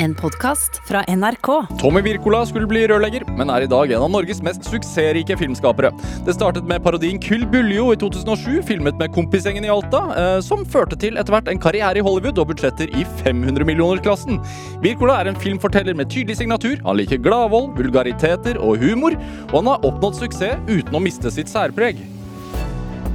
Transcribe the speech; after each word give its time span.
En 0.00 0.14
podkast 0.14 0.80
fra 0.88 1.02
NRK. 1.08 1.66
Tommy 1.80 2.00
Wirkola 2.00 2.44
skulle 2.46 2.68
bli 2.70 2.84
rørlegger, 2.86 3.24
men 3.34 3.50
er 3.50 3.64
i 3.64 3.70
dag 3.70 3.90
en 3.90 4.04
av 4.06 4.12
Norges 4.14 4.38
mest 4.46 4.62
suksessrike 4.70 5.34
filmskapere. 5.40 5.90
Det 6.26 6.36
startet 6.36 6.68
med 6.70 6.84
parodien 6.84 7.18
Kyll 7.22 7.42
Buljo 7.50 7.88
i 7.90 7.98
2007, 7.98 8.60
filmet 8.68 8.94
med 9.00 9.10
kompisgjengen 9.16 9.66
i 9.66 9.72
Alta, 9.74 10.04
eh, 10.14 10.38
som 10.46 10.62
førte 10.62 10.94
til 11.02 11.18
etter 11.18 11.34
hvert 11.34 11.50
en 11.50 11.58
karriere 11.58 11.98
i 11.98 12.06
Hollywood 12.06 12.38
og 12.38 12.52
budsjetter 12.52 12.94
i 12.94 13.02
500 13.24 13.66
millioner-klassen. 13.66 14.38
Wirkola 14.86 15.18
er 15.18 15.32
en 15.32 15.42
filmforteller 15.42 15.98
med 15.98 16.14
tydelig 16.14 16.38
signatur. 16.38 16.78
Han 16.86 17.00
liker 17.02 17.18
gladvold, 17.18 17.74
vulgariteter 17.82 18.62
og 18.62 18.78
humor, 18.78 19.18
og 19.50 19.56
han 19.58 19.74
har 19.74 19.88
oppnådd 19.88 20.22
suksess 20.22 20.62
uten 20.70 20.94
å 20.94 21.02
miste 21.02 21.34
sitt 21.34 21.50
særpreg. 21.50 21.98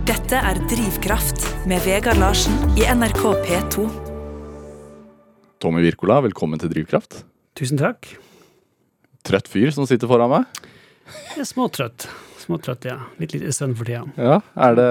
Dette 0.04 0.36
er 0.36 0.60
Drivkraft 0.68 1.48
med 1.64 1.80
Vegard 1.88 2.20
Larsen 2.20 2.76
i 2.76 2.84
NRK 2.92 3.30
P2. 3.48 4.13
Tommy 5.64 5.80
Wirkola, 5.80 6.18
velkommen 6.26 6.60
til 6.60 6.68
Drivkraft. 6.74 7.22
Tusen 7.56 7.78
takk. 7.80 8.10
Trøtt 9.24 9.48
fyr 9.48 9.70
som 9.72 9.86
sitter 9.88 10.10
foran 10.12 10.28
meg. 10.28 10.64
Jeg 11.30 11.40
er 11.40 11.48
småtrøtt. 11.48 12.08
Småtrøtt, 12.42 12.84
ja. 12.90 12.98
Litt 13.22 13.32
lite 13.32 13.54
søvn 13.56 13.76
for 13.80 13.88
tida. 13.88 14.02
Ja, 14.20 14.42
er 14.60 14.76
det 14.76 14.88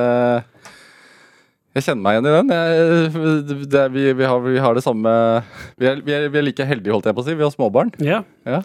Jeg 1.77 1.85
kjenner 1.85 2.07
meg 2.07 2.17
igjen 2.17 2.31
i 2.31 2.33
den. 2.39 2.55
Jeg, 2.57 3.67
det, 3.75 3.85
vi, 3.93 4.07
vi, 4.17 4.25
har, 4.25 4.41
vi 4.47 4.65
har 4.65 4.79
det 4.79 4.85
samme 4.87 5.13
vi 5.77 5.91
er, 5.91 6.01
vi, 6.01 6.17
er, 6.17 6.25
vi 6.33 6.41
er 6.41 6.49
like 6.49 6.69
heldige, 6.71 6.97
holdt 6.97 7.11
jeg 7.11 7.19
på 7.19 7.25
å 7.27 7.29
si. 7.29 7.37
Vi 7.37 7.45
har 7.45 7.53
småbarn. 7.53 7.93
Ja. 8.01 8.23
Ja. 8.49 8.63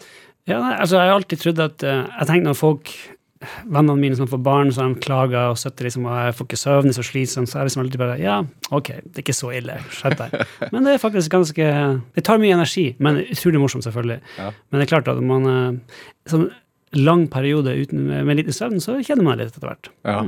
ja 0.48 0.64
nei, 0.64 0.74
altså, 0.78 0.96
jeg 0.96 1.12
har 1.12 1.20
alltid 1.20 1.44
trodd 1.44 1.60
at 1.66 1.84
eh, 1.84 2.06
Jeg 2.08 2.30
tenker 2.30 2.48
når 2.48 2.60
folk 2.62 2.94
Vennene 3.38 3.94
mine 4.00 4.16
som 4.18 4.26
får 4.26 4.40
barn, 4.42 4.70
så 4.74 4.82
de 4.82 4.98
klager 5.02 5.52
og 5.52 5.58
støtter 5.60 5.86
liksom, 5.86 6.06
og 6.10 6.16
jeg 6.18 6.34
får 6.34 6.46
ikke 6.48 6.58
søvn, 6.58 6.88
det 6.88 6.94
så 6.96 7.04
slitsom, 7.06 7.44
så 7.46 7.58
er 7.58 7.62
jeg 7.62 7.70
liksom 7.70 7.82
alltid 7.84 8.00
bare 8.02 8.16
Ja, 8.18 8.38
ok, 8.74 8.90
det 9.04 9.20
er 9.20 9.24
ikke 9.24 9.36
så 9.36 9.52
ille. 9.54 9.76
Skjerp 9.94 10.18
deg. 10.18 10.34
Men 10.74 10.88
det 10.88 10.96
er 10.96 11.02
faktisk 11.02 11.36
ganske 11.36 11.68
Det 12.16 12.24
tar 12.26 12.42
mye 12.42 12.56
energi, 12.56 12.88
men 12.98 13.22
utrolig 13.22 13.62
morsomt, 13.62 13.86
selvfølgelig. 13.86 14.18
Ja. 14.40 14.50
Men 14.68 14.80
det 14.80 14.88
er 14.88 14.90
klart 14.90 15.12
at 15.12 15.22
man 15.22 15.46
eh, 15.52 16.02
Sånn 16.28 16.48
lang 16.96 17.26
periode 17.28 17.74
uten, 17.76 18.06
med 18.24 18.38
lite 18.38 18.54
søvn, 18.56 18.80
så 18.80 18.96
kjenner 19.04 19.26
man 19.26 19.38
litt 19.38 19.52
etter 19.52 19.68
hvert. 19.68 19.90
Ja. 20.08 20.22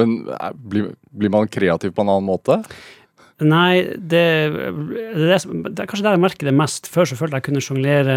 Men 0.00 0.18
eh, 0.32 0.52
blir, 0.72 0.92
blir 1.12 1.32
man 1.32 1.50
kreativ 1.52 1.94
på 1.94 2.04
en 2.04 2.12
annen 2.14 2.26
måte? 2.26 2.62
Nei, 3.44 3.84
det, 3.96 4.26
det, 4.56 5.16
det, 5.20 5.40
det 5.44 5.82
er 5.82 5.88
kanskje 5.88 6.06
der 6.06 6.16
jeg 6.16 6.24
merker 6.24 6.48
det 6.48 6.56
mest. 6.56 6.88
Før 6.88 7.08
så 7.08 7.18
følte 7.18 7.36
jeg 7.36 7.44
jeg 7.44 7.48
kunne 7.50 7.64
sjonglere 7.64 8.16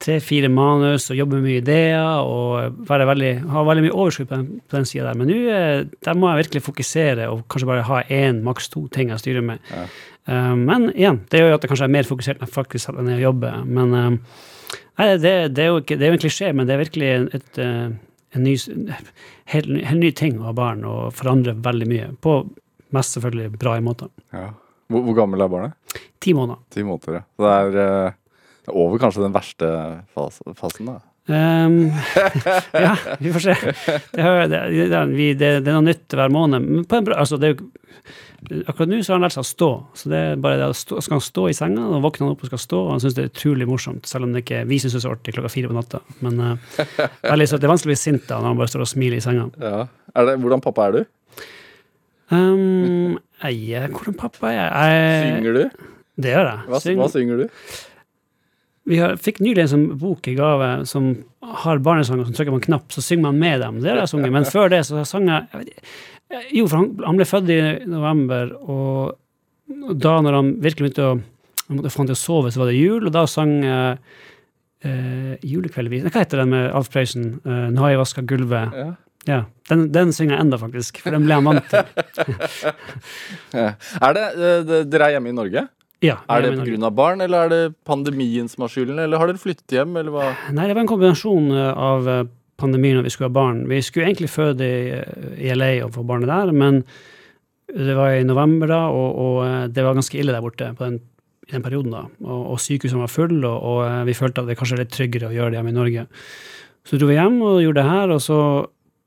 tre-fire 0.00 0.48
manus 0.48 1.10
og 1.12 1.18
jobbe 1.18 1.36
med 1.36 1.44
mye 1.44 1.60
ideer 1.60 2.22
og 2.24 2.86
veldig, 2.88 3.32
ha 3.52 3.64
veldig 3.68 3.84
mye 3.84 3.96
overskudd 3.96 4.30
på 4.30 4.38
den, 4.38 4.62
på 4.64 4.78
den 4.78 4.88
sida 4.88 5.10
der. 5.10 5.18
Men 5.20 5.28
nå 5.28 5.40
eh, 5.52 6.14
må 6.16 6.30
jeg 6.30 6.44
virkelig 6.44 6.62
fokusere 6.64 7.26
og 7.28 7.42
kanskje 7.52 7.68
bare 7.68 7.88
ha 7.88 8.00
én, 8.08 8.40
maks 8.46 8.70
to 8.72 8.86
ting 8.94 9.12
jeg 9.12 9.20
styrer 9.20 9.44
med. 9.44 9.60
Ja. 9.74 9.84
Uh, 10.30 10.54
men 10.56 10.88
igjen, 10.92 11.22
det 11.32 11.40
gjør 11.40 11.52
jo 11.52 11.58
at 11.58 11.64
jeg 11.64 11.72
kanskje 11.72 11.86
er 11.88 11.92
mer 11.96 12.06
fokusert 12.08 12.40
når 12.40 12.48
jeg 12.48 12.54
faktisk 12.54 12.84
setter 12.84 13.00
meg 13.00 13.08
ned 13.10 13.18
og 13.18 13.26
jobber. 13.26 13.60
Men 13.66 13.94
uh, 13.96 14.38
nei, 15.00 15.08
det, 15.20 15.34
det, 15.56 15.64
er 15.64 15.70
jo 15.70 15.82
ikke, 15.82 15.98
det 16.00 16.06
er 16.06 16.12
jo 16.12 16.18
en 16.18 16.24
klisjé, 16.24 16.50
men 16.54 16.68
det 16.68 16.74
er 16.76 16.82
virkelig 16.84 17.10
et, 17.40 17.60
eh, 17.64 17.86
en 18.36 18.44
ny, 18.46 18.56
helt, 19.54 19.70
ny- 19.72 19.84
helt 19.88 20.04
ny 20.04 20.10
ting 20.16 20.38
å 20.38 20.48
ha 20.48 20.54
barn 20.56 20.84
og 20.88 21.12
forandre 21.18 21.56
veldig 21.64 21.88
mye. 21.90 22.10
På 22.22 22.36
mest 22.94 23.16
selvfølgelig 23.16 23.52
bra 23.58 23.76
måter. 23.84 24.12
Ja. 24.36 24.50
Hvor, 24.90 25.04
hvor 25.08 25.18
gammel 25.18 25.42
er 25.44 25.50
barnet? 25.52 26.00
Ti 26.20 26.34
måneder. 26.36 26.62
Ti 26.74 26.84
måneder, 26.86 27.20
ja. 27.20 27.24
Så 27.36 27.48
det 27.74 27.84
er 27.84 28.19
over 28.72 29.00
kanskje 29.02 29.24
den 29.26 29.36
verste 29.36 29.70
fasen, 30.14 30.90
da. 30.90 31.00
Um, 31.30 31.92
ja, 32.86 32.96
vi 33.20 33.32
får 33.32 33.44
se. 33.44 33.54
Det, 34.16 34.22
det, 34.50 34.60
det, 34.72 35.36
det, 35.38 35.50
er 35.60 35.76
noe 35.76 35.84
nytt 35.86 36.16
hver 36.16 36.32
måned. 36.32 36.64
Men 36.64 36.88
på 36.88 36.98
en 36.98 37.06
bra, 37.06 37.20
altså 37.22 37.38
det 37.38 37.54
akkurat 38.66 38.88
nå 38.88 39.02
så 39.04 39.12
har 39.12 39.18
han 39.18 39.26
lært 39.26 39.36
seg 39.36 39.44
å 39.44 39.50
stå. 39.50 39.68
Så 40.00 40.10
det 40.12 40.20
er 40.30 40.40
bare 40.42 40.58
det 40.60 40.70
å 40.72 40.76
stå, 40.76 41.00
skal 41.04 41.18
han 41.18 41.24
stå 41.24 41.46
i 41.50 41.56
senga, 41.56 41.84
og 41.86 42.04
våkner 42.06 42.26
han 42.26 42.34
opp 42.34 42.44
og 42.44 42.50
skal 42.50 42.62
stå. 42.62 42.80
Og 42.86 42.92
han 42.94 43.04
syns 43.04 43.16
det 43.18 43.24
er 43.24 43.30
utrolig 43.32 43.68
morsomt, 43.68 44.08
selv 44.10 44.26
om 44.26 44.34
det 44.34 44.44
ikke 44.44 44.64
vi 44.70 44.80
syns 44.82 44.96
det 44.96 45.02
er 45.02 45.06
så 45.06 45.14
artig 45.14 45.36
klokka 45.36 45.52
fire 45.52 45.70
på 45.70 45.76
natta. 45.76 46.02
Men 46.24 46.40
uh, 46.40 46.80
ærlig, 47.30 47.50
så 47.50 47.60
det 47.60 47.68
er 47.68 47.74
vanskelig 47.74 47.92
å 47.92 47.94
bli 47.94 48.00
sint 48.00 48.26
da 48.30 48.40
når 48.40 48.52
han 48.52 48.62
bare 48.62 48.72
står 48.72 48.86
og 48.86 48.92
smiler 48.94 49.20
i 49.20 49.24
senga. 49.24 49.46
Ja. 49.60 49.84
Det, 50.10 50.36
hvordan 50.42 50.64
pappa 50.64 50.88
er 50.88 50.98
du? 50.98 51.02
Um, 52.30 53.18
jeg, 53.42 53.90
hvordan 53.92 54.16
pappa 54.18 54.50
er 54.50 54.58
jeg? 54.58 54.72
jeg? 54.72 55.22
Synger 55.36 55.60
du? 55.60 55.86
Det 56.20 56.34
gjør 56.34 56.50
jeg. 56.50 56.66
Hva, 56.70 56.82
synger, 56.82 57.00
hva 57.00 57.12
synger 57.12 57.44
du? 57.44 57.46
Vi 58.88 58.98
har, 58.98 59.16
fikk 59.20 59.42
nylig 59.44 59.64
en 59.64 59.72
sånn 59.74 59.88
bok 60.00 60.28
i 60.30 60.34
gave 60.38 60.70
som 60.88 61.10
har 61.62 61.82
barnesanger 61.84 62.26
som 62.26 62.36
trykker 62.36 62.54
på 62.54 62.60
en 62.62 62.68
knapp, 62.68 62.86
så 62.94 63.02
synger 63.04 63.28
man 63.28 63.40
med 63.42 63.60
dem. 63.60 63.82
Det 63.82 63.92
har 63.92 64.00
jeg 64.02 64.12
sunget. 64.14 64.32
Men 64.32 64.48
før 64.48 64.72
det 64.72 64.84
så 64.88 65.04
sang 65.08 65.28
jeg, 65.28 65.66
jeg 66.30 66.46
Jo, 66.60 66.64
for 66.70 66.78
han, 66.78 66.88
han 67.04 67.18
ble 67.18 67.26
født 67.28 67.52
i 67.52 67.60
november, 67.90 68.54
og, 68.62 69.18
og 69.82 69.92
da 70.00 70.16
når 70.24 70.38
han 70.38 70.50
virkelig 70.62 70.88
begynte 70.88 71.10
å 71.10 71.18
han 71.70 71.78
måtte 71.78 71.92
få 71.94 72.02
han 72.02 72.08
til 72.10 72.16
å 72.16 72.18
sove, 72.18 72.50
så 72.50 72.64
var 72.64 72.66
det 72.72 72.80
jul, 72.80 73.04
og 73.06 73.12
da 73.14 73.20
sang 73.30 73.52
jeg 73.62 73.98
eh, 74.82 75.36
julekveldvis 75.46 76.08
Hva 76.08 76.24
heter 76.24 76.42
den 76.42 76.50
med 76.50 76.64
Alf 76.74 76.88
Prøysen? 76.90 77.28
Eh, 77.44 77.68
'Nå 77.70 77.84
har 77.84 77.92
jeg 77.92 78.00
vaska 78.00 78.24
gulvet'. 78.26 78.74
Ja. 78.74 78.88
Ja, 79.28 79.44
den, 79.68 79.90
den 79.92 80.14
synger 80.16 80.34
jeg 80.34 80.46
enda, 80.46 80.56
faktisk, 80.58 80.98
for 81.04 81.12
den 81.12 81.26
ble 81.28 81.36
han 81.36 81.44
vant 81.44 81.66
til. 81.68 81.84
Er 83.60 84.16
det, 84.16 84.24
eh, 84.32 84.62
det, 84.64 84.78
Dere 84.90 85.10
er 85.10 85.14
hjemme 85.18 85.30
i 85.30 85.36
Norge? 85.36 85.66
Ja, 86.00 86.16
Er 86.32 86.40
det 86.42 86.54
pga. 86.64 86.90
barn, 86.96 87.20
eller 87.20 87.44
er 87.44 87.48
det 87.52 87.74
pandemien 87.84 88.48
som 88.48 88.62
har 88.64 88.72
skylden? 88.72 88.98
Eller 88.98 89.20
har 89.20 89.28
dere 89.28 89.40
flyttet 89.40 89.68
hjem, 89.68 89.96
eller 90.00 90.14
hva? 90.14 90.30
Nei, 90.50 90.66
det 90.66 90.74
var 90.74 90.80
en 90.86 90.88
kombinasjon 90.88 91.50
eh, 91.52 91.72
av 91.76 92.08
eh, 92.08 92.22
pandemien 92.60 92.96
og 93.00 93.04
vi 93.04 93.12
skulle 93.12 93.28
ha 93.28 93.36
barn. 93.36 93.66
Vi 93.68 93.82
skulle 93.84 94.08
egentlig 94.08 94.30
føde 94.32 94.64
i, 94.64 94.96
eh, 94.96 95.52
LA 95.54 95.84
og 95.84 95.92
få 95.92 96.06
barnet 96.08 96.32
der, 96.32 96.52
men 96.56 96.82
det 97.70 97.94
var 97.98 98.16
i 98.16 98.24
november 98.24 98.72
da, 98.72 98.80
og, 98.88 99.20
og 99.20 99.74
det 99.76 99.84
var 99.84 99.94
ganske 99.94 100.18
ille 100.18 100.32
der 100.32 100.42
borte 100.42 100.72
på 100.74 100.88
den, 100.88 100.96
i 101.46 101.52
den 101.52 101.62
perioden 101.62 101.92
da. 101.92 102.06
Og, 102.24 102.40
og 102.54 102.64
sykehusene 102.64 103.04
var 103.04 103.12
fulle, 103.12 103.44
og, 103.46 103.60
og 103.60 104.08
vi 104.08 104.16
følte 104.16 104.42
at 104.42 104.48
det 104.48 104.56
kanskje 104.58 104.78
er 104.78 104.84
litt 104.86 104.96
tryggere 104.96 105.28
å 105.28 105.36
gjøre 105.36 105.52
det 105.52 105.60
hjemme 105.60 105.74
i 105.74 105.78
Norge. 105.78 106.08
Så 106.88 106.96
dro 106.98 107.12
vi 107.12 107.20
hjem 107.20 107.38
og 107.44 107.60
gjorde 107.60 107.84
det 107.84 107.90
her, 107.92 108.16
og 108.16 108.24
så 108.24 108.40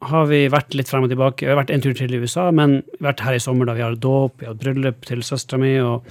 har 0.04 0.26
vi 0.30 0.46
vært 0.52 0.76
litt 0.78 0.90
frem 0.92 1.06
og 1.08 1.12
tilbake. 1.12 1.46
Vi 1.48 1.52
har 1.52 1.58
vært 1.58 1.74
en 1.74 1.84
tur 1.84 1.94
til 1.98 2.14
i 2.14 2.22
USA, 2.22 2.50
men 2.56 2.82
vært 3.04 3.24
her 3.26 3.38
i 3.38 3.44
sommer 3.44 3.66
da 3.66 3.76
vi 3.78 3.86
har 3.86 3.98
dåp, 3.98 4.42
vi 4.42 4.50
har 4.50 4.58
bryllup 4.60 5.06
til 5.08 5.24
søstera 5.26 5.62
mi, 5.62 5.74
og 5.82 6.06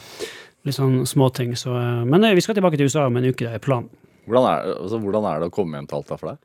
litt 0.66 0.78
sånn 0.78 1.02
småting. 1.08 1.56
Så, 1.58 1.74
eh, 1.78 2.02
men 2.08 2.24
eh, 2.24 2.36
vi 2.36 2.44
skal 2.44 2.58
tilbake 2.58 2.78
til 2.80 2.90
USA 2.90 3.06
om 3.08 3.18
en 3.18 3.28
uke, 3.28 3.44
det 3.44 3.58
er 3.58 3.62
planen. 3.62 3.90
Hvordan 4.28 4.48
er, 4.48 4.74
altså, 4.78 5.00
hvordan 5.02 5.26
er 5.26 5.42
det 5.42 5.50
å 5.50 5.54
komme 5.54 5.78
hjem 5.78 5.88
til 5.90 5.98
Alta 5.98 6.18
for 6.18 6.32
deg? 6.32 6.42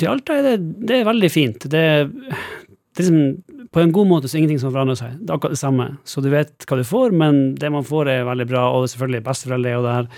Til 0.00 0.12
Alta 0.12 0.36
er 0.36 0.48
det, 0.48 0.56
det 0.88 0.98
er 0.98 1.08
veldig 1.08 1.30
fint. 1.32 1.64
Det, 1.72 1.84
det 2.10 3.00
er 3.00 3.00
liksom, 3.00 3.66
på 3.72 3.80
en 3.80 3.94
god 3.96 4.10
måte 4.10 4.28
så 4.28 4.36
er 4.36 4.42
ingenting 4.42 4.60
som 4.60 4.74
forandrer 4.74 4.98
seg. 5.00 5.16
Det 5.20 5.32
er 5.32 5.38
akkurat 5.38 5.56
det 5.56 5.62
samme. 5.62 5.88
Så 6.08 6.24
du 6.24 6.28
vet 6.32 6.68
hva 6.68 6.80
du 6.80 6.84
får, 6.84 7.16
men 7.16 7.40
det 7.60 7.72
man 7.72 7.86
får 7.86 8.12
er 8.12 8.28
veldig 8.28 8.48
bra. 8.50 8.66
Og 8.76 8.88
selvfølgelig 8.92 9.24
besteforeldre 9.30 9.72
er 9.72 9.78
jo 9.78 9.86
der 9.88 10.10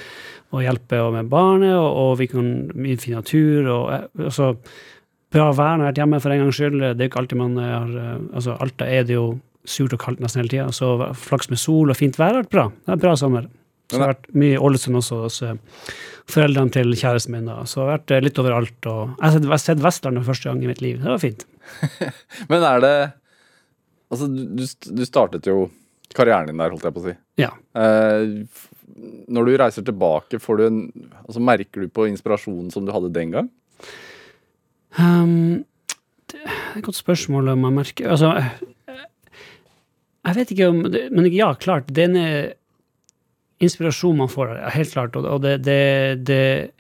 og 0.53 0.65
hjelper 0.67 1.07
og 1.07 1.15
med 1.15 1.31
barnet, 1.33 1.73
og, 1.73 1.87
og 1.97 2.11
vi 2.21 2.27
kan 2.29 2.49
mye 2.77 2.99
fin 3.01 3.17
natur. 3.17 3.71
og 3.73 4.27
og 4.27 4.35
så 4.35 4.55
Bra 5.33 5.47
vær 5.57 5.79
når 5.79 5.87
jeg 5.87 5.87
har 5.87 5.89
vært 5.89 6.01
hjemme 6.03 6.19
for 6.21 6.35
en 6.35 6.43
gangs 6.43 6.59
skyld. 6.59 6.75
Det 6.83 6.91
er 6.93 7.07
jo 7.07 7.09
ikke 7.09 7.21
alltid 7.23 7.39
man 7.41 7.55
har 7.57 7.93
eh, 8.03 8.25
altså 8.37 8.57
Alta 8.61 8.89
er 8.89 9.07
det 9.09 9.15
jo 9.17 9.27
surt 9.69 9.93
og 9.95 10.01
kaldt 10.03 10.21
nesten 10.23 10.43
hele 10.43 10.51
tida, 10.53 10.69
så 10.75 11.15
flaks 11.15 11.51
med 11.53 11.61
sol 11.63 11.91
og 11.93 11.97
fint 11.99 12.17
vær 12.19 12.33
har 12.35 12.43
vært 12.43 12.51
bra. 12.55 12.65
Det 12.87 12.95
er 12.97 13.03
bra 13.05 13.13
sommer. 13.19 13.47
Så 13.93 13.99
det 13.99 14.01
har 14.07 14.15
vært 14.15 14.31
mye 14.41 14.55
i 14.57 14.61
Ålesund 14.65 14.97
også 14.97 15.19
hos 15.27 15.37
eh, 15.45 15.55
foreldrene 16.33 16.73
til 16.73 16.95
kjæresten 16.97 17.35
min. 17.37 17.47
da, 17.51 17.59
Så 17.69 17.83
det 17.83 17.85
har 17.85 17.91
vært 17.99 18.15
eh, 18.17 18.23
litt 18.25 18.39
overalt. 18.41 18.87
og 18.89 19.11
Jeg 19.21 19.43
har 19.53 19.59
sett- 19.61 19.83
Vestlandet 19.85 20.25
første 20.27 20.49
gang 20.49 20.63
i 20.65 20.71
mitt 20.71 20.81
liv. 20.81 20.97
Det 21.03 21.11
var 21.13 21.21
fint. 21.23 21.45
Men 22.51 22.63
er 22.69 22.81
det 22.87 22.95
Altså, 24.13 24.27
du, 24.29 24.65
du 24.93 25.05
startet 25.09 25.47
jo 25.49 25.71
karrieren 26.13 26.51
din 26.51 26.59
der, 26.61 26.69
holdt 26.75 26.85
jeg 26.85 26.93
på 26.93 27.01
å 27.01 27.05
si. 27.07 27.15
Ja. 27.41 27.49
Eh, 27.73 28.35
når 29.33 29.47
du 29.49 29.53
reiser 29.57 29.85
tilbake, 29.87 30.37
får 30.41 30.59
du 30.59 30.65
en 30.67 30.81
Altså, 31.23 31.41
merker 31.41 31.81
du 31.85 31.89
på 31.89 32.05
inspirasjonen 32.11 32.69
som 32.75 32.85
du 32.85 32.93
hadde 32.93 33.09
den 33.15 33.31
gang? 33.33 33.49
Um, 34.99 35.65
det 36.29 36.43
er 36.45 36.77
et 36.77 36.85
godt 36.85 36.99
spørsmål 37.01 37.49
om 37.55 37.65
jeg 37.65 37.77
merker 37.79 38.11
Altså, 38.13 38.33
jeg 40.27 40.39
vet 40.39 40.53
ikke 40.55 40.69
om 40.71 40.83
det, 40.93 41.09
Men 41.11 41.27
ja, 41.33 41.53
klart, 41.59 41.89
den 41.91 42.15
inspirasjonen 43.63 44.23
man 44.25 44.31
får, 44.31 44.55
ja, 44.59 44.71
helt 44.75 44.95
klart. 44.95 45.19
Og, 45.19 45.43
det, 45.43 45.59
det, 45.67 46.23
det 46.27 46.71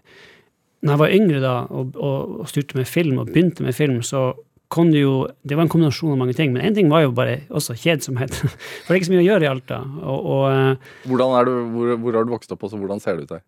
Når 0.82 0.94
jeg 0.94 1.02
var 1.02 1.16
yngre 1.18 1.42
da 1.42 1.52
og, 1.70 1.94
og, 1.96 2.40
og 2.42 2.50
styrte 2.50 2.78
med 2.78 2.90
film 2.90 3.20
og 3.22 3.30
begynte 3.30 3.66
med 3.66 3.76
film, 3.76 4.00
så 4.02 4.32
kom 4.72 4.90
det 4.92 5.02
jo 5.02 5.28
Det 5.44 5.56
var 5.56 5.66
en 5.66 5.72
kombinasjon 5.72 6.14
av 6.14 6.20
mange 6.22 6.36
ting, 6.36 6.52
men 6.54 6.64
én 6.64 6.74
ting 6.74 6.90
var 6.90 7.04
jo 7.04 7.14
bare 7.14 7.42
også 7.50 7.76
kjedsomhet. 7.78 8.34
For 8.84 8.88
det 8.88 8.96
er 8.96 9.00
ikke 9.00 9.10
så 9.10 9.16
mye 9.16 9.24
å 9.24 9.30
gjøre 9.30 9.46
i 9.46 9.50
Alta. 9.50 9.80
Og, 10.02 10.28
og 10.34 10.44
eh, 10.50 10.92
Hvordan 11.10 11.34
er 11.38 11.48
du, 11.48 11.56
hvor, 11.74 11.96
hvor 12.04 12.18
har 12.18 12.28
du 12.28 12.36
vokst 12.36 12.54
opp, 12.54 12.64
og 12.64 12.72
så 12.72 12.80
hvordan 12.80 13.02
ser 13.02 13.18
det 13.18 13.26
ut 13.26 13.34
der? 13.36 13.44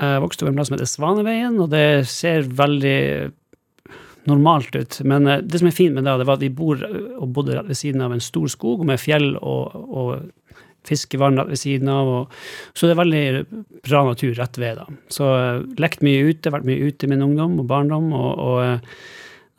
Jeg 0.00 0.24
vokste 0.24 0.44
opp 0.44 0.48
i 0.48 0.52
en 0.54 0.58
plass 0.58 0.70
som 0.70 0.78
heter 0.78 0.88
Svaneveien, 0.88 1.60
og 1.60 1.70
det 1.74 1.86
ser 2.08 2.46
veldig 2.56 3.00
normalt 4.28 4.76
ut. 4.76 5.00
Men 5.08 5.28
eh, 5.28 5.40
det 5.44 5.62
som 5.62 5.70
er 5.70 5.76
fint 5.76 5.96
med 5.96 6.04
det, 6.08 6.18
det 6.20 6.28
var 6.28 6.40
at 6.40 6.44
vi 6.44 6.52
bor 6.52 6.82
eh, 6.84 6.98
og 7.20 7.32
bodde 7.36 7.56
rett 7.56 7.70
ved 7.70 7.78
siden 7.78 8.04
av 8.04 8.14
en 8.14 8.24
stor 8.24 8.50
skog 8.52 8.84
med 8.88 9.00
fjell 9.00 9.32
og, 9.38 9.76
og 9.76 10.12
fiskevann 10.88 11.38
rett 11.38 11.52
ved 11.52 11.60
siden 11.60 11.90
av. 11.92 12.08
Og, 12.08 12.40
så 12.74 12.88
det 12.88 12.96
er 12.96 13.02
veldig 13.02 13.24
bra 13.86 14.04
natur 14.08 14.34
rett 14.38 14.60
ved. 14.60 14.80
da. 14.80 15.00
Så 15.12 15.28
uh, 15.28 15.62
lekt 15.80 16.04
mye 16.06 16.24
ute, 16.30 16.52
vært 16.52 16.68
mye 16.68 16.90
ute 16.90 17.06
i 17.06 17.12
min 17.12 17.24
ungdom 17.26 17.58
og 17.60 17.68
barndom. 17.70 18.12
og, 18.16 18.30
og 18.38 18.60
eh, 18.64 18.98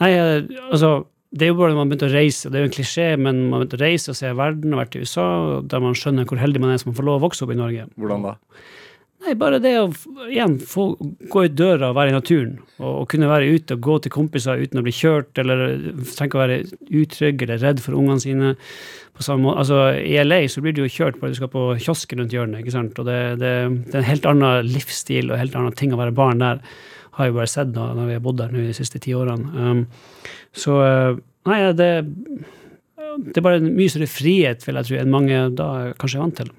Nei, 0.01 0.11
eh, 0.17 0.61
altså 0.71 1.03
det 1.31 1.45
er 1.45 1.51
jo 1.53 1.59
bare 1.59 1.71
når 1.71 1.77
man 1.77 1.91
begynte 1.91 2.07
å 2.09 2.11
reise, 2.11 2.49
det 2.51 2.57
er 2.57 2.65
jo 2.65 2.67
en 2.67 2.73
klisjé, 2.75 3.05
men 3.15 3.37
man 3.51 3.61
begynte 3.61 3.77
å 3.77 3.83
reise 3.85 4.11
og 4.11 4.17
se 4.17 4.31
verden 4.35 4.73
og 4.73 4.81
vært 4.81 4.97
i 4.97 5.03
USA, 5.05 5.25
der 5.63 5.83
man 5.83 5.95
skjønner 5.95 6.25
hvor 6.27 6.41
heldig 6.41 6.59
man 6.59 6.73
er 6.73 6.81
som 6.81 6.95
får 6.97 7.07
lov 7.07 7.21
å 7.21 7.23
vokse 7.27 7.45
opp 7.45 7.53
i 7.53 7.59
Norge. 7.59 7.85
Hvordan 8.01 8.25
da? 8.25 8.33
Nei, 9.21 9.35
bare 9.37 9.59
det 9.61 9.75
å 9.77 9.89
igjen 10.31 10.55
få 10.65 10.95
gå 11.29 11.43
ut 11.45 11.53
døra 11.53 11.91
og 11.91 11.97
være 11.97 12.09
i 12.09 12.15
naturen. 12.15 12.55
Og, 12.79 13.03
og 13.03 13.09
kunne 13.11 13.29
være 13.29 13.51
ute 13.53 13.75
og 13.77 13.83
gå 13.85 13.97
til 14.01 14.13
kompiser 14.15 14.61
uten 14.63 14.81
å 14.81 14.83
bli 14.85 14.93
kjørt, 14.97 15.37
eller 15.41 15.75
tenke 16.17 16.39
å 16.39 16.41
være 16.41 16.57
utrygg 16.89 17.43
eller 17.45 17.61
redd 17.61 17.83
for 17.85 17.97
ungene 17.99 18.23
sine. 18.23 18.53
På 19.13 19.25
samme 19.25 19.45
måte. 19.45 19.61
Altså, 19.61 19.81
I 20.01 20.15
LA 20.23 20.39
så 20.49 20.63
blir 20.63 20.73
du 20.73 20.81
jo 20.81 20.89
kjørt 20.89 21.19
bare 21.21 21.35
du 21.35 21.37
skal 21.37 21.51
på 21.53 21.67
kiosken 21.83 22.23
rundt 22.23 22.33
hjørnet. 22.33 22.63
ikke 22.63 22.73
sant? 22.73 22.97
Og 22.97 23.05
det, 23.05 23.19
det, 23.43 23.51
det 23.91 23.93
er 23.93 24.01
en 24.01 24.09
helt 24.09 24.25
annen 24.31 24.71
livsstil 24.71 25.29
og 25.29 25.35
en 25.35 25.43
helt 25.43 25.59
annen 25.59 25.77
ting 25.77 25.93
å 25.93 25.99
være 26.01 26.15
barn 26.17 26.41
der. 26.41 26.63
Har 27.19 27.27
jeg 27.27 27.35
bare 27.35 27.51
sett 27.51 27.75
da 27.75 27.91
når 27.93 28.07
vi 28.07 28.17
har 28.17 28.23
bodd 28.25 28.39
der 28.41 28.55
nå 28.55 28.63
de 28.65 28.73
siste 28.73 29.01
ti 29.03 29.13
årene. 29.13 29.51
Um, 29.51 29.83
så 30.57 30.79
eh, 30.85 31.21
Nei, 31.49 31.57
det, 31.73 31.87
det 33.25 33.39
er 33.39 33.45
bare 33.45 33.57
en 33.57 33.71
mye 33.73 33.89
større 33.89 34.09
frihet, 34.09 34.61
vil 34.61 34.77
jeg 34.77 34.87
tro, 34.87 34.97
enn 35.01 35.09
mange 35.13 35.39
da 35.57 35.69
kanskje 35.97 36.19
er 36.19 36.21
vant 36.21 36.35
til. 36.37 36.51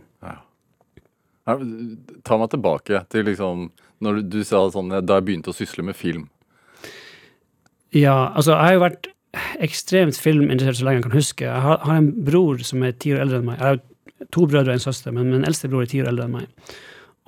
Ta 1.47 2.39
meg 2.39 2.53
tilbake 2.53 3.03
til 3.11 3.27
liksom 3.27 3.71
når 4.03 4.19
du, 4.19 4.39
du 4.39 4.45
sa 4.47 4.61
sånn 4.71 4.91
da 4.93 5.19
jeg 5.19 5.27
begynte 5.27 5.53
å 5.53 5.57
sysle 5.57 5.85
med 5.87 5.99
film. 5.99 6.27
Ja, 7.93 8.33
altså, 8.33 8.55
jeg 8.55 8.63
har 8.63 8.77
jo 8.77 8.83
vært 8.87 9.09
ekstremt 9.65 10.19
filminteressert 10.21 10.81
så 10.81 10.87
lenge 10.89 11.01
jeg 11.01 11.07
kan 11.07 11.17
huske. 11.17 11.47
Jeg 11.47 11.65
har, 11.65 11.81
har 11.87 12.01
en 12.01 12.11
bror 12.27 12.61
som 12.67 12.83
er 12.87 12.97
ti 12.97 13.15
år 13.15 13.25
eldre 13.25 13.41
enn 13.41 13.49
meg. 13.49 13.61
Jeg 13.61 13.77
har 13.77 14.29
to 14.33 14.47
brødre 14.49 14.75
og 14.75 14.79
en 14.79 14.85
søster, 14.85 15.15
men 15.15 15.31
min 15.33 15.47
eldste 15.49 15.71
bror 15.73 15.85
er 15.85 15.91
ti 15.93 16.03
år 16.03 16.11
eldre 16.13 16.29
enn 16.29 16.37
meg. 16.37 16.75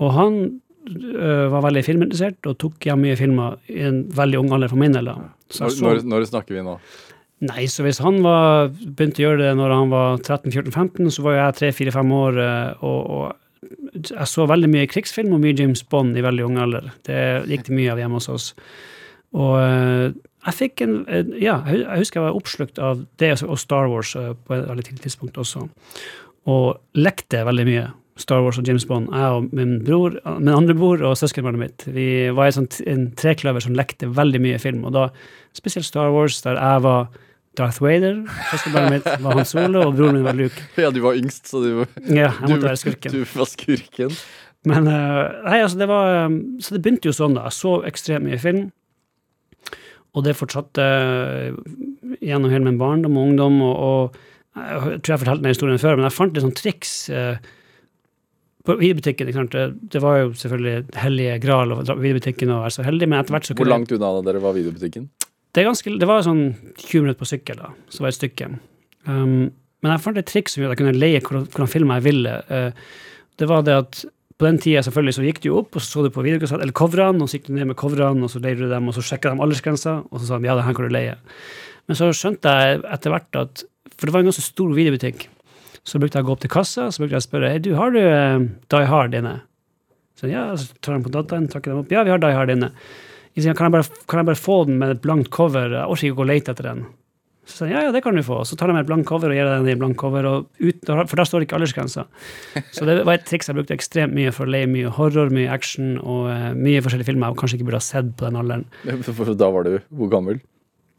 Og 0.03 0.13
han 0.17 0.39
øh, 0.45 1.47
var 1.53 1.65
veldig 1.69 1.85
filminteressert 1.87 2.51
og 2.51 2.59
tok 2.63 2.89
hjem 2.89 3.05
mye 3.07 3.19
filmer 3.19 3.59
i 3.73 3.83
en 3.89 4.05
veldig 4.15 4.41
ung 4.43 4.53
alder 4.57 4.73
for 4.73 4.81
min 4.81 4.97
del. 4.97 5.11
Så 5.53 5.69
Når, 5.69 5.81
når, 5.85 6.07
når 6.13 6.29
snakker 6.33 6.59
vi 6.59 6.67
nå? 6.67 6.79
nei, 7.45 7.67
så 7.69 7.85
hvis 7.85 7.99
han 8.01 8.23
var, 8.25 8.71
begynte 8.73 9.21
å 9.21 9.25
gjøre 9.27 9.43
det 9.43 9.55
når 9.59 9.73
han 9.75 9.91
var 9.93 10.21
13-14-15, 10.23 11.11
så 11.13 11.25
var 11.27 11.35
jo 11.35 11.41
jeg 11.43 11.57
3-4-5 11.61 12.15
år, 12.17 12.39
øh, 12.41 12.85
og, 12.89 13.01
og 13.17 13.44
jeg 13.95 14.27
så 14.31 14.47
veldig 14.51 14.69
mye 14.73 14.87
krigsfilm 14.91 15.33
og 15.37 15.41
mye 15.45 15.57
James 15.59 15.83
Bond 15.91 16.17
i 16.19 16.23
veldig 16.25 16.45
ung 16.49 16.59
alder. 16.59 16.91
Det 17.07 17.19
gikk 17.51 17.67
det 17.69 17.77
mye 17.79 17.93
av 17.95 17.99
hjemme 18.03 18.19
hos 18.21 18.29
oss. 18.33 18.47
Og 19.35 19.57
øh, 19.59 20.13
jeg 20.47 20.55
fikk 20.61 20.83
en 20.85 20.97
en- 21.09 21.33
Ja, 21.41 21.61
jeg 21.67 21.99
husker 21.99 22.21
jeg 22.21 22.27
var 22.29 22.39
oppslukt 22.39 22.79
av 22.79 23.07
det 23.19 23.33
og 23.43 23.59
Star 23.59 23.89
Wars 23.91 24.15
øh, 24.17 24.35
på 24.47 24.55
et 24.55 24.69
veldig 24.69 24.85
tidlig 24.85 25.03
tidspunkt 25.07 25.39
også. 25.39 25.69
Og 26.47 26.81
lekte 26.95 27.45
veldig 27.47 27.67
mye. 27.67 27.87
Star 28.17 28.43
Wars 28.45 28.59
og 28.61 28.67
James 28.69 28.85
Bond. 28.87 29.09
Jeg 29.11 29.27
og 29.27 29.49
min 29.53 29.81
bror, 29.85 30.15
min 30.39 30.55
andre 30.55 30.75
bror 30.79 31.01
og 31.03 31.17
søskenbarnet 31.19 31.59
mitt. 31.59 31.87
Vi 31.91 32.29
var 32.31 32.47
i 32.47 32.53
sånt, 32.55 32.81
en 32.87 33.09
trekløver 33.19 33.61
som 33.65 33.75
lekte 33.75 34.07
veldig 34.07 34.41
mye 34.41 34.59
film. 34.63 34.85
Og 34.87 34.93
da 34.95 35.09
spesielt 35.57 35.87
Star 35.89 36.13
Wars, 36.15 36.41
der 36.43 36.55
jeg 36.61 36.83
var 36.85 37.09
Darth 37.59 37.81
Vader, 37.83 38.23
søskenbarnet 38.51 38.97
mitt 38.99 39.23
var 39.25 39.39
Han 39.39 39.47
Solo, 39.49 39.85
og 39.89 39.97
broren 39.99 40.19
min 40.19 40.27
var 40.27 40.37
Luke. 40.39 40.65
Ja, 40.81 40.91
du 40.95 41.01
var 41.05 41.19
yngst, 41.19 41.47
så 41.53 41.61
du, 41.63 41.69
Ja, 42.09 42.33
jeg 42.33 42.49
du, 42.51 42.65
være 42.67 42.81
skurken. 42.81 43.15
du 43.15 43.23
var 43.35 43.51
skurken. 43.51 44.15
Men 44.65 44.89
eh, 44.89 45.21
nei, 45.45 45.59
altså 45.61 45.77
det 45.83 45.89
var 45.91 46.09
eh, 46.25 46.37
Så 46.65 46.75
det 46.77 46.81
begynte 46.85 47.11
jo 47.11 47.15
sånn, 47.17 47.35
da. 47.37 47.47
Jeg 47.51 47.59
så 47.59 47.75
ekstremt 47.89 48.25
mye 48.27 48.41
film. 48.41 48.63
Og 50.15 50.23
det 50.25 50.37
fortsatte 50.39 50.85
gjennom 52.23 52.53
hele 52.53 52.69
min 52.69 52.79
barndom 52.79 53.17
og 53.19 53.29
ungdom. 53.33 53.59
Og, 53.67 53.75
og 53.75 54.61
jeg 54.63 55.03
tror 55.03 55.15
jeg 55.17 55.23
fortalte 55.25 55.43
den 55.43 55.55
historien 55.55 55.83
før, 55.83 55.99
men 55.99 56.07
jeg 56.07 56.15
fant 56.17 56.37
litt 56.37 56.45
sånt 56.47 56.59
triks 56.61 56.93
eh, 57.11 57.37
på 58.65 58.77
videobutikken. 58.81 59.29
ikke 59.29 59.41
sant? 59.43 59.57
Det, 59.57 59.91
det 59.97 60.03
var 60.05 60.21
jo 60.23 60.31
selvfølgelig 60.39 60.97
hellige 61.03 61.39
gral 61.43 61.75
å 61.75 61.81
dra 61.83 61.97
på 61.99 62.05
videobutikken 62.07 62.55
og 62.55 62.63
være 62.65 62.77
så 62.79 62.87
heldig, 62.87 63.11
men 63.11 63.21
etter 63.21 63.35
hvert 63.37 63.49
så 63.51 63.57
kunne 63.57 63.67
Hvor 63.67 63.75
langt 63.75 63.95
unna 63.99 64.13
dere 64.31 64.43
var 64.45 64.55
videobutikken? 64.57 65.11
Det, 65.55 65.67
ganske, 65.67 65.93
det 66.01 66.09
var 66.09 66.25
sånn 66.27 66.47
20 66.81 67.05
minutter 67.05 67.21
på 67.21 67.29
sykkel, 67.31 67.61
da, 67.61 67.71
så 67.93 68.03
var 68.03 68.11
det 68.11 68.17
et 68.17 68.21
stykke. 68.23 68.51
Um, 69.07 69.53
men 69.85 69.93
jeg 69.93 70.03
fant 70.03 70.19
et 70.19 70.29
triks 70.31 70.55
som 70.55 70.63
gjorde 70.63 70.75
at 70.75 70.81
jeg 70.81 70.83
kunne 70.83 71.01
leie 71.01 71.23
hvordan, 71.23 71.71
film 71.71 71.93
jeg 71.95 72.07
ville. 72.07 72.37
Uh, 72.51 72.71
det 73.41 73.49
var 73.51 73.67
det 73.67 73.77
at 73.83 74.05
på 74.35 74.49
den 74.49 74.59
tida 74.59 74.83
selvfølgelig 74.83 75.15
så 75.15 75.27
gikk 75.29 75.43
du 75.45 75.51
opp, 75.55 75.77
og 75.77 75.83
så 75.83 75.93
så 75.93 76.03
du 76.05 76.11
på 76.15 76.25
videokassett, 76.25 76.63
eller 76.65 76.75
coverene, 76.75 77.23
og 77.23 77.31
så 77.31 77.39
gikk 77.39 77.47
du 77.51 77.55
ned 77.55 77.71
med 77.71 77.79
coverene, 77.79 78.27
og 78.27 78.33
så 78.33 78.43
leide 78.43 78.65
du 78.65 78.73
dem, 78.73 78.89
og 78.91 78.97
så 78.97 79.05
sjekka 79.07 79.31
de 79.31 79.45
aldersgrensa, 79.45 79.95
og 80.11 80.19
så 80.19 80.27
sa 80.27 80.41
de 80.41 80.51
ja, 80.51 80.57
det 80.59 80.67
her 80.67 80.75
kan 80.75 80.89
du 80.89 80.95
leie. 80.95 81.15
Men 81.87 81.99
så 82.01 82.11
skjønte 82.17 82.51
jeg 82.51 82.83
etter 82.97 83.13
hvert 83.13 83.39
at 83.39 83.65
For 83.95 84.09
det 84.09 84.15
var 84.15 84.25
en 84.25 84.31
ganske 84.31 84.43
stor 84.43 84.71
videobutikk. 84.75 85.29
Så 85.87 86.01
brukte 86.03 86.19
jeg 86.19 86.25
å 86.25 86.27
gå 86.27 86.33
opp 86.35 86.41
til 86.43 86.51
kassa, 86.51 86.89
så 86.91 87.03
brukte 87.03 87.15
jeg 87.15 87.23
å 87.23 87.27
spørre 87.29 87.51
hey, 87.53 87.61
du, 87.63 87.75
har 87.79 87.93
du 87.95 88.01
uh, 88.01 88.43
Die 88.73 88.89
Hard 88.91 89.15
inne. 89.15 89.37
Så 90.19 90.31
ja, 90.31 90.49
så 90.59 90.73
tar 90.83 90.97
de 90.97 91.05
på 91.05 91.13
dataen, 91.15 91.47
takker 91.53 91.71
dem 91.71 91.83
opp. 91.85 91.93
Ja, 91.93 92.03
vi 92.03 92.11
har 92.11 92.23
Die 92.23 92.35
Hard 92.35 92.51
inne. 92.51 92.73
Jeg 93.35 93.57
kan 93.59 93.67
jeg, 93.67 93.75
bare, 93.75 94.05
kan 94.11 94.21
jeg 94.23 94.29
bare 94.31 94.39
få 94.39 94.61
den 94.69 94.77
med 94.79 94.95
et 94.95 95.01
blankt 95.03 95.33
cover? 95.35 95.73
Jeg 95.75 95.91
orker 95.91 96.07
ikke 96.07 96.17
å 96.17 96.23
gå 96.23 96.29
lete 96.31 96.55
etter 96.55 96.69
den. 96.71 96.85
Så 97.45 97.59
sier 97.59 97.75
jeg, 97.75 97.77
ja, 97.77 97.89
ja, 97.89 97.93
det 97.93 98.01
kan 98.05 98.17
du 98.17 98.23
få. 98.25 98.39
Så 98.49 98.57
tar 98.57 98.71
de 98.71 98.77
med 98.77 98.87
et 98.87 98.89
blankt 98.89 99.07
cover 99.09 99.29
og 99.29 99.37
gir 99.37 99.45
deg 99.45 99.61
den 99.61 99.75
i 99.75 99.77
blankt 99.81 99.99
cover, 100.01 100.29
ut, 100.41 100.87
for 100.89 101.21
der 101.21 101.29
står 101.29 101.43
det 101.43 101.49
ikke 101.49 101.59
aldersgrensa. 101.59 102.07
Så 102.73 102.89
det 102.89 102.97
var 103.05 103.19
et 103.19 103.27
triks 103.29 103.51
jeg 103.51 103.59
brukte 103.59 103.77
ekstremt 103.77 104.17
mye 104.17 104.33
for 104.33 104.49
å 104.49 104.55
leie 104.55 104.71
mye 104.71 104.93
horror, 104.97 105.33
mye 105.35 105.51
action 105.53 105.99
og 106.01 106.31
uh, 106.31 106.51
mye 106.57 106.81
forskjellige 106.85 107.11
filmer 107.11 107.35
jeg 107.35 107.41
kanskje 107.43 107.59
ikke 107.59 107.69
burde 107.69 107.83
ha 107.83 107.85
sett 107.85 108.15
på 108.17 108.29
den 108.29 108.41
alderen. 108.41 108.65
For 109.05 109.35
da 109.37 109.51
var 109.53 109.69
du 109.69 109.77
hvor 109.93 110.13
gammel? 110.13 110.41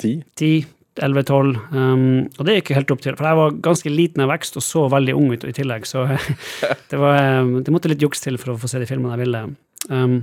Ti? 0.01 0.19
10, 0.37 0.67
11, 1.01 1.25
12. 1.31 1.57
Um, 1.73 2.05
og 2.37 2.45
det 2.45 2.59
gikk 2.59 2.75
helt 2.77 2.93
opp 2.93 3.01
til, 3.03 3.17
for 3.17 3.27
jeg 3.27 3.39
var 3.39 3.57
ganske 3.65 3.91
liten 3.91 4.23
av 4.23 4.31
vekst 4.35 4.59
og 4.59 4.63
så 4.63 4.85
veldig 4.91 5.15
ung 5.17 5.31
ut 5.33 5.47
i 5.47 5.55
tillegg, 5.55 5.87
så 5.89 6.05
det, 6.91 6.99
var, 6.99 7.41
um, 7.41 7.57
det 7.65 7.73
måtte 7.73 7.89
litt 7.91 8.03
juks 8.05 8.21
til 8.23 8.37
for 8.41 8.53
å 8.53 8.59
få 8.61 8.69
se 8.69 8.83
de 8.83 8.89
filmene 8.89 9.15
jeg 9.17 9.25
ville. 9.25 9.45
Um, 9.89 10.19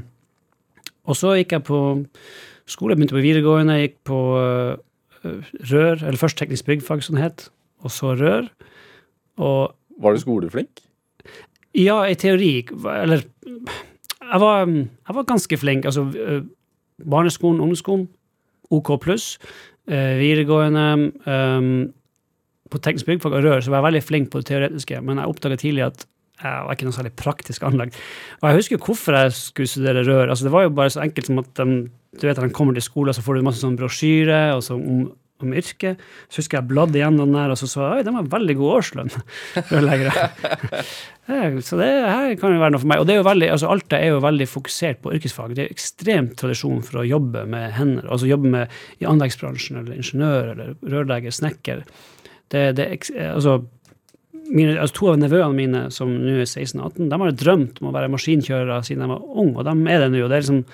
og 1.09 1.19
så 1.19 1.35
gikk 1.39 1.57
jeg 1.57 1.65
på 1.67 1.81
skole, 2.71 2.97
begynte 2.97 3.17
på 3.17 3.25
videregående, 3.25 3.81
gikk 3.83 3.99
på 4.09 4.21
uh, 4.39 4.77
Rør, 5.71 6.01
eller 6.03 6.19
først 6.19 6.39
teknisk 6.41 6.67
byggfag, 6.67 7.03
som 7.07 7.19
det 7.19 7.25
het, 7.25 7.45
og 7.83 7.95
så 7.95 8.15
Rør. 8.19 8.49
Og 9.39 9.75
Var 10.03 10.15
du 10.15 10.23
skoleflink? 10.23 10.83
ja, 11.75 12.03
i 12.05 12.15
teori, 12.15 12.67
eller 12.85 13.23
jeg 14.33 14.41
var, 14.41 14.67
jeg 14.69 15.17
var 15.17 15.29
ganske 15.29 15.57
flink. 15.57 15.85
Altså, 15.89 16.05
eh, 16.17 16.43
barneskolen, 17.11 17.61
ungdomsskolen, 17.61 18.09
OK 18.71 19.01
pluss. 19.01 19.39
Eh, 19.89 20.19
videregående 20.21 21.13
um, 21.27 21.93
På 22.71 22.79
teknisk 22.79 23.07
byggfag 23.07 23.33
og 23.35 23.43
rør 23.45 23.61
så 23.61 23.73
var 23.73 23.81
jeg 23.81 23.87
veldig 23.89 24.03
flink 24.03 24.29
på 24.31 24.39
det 24.39 24.47
teoretiske, 24.47 25.01
men 25.03 25.19
jeg 25.19 25.29
oppdaga 25.29 25.57
tidlig 25.61 25.83
at 25.85 26.07
jeg 26.43 26.67
var 26.67 26.77
ikke 26.77 26.89
noe 26.89 26.97
særlig 26.97 27.15
praktisk 27.19 27.65
anlagt. 27.67 27.99
Og 28.41 28.51
jeg 28.51 28.61
husker 28.61 28.79
jo 28.79 28.85
hvorfor 28.85 29.19
jeg 29.19 29.35
skulle 29.39 29.71
studere 29.71 30.05
rør. 30.07 30.29
Altså, 30.29 30.47
det 30.49 30.55
var 30.55 30.67
jo 30.67 30.77
bare 30.77 30.93
så 30.95 31.03
enkelt 31.05 31.31
som 31.31 31.43
at 31.43 31.51
de, 31.59 31.81
du 32.21 32.29
vet 32.29 32.41
de 32.43 32.53
kommer 32.55 32.77
til 32.77 32.85
skolen, 32.85 33.15
så 33.15 33.25
får 33.25 33.39
du 33.39 33.47
masse 33.47 33.63
sånn 33.63 33.79
brosjyre 33.79 34.45
og 34.57 34.63
så 34.67 34.77
om, 34.79 35.07
om 35.43 35.57
yrket. 35.57 36.01
Så 36.29 36.43
husker 36.43 36.59
jeg 36.61 36.71
bladde 36.71 36.99
igjennom 36.99 37.27
den 37.27 37.39
der, 37.39 37.55
og 37.55 37.61
så 37.61 37.69
så 37.71 37.83
jeg 37.85 38.03
oi, 38.03 38.07
den 38.07 38.17
var 38.19 38.31
veldig 38.37 38.57
god 38.61 38.77
årslønn. 38.79 39.13
rørleggere. 39.73 40.29
Ja, 41.29 41.43
Så 41.69 41.79
det 41.79 41.91
her 41.91 42.33
kan 42.41 42.55
jo 42.55 42.63
være 42.63 42.75
noe 42.75 42.83
for 42.83 42.93
meg. 42.93 43.03
Og 43.03 43.07
det 43.09 43.17
er 43.17 43.21
jo 43.21 43.29
veldig, 43.29 43.51
altså 43.55 43.71
Alta 43.73 44.01
er 44.01 44.15
jo 44.15 44.23
veldig 44.25 44.49
fokusert 44.51 45.03
på 45.05 45.13
yrkesfag. 45.19 45.55
Det 45.59 45.67
er 45.67 45.75
ekstremt 45.75 46.35
tradisjon 46.41 46.83
for 46.87 47.03
å 47.03 47.07
jobbe 47.07 47.45
med 47.51 47.71
hender. 47.77 48.09
Altså 48.11 48.31
jobbe 48.31 48.51
med 48.57 48.81
i 49.03 49.09
anleggsbransjen, 49.09 49.83
eller 49.83 50.01
ingeniør, 50.01 50.55
eller 50.57 50.75
rørlegger, 50.83 51.35
snekker. 51.35 51.85
Det, 52.53 52.65
det, 52.77 52.89
er 52.91 53.31
altså, 53.33 53.63
mine, 54.53 54.75
altså 54.81 54.99
To 54.99 55.13
av 55.13 55.21
nevøene 55.21 55.57
mine 55.57 55.85
som 55.95 56.11
nå 56.13 56.35
er 56.43 56.49
16-18, 56.49 57.09
de 57.11 57.21
har 57.23 57.39
drømt 57.45 57.81
om 57.81 57.89
å 57.91 57.95
være 57.95 58.11
maskinkjørere 58.13 58.83
siden 58.87 59.05
de 59.07 59.13
var 59.15 59.23
unge, 59.25 59.57
og 59.59 59.65
de 59.69 59.77
er 59.93 60.05
det 60.05 60.11
nå. 60.13 60.25
og 60.25 60.33
det 60.33 60.39
er 60.39 60.45
liksom 60.45 60.65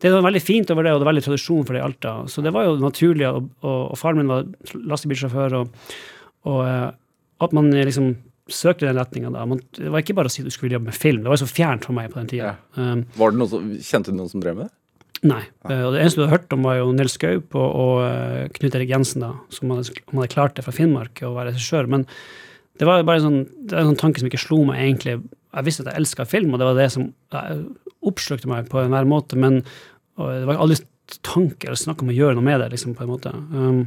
det 0.00 0.08
er 0.08 0.14
noe 0.16 0.24
veldig 0.24 0.40
fint 0.40 0.70
over 0.72 0.86
det, 0.86 0.94
og 0.94 1.00
det 1.02 1.04
er 1.04 1.10
veldig 1.10 1.22
tradisjon 1.26 1.64
for 1.68 1.76
det 1.76 1.80
i 1.82 1.84
Alta. 1.84 2.12
Så 2.32 2.40
det 2.40 2.54
var 2.56 2.64
jo 2.64 2.78
naturlig, 2.80 3.26
og, 3.28 3.50
og, 3.60 3.80
og 3.92 3.98
faren 4.00 4.22
min 4.22 4.30
var 4.30 4.46
lastebilsjåfør, 4.88 5.56
og, 5.58 5.90
og 6.48 6.60
eh, 6.64 6.86
at 7.44 7.56
man 7.56 7.68
liksom 7.76 8.14
søkte 8.50 8.88
den 8.88 8.96
retninga 8.96 9.32
da. 9.34 9.44
Man, 9.46 9.60
det 9.76 9.92
var 9.92 10.00
ikke 10.00 10.16
bare 10.16 10.30
å 10.30 10.32
si 10.32 10.44
du 10.46 10.48
skulle 10.52 10.78
jobbe 10.78 10.88
med 10.88 10.96
film, 10.96 11.20
det 11.20 11.28
var 11.28 11.36
jo 11.36 11.44
så 11.44 11.52
fjernt 11.52 11.84
for 11.84 11.96
meg 11.96 12.08
på 12.14 12.20
den 12.20 12.30
tida. 12.32 12.54
Ja. 12.76 12.94
Var 13.20 13.34
det 13.34 13.42
noen 13.42 13.52
som, 13.52 13.68
kjente 13.90 14.14
du 14.14 14.16
noen 14.16 14.32
som 14.32 14.40
drev 14.42 14.56
med 14.56 14.70
det? 14.70 14.76
Nei. 15.28 15.42
Eh, 15.68 15.82
Og 15.84 15.92
det 15.92 16.00
eneste 16.00 16.20
du 16.20 16.24
hadde 16.24 16.36
hørt 16.38 16.56
om, 16.56 16.64
var 16.64 16.78
jo 16.80 16.92
Nils 16.96 17.18
Gaup 17.20 17.56
og, 17.60 17.68
og 17.84 17.96
eh, 18.06 18.44
Knut 18.56 18.76
Erik 18.78 18.92
Jensen, 18.94 19.26
da, 19.26 19.34
som 19.52 19.74
hadde, 19.74 19.98
hadde 20.14 20.32
klart 20.32 20.56
det 20.56 20.64
fra 20.64 20.74
Finnmark 20.74 21.20
å 21.28 21.34
være 21.36 21.52
regissør. 21.52 21.90
Men 21.92 22.06
det 22.80 22.86
var 22.88 23.02
bare 23.02 23.08
bare 23.10 23.20
sånn, 23.20 23.40
en 23.68 23.90
sånn 23.90 24.00
tanke 24.00 24.22
som 24.22 24.30
ikke 24.30 24.40
slo 24.40 24.62
meg 24.64 24.80
egentlig. 24.80 25.18
Jeg 25.52 25.66
visste 25.66 25.84
at 25.84 25.90
jeg 25.92 26.00
elska 26.00 26.24
film, 26.28 26.54
og 26.54 26.62
det 26.62 26.68
var 26.70 26.78
det 26.78 26.86
som 26.94 27.10
eh, 27.36 27.58
oppslukte 28.08 28.48
meg 28.48 28.70
på 28.70 28.80
enhver 28.80 29.08
måte, 29.08 29.36
men 29.36 29.60
og 30.20 30.30
det 30.32 30.48
var 30.48 30.60
aldri 30.60 30.78
tanke 31.26 31.68
eller 31.68 31.80
snakk 31.80 32.00
om 32.04 32.12
å 32.12 32.16
gjøre 32.16 32.38
noe 32.38 32.46
med 32.46 32.60
det, 32.62 32.70
liksom, 32.74 32.94
på 32.96 33.04
en 33.04 33.12
måte. 33.12 33.32
Um, 33.52 33.82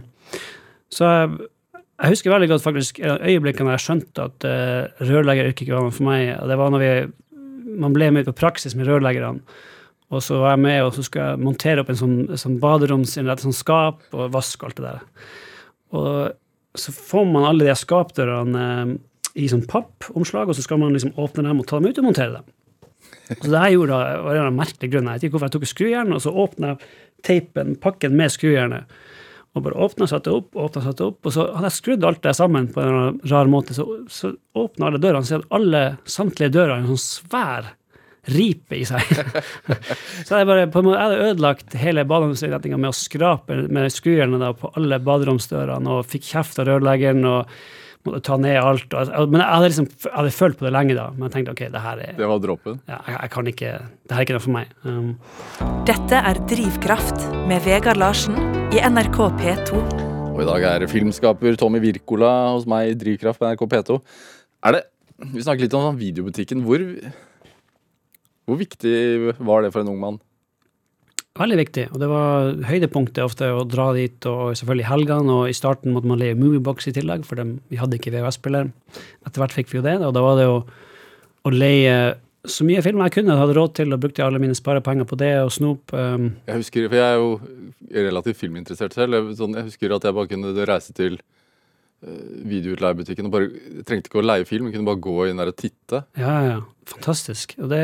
så 0.94 1.10
jeg, 1.10 1.50
jeg 1.74 2.14
husker 2.14 2.34
veldig 2.34 2.50
godt 2.52 2.66
faktisk 2.66 3.02
øyeblikket 3.02 3.66
da 3.66 3.76
jeg 3.76 3.86
skjønte 3.86 4.28
at 4.30 4.48
uh, 4.50 5.06
rørleggeryrket 5.06 5.66
ikke 5.66 5.78
var 5.78 5.88
noe 5.88 5.96
for 5.96 6.08
meg. 6.10 6.34
og 6.36 6.50
Det 6.52 6.58
var 6.60 6.74
når 6.74 6.84
vi, 6.84 6.92
man 7.86 7.96
ble 7.96 8.10
med 8.14 8.28
på 8.30 8.36
praksis 8.44 8.78
med 8.78 8.90
rørleggerne. 8.90 9.42
Og 10.14 10.22
så 10.22 10.38
var 10.42 10.54
jeg 10.54 10.66
med, 10.68 10.80
og 10.86 10.94
så 10.94 11.06
skulle 11.06 11.32
jeg 11.32 11.42
montere 11.42 11.82
opp 11.82 11.90
en 11.90 11.98
sånn, 11.98 12.18
sånn 12.38 12.60
baderomsinnrettet 12.62 13.48
sånn 13.48 13.56
skap 13.58 14.04
og 14.14 14.34
vaske 14.36 14.68
alt 14.68 14.78
det 14.78 14.86
der. 14.86 15.30
Og 15.98 16.10
så 16.80 16.94
får 16.96 17.26
man 17.30 17.48
alle 17.48 17.68
de 17.68 17.76
skapdørene 17.78 18.66
eh, 18.74 18.94
i 19.44 19.48
sånn 19.50 19.66
pappomslag, 19.70 20.50
og 20.50 20.58
så 20.58 20.66
skal 20.66 20.82
man 20.82 20.94
liksom 20.94 21.16
åpne 21.18 21.48
dem 21.48 21.62
og 21.62 21.70
ta 21.70 21.80
dem 21.80 21.90
ut 21.90 22.02
og 22.02 22.08
montere 22.10 22.40
dem. 22.40 22.52
Så 23.34 23.50
det 23.50 23.62
her 23.62 23.74
gjorde 23.74 23.98
var 24.26 24.40
en 24.42 24.58
merkelig 24.58 24.92
grunn. 24.94 25.10
Jeg 25.10 25.20
vet 25.20 25.26
ikke 25.28 25.38
hvorfor 25.38 25.50
jeg 25.50 25.56
tok 25.56 25.70
skrujern, 25.70 26.14
og 26.14 26.22
så 26.22 26.34
åpna 26.44 26.74
jeg 26.74 26.92
teipen, 27.26 27.76
pakken 27.82 28.16
med 28.20 28.34
skrujernet. 28.34 28.94
Og 29.54 29.66
bare 29.66 29.78
åpna, 29.86 30.08
satte 30.10 30.34
opp, 30.34 30.50
åpna, 30.58 30.82
satte 30.82 31.06
opp. 31.08 31.20
Og 31.24 31.34
så 31.36 31.46
hadde 31.54 31.70
jeg 31.70 31.78
skrudd 31.78 32.06
alt 32.08 32.24
det 32.26 32.34
sammen 32.38 32.68
på 32.74 32.82
en 32.82 33.20
rar 33.30 33.50
måte. 33.52 33.76
Så, 33.78 33.86
så 34.10 34.34
åpna 34.58 34.90
alle 34.90 35.02
dørene, 35.02 35.26
så 35.26 35.38
hadde 35.38 35.54
alle 35.54 35.84
samtlige 36.10 36.56
dører 36.56 36.80
en 36.80 36.90
sånn 36.90 37.04
svær 37.04 37.74
ripe 38.32 38.78
i 38.80 38.86
seg. 38.88 39.04
så 40.28 40.40
jeg 40.40 40.48
bare, 40.48 40.68
på 40.72 40.80
en 40.80 40.88
måte, 40.88 40.98
jeg 40.98 41.06
hadde 41.06 41.30
ødelagt 41.34 41.78
hele 41.82 42.08
baderomsinnretninga 42.08 42.80
med 42.80 42.94
å 42.94 42.98
skrape 42.98 43.62
med 43.68 43.92
skrujernet 43.92 44.60
på 44.62 44.74
alle 44.80 45.00
baderomsdørene, 45.04 45.98
og 45.98 46.12
fikk 46.12 46.30
kjeft 46.32 46.62
av 46.64 46.70
rørleggeren. 46.72 47.26
og 47.28 47.50
måtte 48.04 48.22
ta 48.28 48.38
ned 48.40 48.58
alt. 48.60 48.94
Og, 48.94 49.32
men 49.32 49.40
jeg 49.42 49.50
hadde, 49.50 49.70
liksom, 49.72 49.90
jeg 50.06 50.14
hadde 50.18 50.36
følt 50.36 50.60
på 50.60 50.68
det 50.68 50.74
lenge 50.76 50.96
da, 50.98 51.08
men 51.16 51.28
jeg 51.28 51.36
tenkte 51.38 51.56
ok, 51.56 51.64
det 51.74 51.84
her 51.84 52.02
er 52.04 52.16
Det 52.20 52.30
var 52.30 52.42
droppen. 52.44 52.80
ja, 52.92 53.00
jeg, 53.08 53.16
jeg 53.16 53.34
kan 53.36 53.52
ikke, 53.54 53.74
det 53.80 54.16
her 54.16 54.22
er 54.22 54.28
ikke 54.28 54.38
noe 54.38 54.46
for 54.46 54.56
meg. 54.58 54.74
Um, 54.84 55.12
Dette 55.88 56.24
er 56.32 56.42
Drivkraft 56.52 57.28
med 57.50 57.64
Vegard 57.68 58.02
Larsen 58.02 58.40
i 58.76 58.82
NRK 58.84 59.20
P2. 59.40 59.84
Og 60.34 60.42
i 60.42 60.48
dag 60.50 60.66
er 60.72 60.88
filmskaper 60.90 61.60
Tommy 61.62 61.80
Wirkola 61.84 62.32
hos 62.56 62.66
meg 62.70 62.92
i 62.92 62.98
Drivkraft 62.98 63.42
på 63.42 63.52
NRK 63.52 63.68
P2. 63.76 64.00
Er 64.68 64.80
det 64.80 64.88
Vi 65.34 65.44
snakker 65.46 65.64
litt 65.64 65.76
om 65.78 65.86
sånn 65.86 66.00
videobutikken. 66.00 66.64
Hvor, 66.66 66.82
hvor 68.46 68.58
viktig 68.60 69.36
var 69.40 69.64
det 69.66 69.72
for 69.74 69.82
en 69.84 69.92
ung 69.94 70.00
mann? 70.02 70.20
Veldig 71.40 71.56
viktig. 71.58 71.84
Og 71.96 71.98
det 72.02 72.08
var 72.12 72.52
høydepunktet 72.70 73.24
ofte 73.26 73.48
å 73.58 73.64
dra 73.66 73.88
dit, 73.96 74.20
og 74.30 74.52
selvfølgelig 74.60 74.86
helgene. 74.86 75.38
Og 75.40 75.48
i 75.50 75.56
starten 75.58 75.94
måtte 75.96 76.10
man 76.12 76.20
leie 76.22 76.36
Moviebox 76.38 76.92
i 76.92 76.94
tillegg, 76.94 77.24
for 77.26 77.40
dem, 77.40 77.56
vi 77.74 77.80
hadde 77.82 77.98
ikke 77.98 78.14
VHS-spiller. 78.14 78.70
Etter 79.26 79.42
hvert 79.42 79.56
fikk 79.56 79.72
vi 79.74 79.80
jo 79.80 79.86
det, 79.88 79.96
og 80.06 80.14
da 80.14 80.22
var 80.22 80.38
det 80.38 80.46
å, 80.52 80.60
å 81.50 81.54
leie 81.56 81.96
så 82.46 82.68
mye 82.68 82.84
film 82.86 83.02
jeg 83.06 83.16
kunne. 83.16 83.40
Hadde 83.40 83.56
råd 83.58 83.74
til 83.80 83.96
og 83.96 84.02
brukte 84.04 84.26
alle 84.28 84.42
mine 84.44 84.54
sparepenger 84.58 85.08
på 85.10 85.18
det 85.18 85.32
og 85.42 85.50
snop. 85.56 85.94
Um, 85.96 86.34
Jeg 86.46 86.60
husker, 86.62 86.90
for 86.92 87.00
jeg 87.00 87.08
er 87.16 87.22
jo 87.24 88.04
relativt 88.10 88.38
filminteressert 88.44 88.94
selv. 88.94 89.18
Jeg- 89.18 89.38
Sånn, 89.40 89.56
jeg 89.58 89.72
husker 89.72 89.96
at 89.96 90.04
jeg 90.04 90.14
bare 90.20 90.28
kunne 90.36 90.68
reise 90.70 90.94
til 90.94 91.18
videoutleiebutikken 92.50 93.30
og 93.30 93.36
bare 93.36 93.84
trengte 93.88 94.12
ikke 94.12 94.22
å 94.22 94.26
leie 94.26 94.48
film, 94.48 94.72
kunne 94.74 94.88
bare 94.88 95.04
gå 95.04 95.18
inn 95.30 95.40
der 95.42 95.54
og 95.54 95.60
titte. 95.60 96.06
ja, 96.20 96.38
ja. 96.50 96.62
Fantastisk. 96.84 97.54
Og 97.64 97.70
det, 97.72 97.84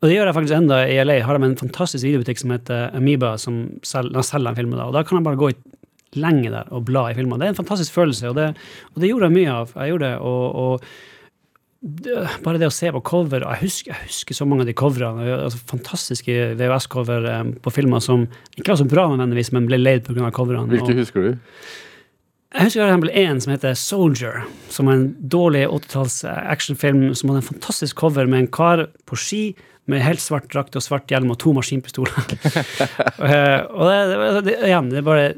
og 0.00 0.06
det 0.08 0.14
gjør 0.14 0.30
jeg 0.30 0.36
faktisk 0.38 0.56
enda 0.56 0.78
i 0.88 0.94
LA. 1.04 1.18
Har 1.26 1.36
de 1.36 1.44
en 1.44 1.58
fantastisk 1.60 2.06
videobutikk 2.06 2.40
som 2.40 2.54
heter 2.54 2.94
Amoeba, 2.96 3.34
som 3.40 3.66
selger, 3.84 4.24
selger 4.24 4.52
en 4.52 4.56
film 4.56 4.72
da. 4.72 4.86
Og 4.86 4.96
da 4.96 5.02
kan 5.04 5.18
jeg 5.18 5.26
bare 5.26 5.40
gå 5.40 5.50
i 5.52 5.58
lenge 6.16 6.52
der 6.54 6.70
og 6.72 6.86
bla 6.88 7.08
i 7.10 7.18
filmer. 7.18 7.40
Det 7.40 7.50
er 7.50 7.52
en 7.52 7.60
fantastisk 7.60 7.92
følelse, 7.96 8.30
og 8.30 8.38
det, 8.38 8.48
og 8.94 9.02
det 9.02 9.10
gjorde 9.10 9.28
jeg 9.28 9.36
mye 9.36 9.58
av. 9.58 9.76
Jeg 9.76 9.92
gjorde 9.92 10.08
det, 10.08 10.18
og, 10.24 10.56
og 10.56 12.40
bare 12.42 12.58
det 12.58 12.70
å 12.70 12.74
se 12.74 12.90
på 12.90 13.02
cover 13.06 13.44
jeg 13.44 13.60
husker, 13.60 13.92
jeg 13.92 14.08
husker 14.08 14.38
så 14.38 14.46
mange 14.48 14.64
av 14.64 14.70
de 14.70 14.76
coverene. 14.76 15.26
Altså, 15.36 15.60
fantastiske 15.68 16.36
VHS-cover 16.58 17.28
eh, 17.30 17.42
på 17.62 17.72
filmer 17.74 18.02
som 18.04 18.24
ikke 18.56 18.72
var 18.72 18.80
så 18.80 18.88
bra 18.88 19.10
nødvendigvis, 19.12 19.52
men 19.54 19.68
ble 19.68 19.82
leid 19.82 20.06
pga. 20.06 20.30
coverene. 20.34 20.72
Hvilke 20.72 20.96
husker 21.02 21.28
du? 21.28 21.50
Jeg 22.54 22.68
husker 22.68 22.86
eksempel 22.86 23.10
en 23.18 23.40
som 23.42 23.52
heter 23.52 23.74
Soldier, 23.78 24.44
som 24.72 24.88
er 24.88 24.98
en 24.98 25.08
dårlig 25.32 25.64
80-talls 25.66 26.20
actionfilm 26.26 27.08
som 27.14 27.30
hadde 27.32 27.42
en 27.42 27.50
fantastisk 27.50 27.98
cover 27.98 28.28
med 28.30 28.44
en 28.44 28.52
kar 28.54 28.86
på 29.08 29.18
ski 29.18 29.42
med 29.90 30.02
helt 30.02 30.22
svart 30.22 30.48
drakt 30.50 30.76
og 30.78 30.82
svart 30.82 31.10
hjelm 31.10 31.30
og 31.34 31.40
to 31.42 31.54
maskinpistoler. 31.56 32.14
Eh, 33.26 33.62
og 33.72 33.88
det, 33.88 33.94
det, 34.10 34.40
det, 34.46 34.54
igjen, 34.68 34.90
det 34.92 34.98
er 35.00 35.06
bare 35.06 35.28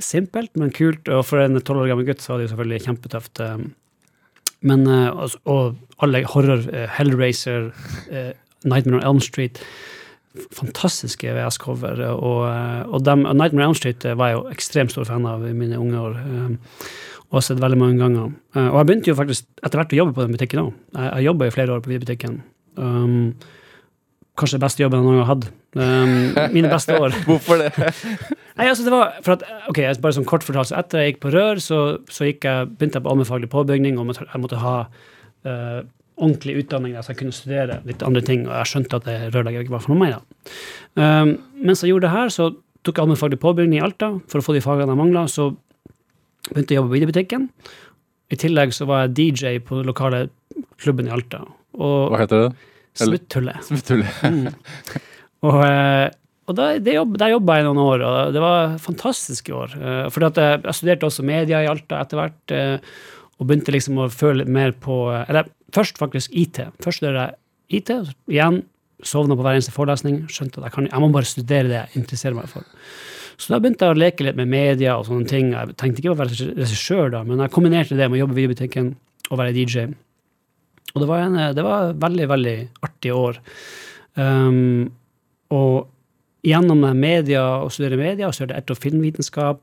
simpelt, 0.00 0.52
men 0.56 0.70
kult. 0.72 1.08
Og 1.10 1.24
for 1.26 1.42
en 1.42 1.58
tolv 1.60 1.82
år 1.82 1.90
gammel 1.90 2.06
gutt 2.08 2.22
så 2.22 2.32
var 2.32 2.38
det 2.40 2.46
jo 2.46 2.52
selvfølgelig 2.52 2.84
kjempetøft. 2.84 3.40
eh. 3.42 3.64
Men, 4.64 4.86
eh, 4.88 5.10
og, 5.10 5.34
og 5.50 6.04
alle 6.04 6.22
horror, 6.30 6.62
eh, 6.72 6.86
Hellraiser, 6.96 7.70
eh, 8.08 8.32
Nightmare 8.64 9.02
on 9.02 9.08
Elm 9.10 9.20
Street 9.24 9.60
fantastiske 10.54 11.32
VS-cover. 11.36 12.00
Og, 12.14 12.40
og, 12.90 13.02
dem, 13.06 13.24
og 13.26 13.36
Nightmare 13.38 13.70
Elm 13.70 13.76
Street 13.78 14.04
eh, 14.04 14.16
var 14.18 14.32
jeg 14.32 14.38
jo 14.40 14.46
ekstremt 14.54 14.94
stor 14.94 15.08
fan 15.08 15.26
av 15.28 15.44
i 15.48 15.52
mine 15.56 15.78
unge 15.80 16.00
år. 16.00 16.16
eh, 16.22 16.88
Og 17.26 17.40
har 17.40 17.46
sett 17.48 17.58
veldig 17.62 17.78
mange 17.80 17.98
ganger. 17.98 18.32
Eh, 18.54 18.68
Og 18.70 18.78
jeg 18.80 18.86
begynte 18.90 19.10
jo 19.12 19.18
faktisk 19.18 19.46
etter 19.64 19.80
hvert 19.80 19.92
å 19.96 20.00
jobbe 20.02 20.14
på 20.14 20.22
den 20.26 20.36
butikken 20.36 20.64
òg. 20.66 20.72
Jeg, 20.94 21.12
jeg 21.16 21.28
jobba 21.30 21.46
i 21.48 21.54
flere 21.54 21.74
år 21.76 21.82
på 21.84 21.90
videobutikken. 21.90 22.36
Um, 22.76 23.34
kanskje 24.36 24.58
den 24.58 24.64
beste 24.66 24.82
jobben 24.84 25.00
jeg 25.00 25.06
noen 25.06 25.16
gang 25.16 25.24
har 25.26 25.32
hatt. 25.34 25.46
Um, 25.76 26.52
mine 26.54 26.70
beste 26.72 26.96
år. 27.00 27.16
Hvorfor 27.28 27.58
det? 27.64 27.72
Nei, 28.56 28.68
altså 28.70 28.86
det 28.86 28.92
var 28.94 29.16
for 29.24 29.34
at, 29.36 29.42
ok, 29.68 29.80
bare 30.00 30.16
sånn 30.16 30.28
kort 30.28 30.44
fortalt, 30.46 30.70
så 30.70 30.78
Etter 30.80 31.02
jeg 31.02 31.14
gikk 31.14 31.22
på 31.26 31.32
rør, 31.34 31.58
så, 31.60 31.80
så 32.08 32.28
gikk 32.28 32.46
jeg, 32.48 32.70
begynte 32.78 32.96
jeg 33.00 33.04
på 33.04 33.10
allmennfaglig 33.12 33.50
påbygning, 33.52 33.98
og 34.00 34.14
jeg 34.16 34.40
måtte 34.40 34.60
ha 34.62 34.76
eh, 35.44 35.82
ordentlig 36.16 36.56
utdanning 36.62 36.94
der, 36.96 37.04
så 37.04 37.12
jeg 37.12 37.20
kunne 37.20 37.36
studere 37.36 37.80
litt 37.88 38.04
andre 38.06 38.22
ting. 38.24 38.46
Og 38.48 38.54
jeg 38.54 38.70
skjønte 38.70 39.00
at 39.00 39.08
det 39.08 39.16
rørlegger 39.34 39.64
ikke 39.64 39.74
var 39.76 39.84
for 39.84 39.94
noe 39.94 40.12
da. 40.14 40.20
Um, 40.96 41.34
mens 41.60 41.84
jeg 41.84 41.92
gjorde 41.92 42.08
det 42.08 42.14
her, 42.14 42.32
så 42.32 42.50
tok 42.86 42.96
jeg 42.96 43.04
allmennfaglig 43.04 43.40
påbygning 43.42 43.80
i 43.80 43.84
Alta 43.84 44.12
for 44.30 44.40
å 44.40 44.46
få 44.46 44.56
de 44.56 44.62
fagene 44.64 44.94
jeg 44.94 45.00
mangla. 45.00 45.26
Så 45.30 45.50
begynte 46.48 46.72
jeg 46.72 46.78
å 46.78 46.84
jobbe 46.84 46.92
på 46.92 46.98
videobutikken. 46.98 47.48
I 48.32 48.38
tillegg 48.42 48.72
så 48.74 48.88
var 48.88 49.04
jeg 49.04 49.16
DJ 49.18 49.58
på 49.62 49.80
den 49.80 49.90
lokale 49.90 50.26
klubben 50.82 51.10
i 51.10 51.14
Alta. 51.14 51.42
Og 51.76 52.14
Hva 52.14 52.22
heter 52.22 52.46
det? 52.46 52.70
Smutthullet. 52.96 53.66
Smutthullet. 53.66 54.22
Mm. 54.24 54.46
Og, 55.46 55.58
eh, 55.66 56.06
og 56.48 56.56
der, 56.56 56.78
der 56.80 57.34
jobba 57.34 57.58
jeg 57.58 57.66
noen 57.66 57.82
år, 57.82 58.02
og 58.06 58.32
det 58.34 58.40
var 58.42 58.78
fantastiske 58.82 59.52
år. 59.52 59.74
For 59.76 60.14
fordi 60.16 60.28
at 60.30 60.40
jeg, 60.40 60.62
jeg 60.64 60.78
studerte 60.78 61.10
også 61.10 61.26
media 61.28 61.60
i 61.62 61.68
Alta 61.70 62.00
etter 62.00 62.18
hvert, 62.22 62.54
eh, 62.56 62.96
og 63.36 63.48
begynte 63.48 63.74
liksom 63.74 64.00
å 64.00 64.08
føle 64.12 64.46
mer 64.48 64.72
på 64.80 64.96
eh, 65.12 65.26
Eller 65.28 65.50
først 65.74 65.98
faktisk 66.00 66.32
IT. 66.36 66.62
Først 66.84 67.02
gjør 67.02 67.20
jeg 67.20 67.36
IT, 67.80 67.92
igjen 68.30 68.62
sovna 69.04 69.36
på 69.36 69.44
hver 69.44 69.58
eneste 69.58 69.74
forelesning. 69.74 70.22
Skjønte 70.32 70.60
at 70.60 70.68
jeg, 70.68 70.74
kan, 70.76 70.88
jeg 70.92 71.02
må 71.02 71.10
bare 71.14 71.28
studere 71.28 71.70
det 71.70 71.78
jeg 71.78 72.02
interesserer 72.02 72.38
meg 72.38 72.48
for. 72.50 72.66
Så 73.36 73.52
da 73.52 73.60
begynte 73.60 73.84
jeg 73.84 73.96
å 73.96 74.00
leke 74.00 74.24
litt 74.24 74.38
med 74.38 74.48
media 74.48 74.94
og 74.96 75.08
sånne 75.08 75.28
ting. 75.28 75.50
Jeg 75.52 75.76
tenkte 75.76 76.00
ikke 76.00 76.14
på 76.14 76.16
å 76.16 76.22
være 76.22 76.52
regissør 76.56 77.12
da, 77.12 77.20
men 77.26 77.42
jeg 77.44 77.52
kombinerte 77.52 77.98
det 77.98 78.08
med 78.08 78.18
å 78.18 78.22
jobbe 78.24 78.36
i 78.36 78.40
videobutikken 78.40 78.94
og 79.28 79.40
være 79.40 79.56
DJ. 79.56 79.90
Og 80.94 81.02
det 81.02 81.08
var, 81.10 81.26
en, 81.26 81.36
det 81.56 81.64
var 81.66 81.92
veldig, 82.00 82.28
veldig 82.30 82.56
artige 82.86 83.18
år. 83.18 83.42
Um, 84.16 84.86
og 85.52 85.90
gjennom 86.46 86.82
media 86.98 87.44
og 87.64 87.72
studere 87.74 87.98
media 88.00 88.28
og 88.28 88.36
studere 88.36 88.60
etter- 88.60 88.76
og 88.76 88.82
filmvitenskap, 88.82 89.62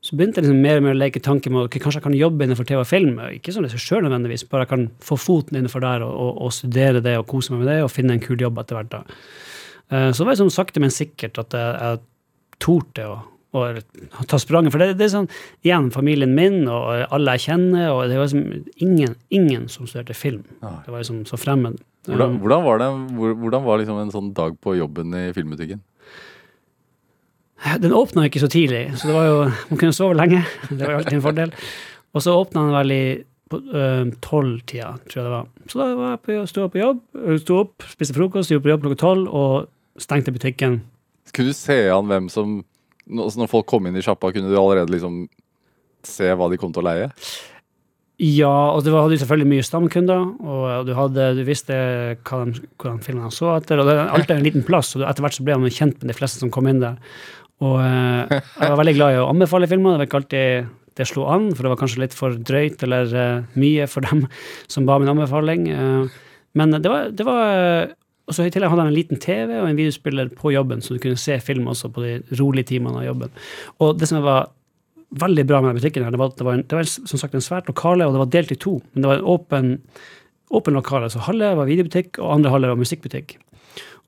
så 0.00 0.16
begynte 0.16 0.40
jeg 0.40 0.46
liksom 0.46 0.62
mer 0.64 0.78
og 0.80 0.84
mer 0.86 0.96
å 0.96 1.00
leke 1.00 1.20
tanken 1.20 1.52
med 1.52 1.66
at 1.66 1.68
okay, 1.68 1.82
kanskje 1.82 2.00
jeg 2.00 2.06
kan 2.06 2.16
jobbe 2.16 2.46
innenfor 2.46 2.68
TV 2.68 2.80
og 2.80 2.88
film. 2.88 3.18
Ikke 3.36 3.52
som 3.52 3.66
regissør 3.66 4.06
nødvendigvis, 4.06 4.46
bare 4.48 4.64
jeg 4.64 4.72
kan 4.72 4.86
få 5.04 5.18
foten 5.20 5.58
innenfor 5.58 5.84
der 5.84 6.06
og, 6.06 6.14
og, 6.14 6.38
og 6.46 6.54
studere 6.56 7.02
det 7.04 7.18
og 7.20 7.26
kose 7.28 7.52
meg 7.52 7.64
med 7.64 7.72
det 7.74 7.80
og 7.84 7.92
finne 7.92 8.16
en 8.16 8.22
kul 8.24 8.40
jobb 8.40 8.62
etter 8.62 8.78
hvert. 8.78 8.94
da. 8.94 9.02
Eh, 9.90 10.08
så 10.08 10.22
det 10.22 10.28
var 10.28 10.38
liksom 10.38 10.54
sakte, 10.54 10.80
men 10.80 10.94
sikkert 10.94 11.42
at 11.42 11.58
jeg, 11.58 11.76
jeg 11.84 12.00
torde 12.64 13.10
å, 13.10 13.18
å 13.60 14.24
ta 14.30 14.40
spranget. 14.40 14.72
For 14.72 14.80
det, 14.80 14.96
det 14.96 15.08
er 15.08 15.14
sånn, 15.18 15.28
igjen, 15.66 15.92
familien 15.92 16.32
min 16.36 16.62
og 16.64 17.04
alle 17.12 17.36
jeg 17.36 17.50
kjenner, 17.50 17.90
og 17.92 18.06
det 18.08 18.16
var 18.16 18.30
liksom 18.30 18.80
ingen, 18.86 19.18
ingen 19.28 19.68
som 19.72 19.84
studerte 19.90 20.16
film. 20.16 20.46
Det 20.62 20.88
var 20.88 21.02
liksom 21.02 21.26
så 21.28 21.40
fremmed. 21.40 21.76
Hvordan, 22.08 22.38
Um, 22.38 22.40
hvordan 22.40 22.62
var 22.64 22.78
det 22.80 22.86
hvordan 23.36 23.64
var 23.66 23.80
liksom 23.82 23.98
en 24.00 24.12
sånn 24.14 24.30
dag 24.32 24.54
på 24.64 24.72
jobben 24.78 25.12
i 25.18 25.26
filmbutikken? 25.36 25.82
Den 27.82 27.92
åpna 27.92 28.24
ikke 28.26 28.40
så 28.40 28.48
tidlig, 28.50 28.86
så 28.96 29.10
det 29.10 29.16
var 29.16 29.26
jo, 29.28 29.40
man 29.68 29.80
kunne 29.80 29.96
sove 29.96 30.16
lenge. 30.16 30.40
Det 30.70 30.80
var 30.80 30.94
jo 30.94 31.00
alltid 31.02 31.18
en 31.18 31.24
fordel. 31.26 31.52
Og 32.16 32.24
så 32.24 32.36
åpna 32.38 32.62
den 32.64 32.78
vel 32.78 32.94
i 32.94 33.02
tolv-tida, 34.24 34.94
tror 35.10 35.18
jeg 35.18 35.26
det 35.26 35.34
var. 35.34 35.50
Så 35.68 35.80
da 35.80 35.90
var 35.98 36.14
jeg 36.14 36.22
på, 36.24 36.38
sto 36.48 36.64
jeg 36.64 36.72
på 36.72 36.80
jobb, 36.80 37.04
sto 37.42 37.60
opp, 37.64 37.86
spiste 37.90 38.16
frokost, 38.16 38.52
gjorde 38.54 38.64
på 38.64 38.72
jobb 38.72 38.86
klokka 38.86 39.00
tolv 39.02 39.36
og 39.42 40.00
stengte 40.00 40.32
butikken. 40.34 40.80
Kunne 41.34 41.52
du 41.52 41.58
se 41.58 41.82
an 41.92 42.08
hvem 42.10 42.30
som 42.32 42.60
når 43.10 43.26
altså 43.26 43.48
folk 43.50 43.66
kom 43.70 43.88
inn 43.88 43.98
i 43.98 44.04
sjappa, 44.04 44.30
kunne 44.32 44.50
du 44.50 44.58
allerede 44.58 44.92
liksom 44.94 45.24
se 46.06 46.28
hva 46.32 46.46
de 46.50 46.58
kom 46.60 46.72
til 46.72 46.84
å 46.84 46.86
leie? 46.86 47.08
Ja, 48.20 48.52
og 48.76 48.84
du 48.84 48.92
hadde 48.92 49.16
selvfølgelig 49.16 49.48
mye 49.48 49.64
stamkunder, 49.64 50.26
og 50.44 50.86
du, 50.86 50.92
hadde, 50.96 51.30
du 51.38 51.42
visste 51.48 51.74
hva 52.20 52.42
de, 52.44 52.60
hvordan 52.76 53.00
filmene 53.04 53.32
så 53.32 53.54
etter. 53.54 53.80
Og 53.80 53.88
det 53.88 53.94
er 53.96 54.12
alltid 54.12 54.34
en 54.36 54.44
liten 54.44 54.64
plass, 54.66 54.92
og 54.98 55.06
etter 55.08 55.24
hvert 55.24 55.38
så 55.38 55.46
ble 55.46 55.56
man 55.62 55.72
kjent 55.72 56.02
med 56.02 56.12
de 56.12 56.16
fleste 56.18 56.42
som 56.42 56.52
kom 56.52 56.68
inn 56.68 56.82
der. 56.84 56.98
Og 57.60 57.76
eh, 57.84 58.40
jeg 58.40 58.72
var 58.72 58.80
veldig 58.80 58.96
glad 58.96 59.14
i 59.14 59.20
å 59.20 59.28
anbefale 59.30 59.68
filmer. 59.70 59.94
Det 59.94 60.04
var 60.04 60.10
ikke 60.10 60.20
alltid 60.22 60.76
det 61.00 61.06
slo 61.08 61.26
an, 61.30 61.50
for 61.54 61.64
det 61.64 61.72
var 61.72 61.80
kanskje 61.80 62.02
litt 62.02 62.16
for 62.16 62.34
drøyt 62.34 62.82
eller 62.86 63.14
eh, 63.16 63.56
mye 63.60 63.86
for 63.90 64.04
dem 64.06 64.26
som 64.72 64.88
ba 64.88 64.98
om 64.98 65.06
en 65.06 65.14
anbefaling. 65.14 65.68
Eh, 65.72 66.20
men 66.58 66.76
det 66.76 66.90
var, 66.90 67.10
det 67.14 67.26
var 67.28 67.96
og 68.30 68.36
så 68.36 68.46
I 68.46 68.52
tillegg 68.54 68.70
hadde 68.70 68.84
jeg 68.86 68.92
en 68.92 68.94
liten 68.94 69.18
TV 69.18 69.56
og 69.58 69.66
en 69.66 69.78
videospiller 69.78 70.28
på 70.38 70.52
jobben, 70.54 70.82
så 70.82 70.94
du 70.94 71.00
kunne 71.02 71.18
se 71.18 71.34
film 71.42 71.66
også 71.70 71.90
på 71.90 72.04
de 72.04 72.12
rolige 72.38 72.68
timene 72.68 73.00
av 73.00 73.08
jobben. 73.08 73.32
Og 73.82 73.96
det 73.98 74.06
som 74.06 74.22
var 74.22 74.52
veldig 75.18 75.44
bra 75.48 75.58
med 75.64 75.80
butikken, 75.80 76.04
her, 76.06 76.14
det 76.14 76.20
var 76.20 76.30
at 76.30 76.38
det 76.38 76.46
var, 76.46 76.58
en, 76.58 76.62
det 76.62 76.78
var 76.78 76.86
som 76.86 77.18
sagt 77.18 77.34
en 77.34 77.42
svært 77.42 77.66
lokale, 77.66 78.06
og 78.06 78.14
det 78.14 78.22
var 78.22 78.30
delt 78.30 78.52
i 78.54 78.58
to. 78.62 78.76
Men 78.92 79.02
det 79.02 79.10
var 79.10 79.18
en 79.18 79.30
åpen, 79.32 79.72
åpen 80.54 80.78
lokale, 80.78 81.10
så 81.10 81.24
halve 81.26 81.50
var 81.58 81.66
videobutikk, 81.66 82.20
og 82.22 82.36
andre 82.36 82.54
halve 82.54 82.70
var 82.70 82.78
musikkbutikk. 82.78 83.34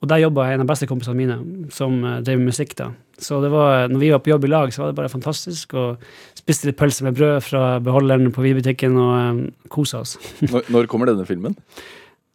Og 0.03 0.11
der 0.11 0.25
jobba 0.25 0.49
en 0.51 0.65
av 0.65 0.67
bestekompisene 0.67 1.15
mine, 1.15 1.39
som 1.71 2.01
eh, 2.03 2.21
drev 2.27 2.41
med 2.41 2.51
musikk. 2.51 2.75
da. 2.79 2.91
Så 3.23 3.39
det 3.45 3.53
var, 3.53 3.87
når 3.93 4.03
vi 4.03 4.11
var 4.11 4.23
på 4.25 4.33
jobb 4.33 4.47
i 4.49 4.51
lag, 4.51 4.75
så 4.75 4.83
var 4.83 4.91
det 4.91 4.99
bare 4.99 5.13
fantastisk. 5.13 5.77
Og 5.79 6.03
spiste 6.39 6.67
litt 6.67 6.79
pølse 6.81 7.07
med 7.07 7.15
brød 7.19 7.39
fra 7.47 7.65
beholderen 7.85 8.33
på 8.35 8.43
videobutikken 8.43 8.99
og 8.99 9.13
um, 9.15 9.43
kosa 9.71 10.03
oss. 10.03 10.17
Når, 10.51 10.67
når 10.75 10.89
kommer 10.91 11.07
denne 11.13 11.27
filmen? 11.29 11.55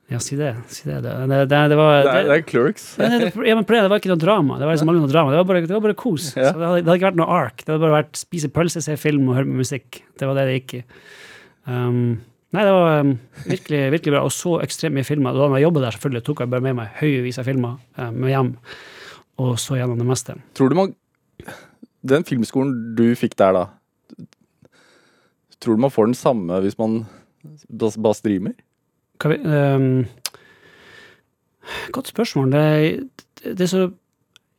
Ja, 0.08 0.22
si 0.24 0.38
det. 0.40 0.54
Si 0.72 0.86
det. 0.88 1.02
Det, 1.04 1.12
det, 1.28 1.42
det, 1.52 1.58
det 1.74 1.76
var 1.76 1.98
Det 2.06 2.12
er, 2.14 2.30
det 2.30 2.36
er 2.38 2.44
Clerks. 2.48 2.86
ja, 2.96 3.10
men 3.12 3.26
det, 3.28 3.66
det 3.68 3.92
var 3.92 4.00
ikke 4.00 4.14
noe 4.14 4.22
drama. 4.22 4.56
Det 4.62 4.70
var 4.70 4.78
liksom 4.78 4.92
aldri 4.94 5.04
noe 5.04 5.12
drama. 5.12 5.34
Det 5.34 5.42
var 5.42 5.50
bare, 5.50 5.64
det 5.66 5.76
var 5.76 5.84
bare 5.84 5.98
kos. 6.00 6.30
Ja. 6.38 6.54
Så 6.54 6.62
det, 6.62 6.70
hadde, 6.70 6.80
det 6.80 6.88
hadde 6.88 6.98
ikke 7.02 7.10
vært 7.10 7.20
noe 7.20 7.40
ark. 7.42 7.60
Det 7.60 7.74
hadde 7.74 7.84
bare 7.84 7.98
vært 7.98 8.22
spise 8.22 8.52
pølse, 8.56 8.84
se 8.86 8.96
film 9.02 9.28
og 9.28 9.36
høre 9.42 9.50
på 9.50 9.60
musikk. 9.60 10.00
Det 10.16 10.30
var 10.30 10.40
det 10.40 10.48
det 10.48 10.56
gikk 10.62 10.78
i. 10.80 10.82
Um, 11.68 12.00
Nei, 12.56 12.64
det 12.64 12.72
var 12.72 13.02
um, 13.04 13.10
virkelig, 13.44 13.80
virkelig 13.92 14.14
bra, 14.14 14.22
og 14.24 14.32
så 14.32 14.54
ekstremt 14.64 14.96
mye 14.96 15.08
filmer. 15.08 15.36
Da 15.36 15.50
jeg 15.58 15.66
jobbet 15.66 15.84
der, 15.84 15.96
selvfølgelig, 15.98 16.24
tok 16.24 16.44
jeg 16.44 16.52
bare 16.54 16.64
med 16.64 16.78
meg 16.78 16.94
høyevis 17.02 17.40
av 17.42 17.48
filmer 17.50 17.76
eh, 18.00 18.14
med 18.16 18.32
hjem, 18.32 18.54
og 19.44 19.58
så 19.60 19.80
gjennom 19.80 20.00
det 20.00 20.08
meste. 20.08 20.38
Tror 20.58 20.72
du 20.72 20.78
man 20.80 20.96
Den 22.08 22.24
filmskolen 22.24 22.96
du 22.96 23.10
fikk 23.20 23.36
der, 23.38 23.58
da 23.58 23.66
Tror 25.60 25.76
du 25.76 25.82
man 25.82 25.92
får 25.92 26.08
den 26.08 26.18
samme 26.18 26.62
hvis 26.64 26.78
man 26.80 27.02
bare 27.68 28.16
streamer? 28.16 28.54
Hva 29.18 29.32
vi, 29.34 29.38
um, 29.44 30.06
godt 31.92 32.12
spørsmål. 32.14 32.52
Det, 32.54 32.64
det, 33.44 33.62
er 33.62 33.72
så 33.72 33.90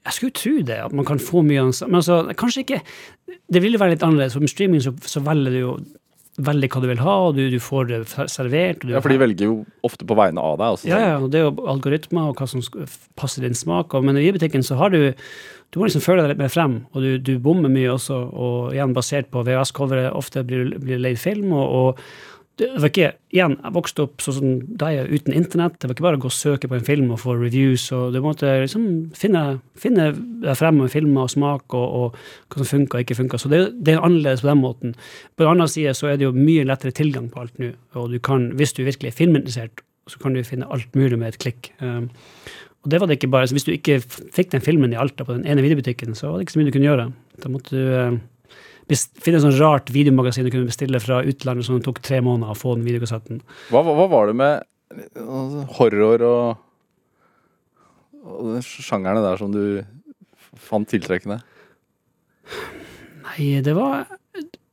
Jeg 0.04 0.12
skulle 0.12 0.33
tro 0.33 0.57
det, 0.66 0.80
at 0.85 0.92
man 0.92 1.07
kan 1.07 1.23
få 1.23 1.42
mye 1.42 1.61
av 1.61 1.71
den 1.71 1.78
samme 1.78 1.90
Men 1.92 2.02
altså, 2.02 2.35
kanskje 2.38 2.61
ikke 2.61 2.80
Det 3.54 3.62
ville 3.62 3.80
være 3.80 3.95
litt 3.95 4.02
annerledes. 4.02 4.35
For 4.35 4.45
med 4.45 4.52
streaming 4.52 4.83
så, 4.83 4.92
så 5.07 5.23
velger 5.25 5.54
du 5.54 5.59
jo 5.59 5.78
veldig 6.38 6.71
hva 6.71 6.83
du 6.83 6.88
vil 6.90 7.02
ha, 7.02 7.14
og 7.26 7.37
du, 7.37 7.45
du 7.50 7.59
får 7.62 7.88
det 7.90 7.99
servert. 8.30 8.85
Ja, 8.87 9.02
For 9.02 9.12
de 9.12 9.21
velger 9.21 9.50
jo 9.50 9.57
ofte 9.87 10.07
på 10.09 10.16
vegne 10.18 10.42
av 10.42 10.59
deg. 10.61 10.76
Også, 10.76 10.90
Ja, 10.90 11.00
ja, 11.02 11.14
og 11.18 11.33
det 11.35 11.40
er 11.40 11.49
jo 11.49 11.68
algoritmer 11.71 12.30
og 12.30 12.38
hva 12.40 12.49
som 12.50 12.62
passer 13.18 13.47
din 13.47 13.59
smak. 13.59 13.95
Og, 13.95 14.07
men 14.07 14.18
i 14.21 14.30
butikken 14.35 14.66
så 14.66 14.78
har 14.80 14.95
du 14.95 15.00
du 15.68 15.76
må 15.76 15.85
liksom 15.85 16.00
føle 16.00 16.23
deg 16.25 16.30
litt 16.33 16.40
mer 16.40 16.52
frem, 16.52 16.78
og 16.97 17.04
du, 17.04 17.11
du 17.21 17.35
bommer 17.45 17.68
mye 17.68 17.90
også. 17.92 18.16
Og 18.33 18.71
igjen 18.73 18.95
basert 18.97 19.28
på 19.35 19.42
VHS-coveret, 19.45 20.14
ofte 20.16 20.40
blir 20.49 20.71
blir 20.80 21.02
leid 21.02 21.21
film. 21.21 21.52
og, 21.52 21.66
og 21.68 22.38
det 22.59 22.69
var 22.83 22.88
ikke, 22.91 23.09
igjen, 23.33 23.55
Jeg 23.62 23.75
vokste 23.77 24.03
opp 24.03 24.23
sånn 24.25 24.35
som 24.35 24.55
deg, 24.81 25.11
uten 25.12 25.35
internett. 25.37 25.77
Det 25.79 25.88
var 25.88 25.95
ikke 25.95 26.07
bare 26.09 26.19
å 26.19 26.23
gå 26.25 26.31
og 26.31 26.35
søke 26.35 26.69
på 26.71 26.75
en 26.79 26.87
film 26.87 27.11
og 27.15 27.21
få 27.23 27.37
reviews. 27.38 27.85
og 27.95 28.12
Du 28.12 28.21
måtte 28.25 28.50
liksom 28.65 28.87
finne, 29.15 29.43
finne 29.79 30.09
frem 30.59 30.81
med 30.83 30.91
filmer 30.91 31.29
og 31.29 31.31
smak 31.31 31.75
og, 31.79 31.88
og 32.00 32.17
hva 32.50 32.61
som 32.62 32.71
funka 32.73 32.99
og 32.99 33.05
ikke 33.05 33.19
funka. 33.21 33.38
Så 33.38 33.50
det, 33.53 33.61
det 33.85 33.95
er 33.95 34.03
annerledes 34.03 34.43
på 34.43 34.50
den 34.50 34.62
måten. 34.62 34.95
På 35.37 35.45
den 35.47 35.53
andre 35.55 35.69
side 35.71 35.95
så 35.95 36.11
er 36.11 36.19
det 36.19 36.27
jo 36.27 36.33
mye 36.37 36.67
lettere 36.67 36.95
tilgang 36.97 37.29
på 37.31 37.45
alt 37.45 37.59
nå. 37.62 37.73
Og 37.99 38.11
du 38.15 38.19
kan, 38.19 38.50
hvis 38.59 38.75
du 38.75 38.83
virkelig 38.85 39.12
er 39.12 39.19
filminteressert, 39.21 39.85
så 40.09 40.19
kan 40.23 40.35
du 40.35 40.43
finne 40.47 40.67
alt 40.73 40.95
mulig 40.97 41.19
med 41.21 41.35
et 41.35 41.38
klikk. 41.43 41.71
Um, 41.85 42.09
og 42.85 42.91
det 42.91 43.00
var 43.03 43.11
det 43.11 43.19
ikke 43.19 43.31
bare, 43.31 43.47
så 43.50 43.55
Hvis 43.59 43.67
du 43.67 43.73
ikke 43.75 44.00
fikk 44.00 44.50
den 44.55 44.62
filmen 44.65 44.93
i 44.95 44.99
Alta 44.99 45.25
på 45.27 45.35
den 45.37 45.47
ene 45.47 45.62
videobutikken, 45.62 46.15
så 46.17 46.31
var 46.31 46.38
det 46.38 46.47
ikke 46.47 46.55
så 46.57 46.61
mye 46.61 46.71
du 46.71 46.75
kunne 46.77 46.88
gjøre. 46.88 47.07
Da 47.43 47.50
måtte 47.53 47.75
du 47.75 47.83
bes- 47.85 48.19
finne 48.88 49.38
et 49.38 49.45
sånt 49.45 49.61
rart 49.61 49.92
videomagasin 49.92 50.47
du 50.47 50.52
kunne 50.52 50.71
bestille 50.71 51.00
fra 51.02 51.21
utlandet 51.26 51.66
som 51.66 51.76
det 51.76 51.85
tok 51.87 52.00
tre 52.04 52.23
måneder 52.25 52.54
å 52.54 52.59
få 52.59 52.76
den 52.78 52.87
videokassetten. 52.87 53.42
Hva, 53.68 53.83
hva, 53.85 53.95
hva 53.99 54.09
var 54.11 54.30
det 54.30 54.38
med 54.40 54.64
altså, 55.18 55.66
horror 55.78 56.25
og, 56.28 56.64
og 58.25 58.50
de 58.57 58.64
sjangerne 58.64 59.25
der 59.25 59.40
som 59.40 59.52
du 59.52 59.62
fant 60.59 60.88
tiltrekkende? 60.90 61.40
Nei, 63.28 63.61
det 63.64 63.75
var 63.76 64.07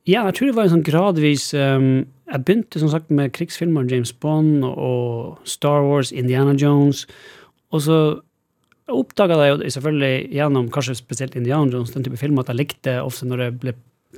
Ja, 0.06 0.22
jeg 0.24 0.36
tror 0.36 0.48
det 0.48 0.56
var 0.56 0.68
en 0.68 0.76
sånn 0.78 0.86
gradvis 0.86 1.50
um, 1.58 2.06
Jeg 2.30 2.44
begynte 2.46 2.80
som 2.80 2.90
sagt 2.92 3.10
med 3.12 3.34
krigsfilmer, 3.36 3.88
James 3.90 4.14
Bond 4.16 4.64
og 4.64 5.42
Star 5.44 5.84
Wars, 5.84 6.12
Indiana 6.14 6.54
Jones, 6.56 7.04
og 7.74 7.84
så 7.84 7.98
oppdaga 8.86 9.38
jeg 9.42 9.52
jo 9.52 9.70
selvfølgelig 9.74 10.30
gjennom 10.38 10.70
kanskje 10.74 10.94
spesielt 10.98 11.36
Indiana 11.38 11.70
Jones, 11.74 11.92
den 11.94 12.06
type 12.06 12.18
filmer, 12.20 12.44
at 12.44 12.52
jeg 12.52 12.60
likte 12.60 12.96
ofte 13.02 13.26
når 13.26 13.42
det 13.42 13.48
ble 13.62 13.74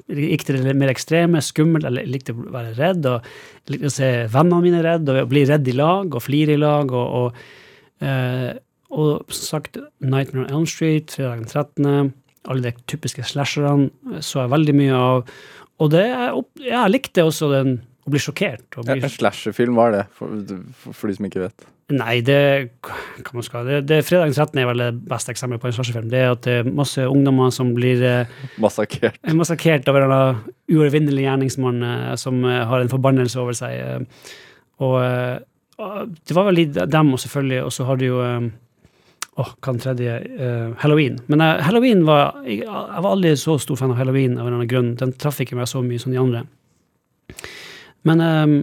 gikk 0.06 0.46
til 0.46 0.60
det 0.62 0.74
mer 0.78 0.92
ekstreme, 0.92 1.42
skummelt, 1.44 1.86
jeg 1.86 2.10
likte 2.10 2.34
å 2.34 2.46
være 2.54 2.76
redd, 2.78 3.08
og 3.08 3.72
likte 3.72 3.90
å 3.90 3.94
se 3.94 4.10
vennene 4.32 4.64
mine 4.64 4.84
redd, 4.84 5.08
og 5.10 5.28
bli 5.30 5.44
redd 5.48 5.68
i 5.68 5.76
lag, 5.76 6.14
og 6.14 6.24
flire 6.24 6.56
i 6.56 6.60
lag, 6.60 6.92
og, 6.92 7.18
og, 7.20 7.42
eh, 8.04 8.50
og 8.94 9.34
som 9.34 9.44
sagt, 9.58 9.78
Nightmare 10.00 10.46
on 10.46 10.60
Elm 10.60 10.66
Street, 10.70 11.12
fredag 11.14 11.44
den 11.44 11.52
13., 11.52 12.14
alle 12.48 12.64
de 12.64 12.86
typiske 12.88 13.26
slasherne 13.28 13.90
eh, 14.14 14.22
så 14.24 14.44
jeg 14.44 14.54
veldig 14.54 14.76
mye 14.78 14.98
av, 14.98 15.38
og 15.78 15.92
det, 15.94 16.06
jeg, 16.10 16.44
jeg 16.66 16.94
likte 16.94 17.26
også 17.26 17.52
den, 17.54 17.78
å 18.08 18.12
blir 18.12 18.22
sjokkert. 18.24 18.66
Og 18.76 18.86
blir... 18.88 19.02
En 19.04 19.12
slasherfilm, 19.12 19.76
hva 19.78 19.88
er 19.90 19.96
det, 19.98 20.04
for, 20.16 20.32
for, 20.90 21.08
de 21.10 21.18
som 21.18 21.28
ikke 21.28 21.44
vet? 21.44 21.66
Nei, 21.94 22.18
det 22.24 22.38
hva 22.84 23.32
man 23.32 23.46
skal, 23.46 23.68
det, 23.68 23.78
det 23.88 24.02
Fredagens 24.04 24.36
den 24.36 24.48
13. 24.50 24.60
er 24.60 24.68
vel 24.68 24.82
det 24.82 24.90
beste 25.08 25.32
eksempelet 25.32 25.62
på 25.62 25.70
en 25.70 25.76
slasherfilm. 25.78 26.10
Det 26.12 26.20
er 26.20 26.32
at 26.34 26.44
det 26.44 26.56
er 26.60 26.70
masse 26.80 27.04
ungdommer 27.08 27.52
som 27.54 27.72
blir 27.76 28.04
eh, 28.04 28.38
Massakrert. 28.60 29.20
massakrert 29.38 29.88
av 29.88 30.00
en 30.00 30.16
uovervinnelig 30.68 31.24
gjerningsmann 31.24 31.84
eh, 31.86 32.14
som 32.20 32.42
eh, 32.44 32.64
har 32.68 32.84
en 32.84 32.92
forbannelse 32.92 33.40
over 33.40 33.56
seg. 33.56 33.78
eh. 33.78 34.34
Og 34.84 34.98
og 35.78 36.14
det 36.26 36.34
var 36.34 36.48
vel 36.48 36.56
litt 36.58 36.74
dem, 36.74 37.12
og 37.14 37.20
selvfølgelig, 37.22 37.58
og 37.62 37.70
så 37.70 37.84
har 37.86 38.00
du 38.00 38.08
jo 38.08 38.16
Åh, 39.38 39.50
hva 39.62 39.70
den 39.70 39.78
tredje? 39.78 40.14
uh, 40.40 40.72
Halloween. 40.82 41.20
Men 41.30 41.40
uh, 41.40 41.60
Halloween 41.62 42.00
var 42.06 42.40
jeg, 42.42 42.64
jeg 42.64 43.02
var 43.04 43.12
aldri 43.12 43.36
så 43.38 43.54
stor 43.62 43.78
fan 43.78 43.92
av 43.94 44.00
Halloween 44.00 44.34
av 44.34 44.40
en 44.40 44.48
eller 44.48 44.56
annen 44.56 44.70
grunn. 44.70 44.88
Den 44.98 45.12
traff 45.14 45.38
ikke 45.44 45.58
meg 45.58 45.68
så 45.70 45.82
mye 45.84 46.02
som 46.02 46.10
de 46.10 46.18
andre. 46.18 46.42
Men 48.06 48.22
um, 48.22 48.58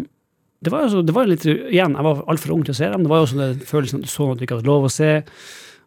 det 0.63 0.71
var 0.73 0.85
jo 0.85 0.93
så, 0.93 1.01
det 1.05 1.13
var 1.15 1.27
litt 1.29 1.43
Igjen, 1.45 1.97
jeg 1.97 2.05
var 2.07 2.21
altfor 2.31 2.55
ung 2.55 2.63
til 2.65 2.75
å 2.75 2.77
se 2.77 2.91
dem. 2.91 3.03
Det 3.05 3.11
var 3.11 3.21
jo 3.21 3.27
også 3.27 3.41
den 3.41 3.65
følelsen 3.67 4.01
at 4.01 4.07
du 4.07 4.11
så 4.11 4.29
noe 4.29 4.37
du 4.39 4.45
ikke 4.45 4.59
hadde 4.59 4.69
lov 4.69 4.87
å 4.87 4.93
se. 4.93 5.11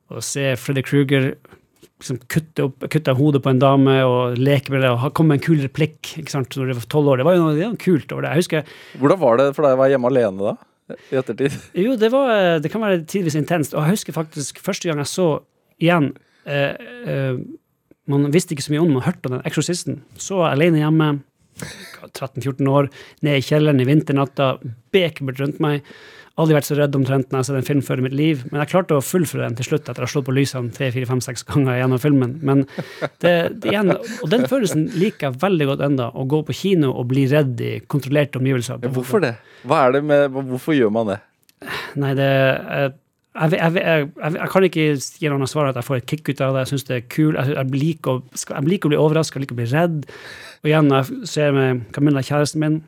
Å 0.09 0.25
se 0.25 0.53
Freddy 0.61 0.85
Krueger 0.87 1.33
liksom 1.99 2.21
kutte, 2.31 2.69
opp, 2.69 2.87
kutte 2.93 3.13
av 3.13 3.19
hodet 3.19 3.43
på 3.43 3.51
en 3.51 3.61
dame 3.63 3.97
og 4.07 4.39
leke 4.39 4.73
med 4.73 4.85
det 4.85 4.93
og 4.95 5.11
komme 5.17 5.35
med 5.35 5.41
en 5.41 5.47
kul 5.49 5.63
replikk 5.65 6.13
ikke 6.21 6.31
sant, 6.31 6.55
når 6.55 6.71
du 6.71 6.79
var 6.79 6.89
tolv 6.95 7.13
år. 7.13 7.21
Det 7.21 7.29
var 7.29 7.37
jo 7.37 7.43
noe, 7.43 7.55
det 7.57 7.65
var 7.65 7.75
noe 7.75 7.83
kult 7.83 8.15
over 8.15 8.25
det. 8.25 8.33
Jeg 8.33 8.45
husker 8.45 8.73
Hvordan 9.03 9.23
var 9.23 9.41
det 9.41 9.49
for 9.57 9.67
deg 9.67 9.77
å 9.77 9.81
være 9.83 9.95
hjemme 9.97 10.13
alene 10.13 10.51
da? 10.51 10.57
I 11.11 11.21
ettertid? 11.21 11.57
Jo, 11.85 11.97
det, 12.01 12.11
var, 12.15 12.33
eh, 12.35 12.59
det 12.65 12.73
kan 12.73 12.85
være 12.85 13.03
tidvis 13.11 13.37
intenst. 13.39 13.75
Og 13.75 13.83
jeg 13.85 13.99
husker 13.99 14.17
faktisk 14.17 14.63
første 14.65 14.89
gang 14.89 15.03
jeg 15.03 15.11
så 15.11 15.29
igjen 15.83 16.13
eh, 16.49 16.79
eh, 17.07 17.41
Man 18.09 18.31
visste 18.33 18.55
ikke 18.55 18.65
så 18.65 18.73
mye 18.73 18.85
om 18.87 18.95
man 18.97 19.05
hørte 19.05 19.29
om 19.29 19.37
den 19.37 19.49
eksorsisten. 19.49 20.01
Så 20.17 20.41
jeg 20.41 20.55
alene 20.55 20.81
hjemme, 20.81 21.11
13-14 21.61 22.71
år, 22.71 22.89
ned 23.27 23.41
i 23.41 23.45
kjelleren 23.45 23.83
i 23.83 23.89
vinternatta, 23.89 24.55
bekmørkt 24.95 25.43
rundt 25.43 25.61
meg. 25.65 25.87
Aldri 26.39 26.55
vært 26.55 26.69
så 26.69 26.77
redd 26.79 26.95
omtrent 26.95 27.33
når 27.33 27.35
jeg 27.35 27.41
har 27.41 27.47
sett 27.49 27.59
en 27.59 27.67
film 27.67 27.81
før 27.83 27.99
i 27.99 28.05
mitt 28.05 28.15
liv. 28.15 28.43
Men 28.53 28.61
jeg 28.63 28.71
klarte 28.71 28.95
å 28.95 29.03
fullføre 29.03 29.49
den 29.49 29.57
til 29.59 29.67
slutt 29.67 29.89
etter 29.89 30.05
å 30.05 30.07
ha 30.07 30.13
slått 30.13 30.29
på 30.29 30.35
lysene 30.37 30.71
tre, 30.75 30.93
fire, 30.95 31.09
fem, 31.11 31.23
seks 31.25 31.43
ganger 31.49 31.81
gjennom 31.81 32.03
filmen. 32.03 32.37
Men 32.47 32.63
det, 33.25 33.33
det 33.59 33.73
igjen, 33.73 33.91
og 33.97 34.31
den 34.31 34.47
følelsen 34.51 34.87
liker 34.95 35.33
jeg 35.33 35.41
veldig 35.43 35.69
godt 35.73 35.83
enda, 35.89 36.13
å 36.15 36.29
gå 36.31 36.45
på 36.47 36.55
kino 36.61 36.93
og 36.95 37.09
bli 37.11 37.27
redd 37.33 37.59
i 37.59 37.73
kontrollerte 37.91 38.39
omgivelser. 38.39 38.79
Ja, 38.87 38.93
hvorfor 38.95 39.25
det? 39.25 39.35
Hva 39.67 39.83
er 39.89 39.99
det 39.99 40.05
med, 40.07 40.39
hvorfor 40.53 40.79
gjør 40.79 40.95
man 40.95 41.11
det? 41.11 41.19
Nei, 41.99 42.15
det 42.15 42.31
jeg, 43.39 43.55
jeg, 43.55 43.75
jeg, 43.79 44.09
jeg, 44.35 44.49
kan 44.51 44.67
ikke 44.67 44.85
gi 44.99 45.31
noe 45.31 45.49
svar 45.51 45.71
at 45.71 45.79
jeg 45.79 45.87
får 45.87 46.01
et 46.01 46.09
kick 46.11 46.31
ut 46.31 46.41
av 46.43 46.55
det. 46.55 46.65
Jeg 46.65 46.71
syns 46.73 46.87
det 46.89 46.97
er 46.97 47.09
kult. 47.13 47.39
Jeg, 47.39 47.67
liker 47.75 48.17
å, 48.17 48.23
jeg 48.35 48.67
liker 48.67 48.89
å 48.89 48.93
bli 48.93 49.01
overraska, 49.01 49.43
liker 49.43 49.55
å 49.55 49.61
bli 49.61 49.69
redd. 49.71 50.07
Og 50.63 50.71
igjen, 50.73 50.89
jeg 50.95 51.29
ser 51.31 51.53
med 51.55 51.85
Camilla, 51.95 52.23
kjæresten 52.25 52.63
min, 52.65 52.79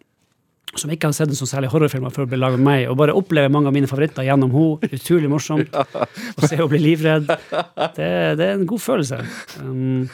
som 0.78 0.90
ikke 0.94 1.08
har 1.10 1.14
sett 1.16 1.32
en 1.32 1.38
så 1.38 1.46
særlig 1.50 1.70
horrorfilmer 1.72 2.12
før 2.14 2.26
å 2.26 2.30
bli 2.30 2.38
laget 2.38 2.60
med 2.62 2.68
meg, 2.68 2.84
og 2.90 2.98
bare 3.00 3.14
opplever 3.18 3.50
mange 3.50 3.70
av 3.70 3.74
mine 3.74 3.88
favoritter 3.90 4.26
gjennom 4.28 4.52
henne. 4.54 4.90
Utrolig 4.94 5.30
morsomt 5.32 5.74
å 6.38 6.44
se 6.46 6.54
henne 6.56 6.68
bli 6.70 6.82
livredd. 6.84 7.26
Det, 7.30 8.10
det 8.38 8.46
er 8.46 8.54
en 8.58 8.68
god 8.70 8.82
følelse. 8.84 9.18
Um, 9.64 10.04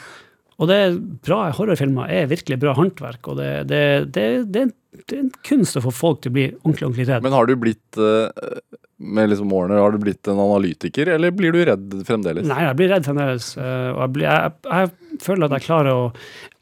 og 0.57 0.71
det 0.71 0.77
er 0.87 0.95
bra 1.27 1.43
horrorfilmer 1.53 2.09
er 2.09 2.29
virkelig 2.31 2.57
bra 2.63 2.73
håndverk, 2.73 3.29
og 3.29 3.37
det, 3.37 3.51
det, 3.69 3.81
det, 4.15 4.23
det, 4.49 4.63
er 4.63 4.69
en- 4.71 4.75
det 4.97 5.13
er 5.13 5.19
en 5.27 5.31
kunst 5.45 5.77
å 5.77 5.83
få 5.85 5.91
folk 5.93 6.23
til 6.23 6.31
å 6.31 6.37
bli 6.39 6.45
ordentlig, 6.55 6.87
ordentlig 6.87 7.05
redd. 7.11 7.21
Men 7.27 7.35
har 7.37 7.45
du 7.45 7.53
blitt 7.61 7.99
eh, 8.01 8.47
med 8.97 9.29
liksom 9.29 9.51
årene, 9.53 9.77
har 9.77 9.93
du 9.93 9.99
blitt 10.01 10.25
en 10.33 10.41
analytiker, 10.41 11.11
eller 11.13 11.35
blir 11.37 11.53
du 11.53 11.59
redd 11.69 11.93
fremdeles? 12.07 12.47
Nei, 12.49 12.63
jeg 12.65 12.79
blir 12.79 12.89
redd 12.95 13.05
fremdeles. 13.05 13.51
eh, 13.61 13.91
Og 13.93 14.01
jeg, 14.07 14.13
blir, 14.17 14.25
jeg, 14.25 14.55
jeg 14.65 15.21
føler 15.27 15.45
at 15.51 15.53
jeg 15.59 15.67
klarer 15.69 15.93
å 15.93 16.07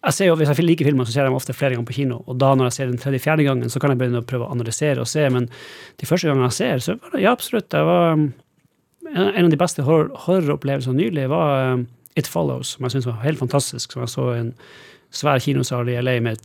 jeg 0.05 0.13
ser 0.13 0.29
jo, 0.29 0.37
Hvis 0.37 0.51
jeg 0.51 0.65
liker 0.65 0.87
filmer, 0.87 1.07
så 1.07 1.13
ser 1.13 1.23
jeg 1.23 1.31
dem 1.31 1.37
ofte 1.37 1.55
flere 1.57 1.75
ganger 1.75 1.89
på 1.89 1.97
kino. 1.97 2.21
Og 2.29 2.37
da 2.41 2.53
når 2.53 2.69
jeg 2.69 2.77
ser 2.77 2.89
den 2.91 3.01
tredje-fjerde 3.01 3.45
gangen, 3.47 3.71
så 3.73 3.81
kan 3.81 3.93
jeg 3.93 4.01
begynne 4.01 4.21
å 4.21 4.27
prøve 4.27 4.47
å 4.47 4.53
analysere 4.53 5.01
og 5.01 5.09
se. 5.09 5.25
Men 5.33 5.49
de 6.01 6.09
første 6.09 6.29
gangene 6.29 6.49
jeg 6.51 6.57
ser, 6.59 6.83
så 6.85 6.97
var 6.99 7.15
det 7.15 7.23
ja, 7.25 7.33
absolutt. 7.33 7.69
Det 7.73 7.83
var 7.87 8.17
um, 8.19 8.25
en 9.15 9.45
av 9.45 9.53
de 9.53 9.61
beste 9.61 9.85
horror- 9.87 10.11
horroropplevelsene 10.27 10.99
nylig 10.99 11.29
var 11.33 11.73
um, 11.73 11.87
It 12.15 12.29
Follows, 12.31 12.75
som 12.75 12.85
jeg 12.85 12.95
syns 12.95 13.09
var 13.09 13.23
helt 13.25 13.41
fantastisk. 13.41 13.95
Som 13.95 14.05
jeg 14.05 14.13
så 14.13 14.27
i 14.33 14.41
en 14.43 14.51
svær 15.15 15.41
kinosal 15.41 15.89
i 15.89 15.97
LA 16.01 16.19
med 16.23 16.43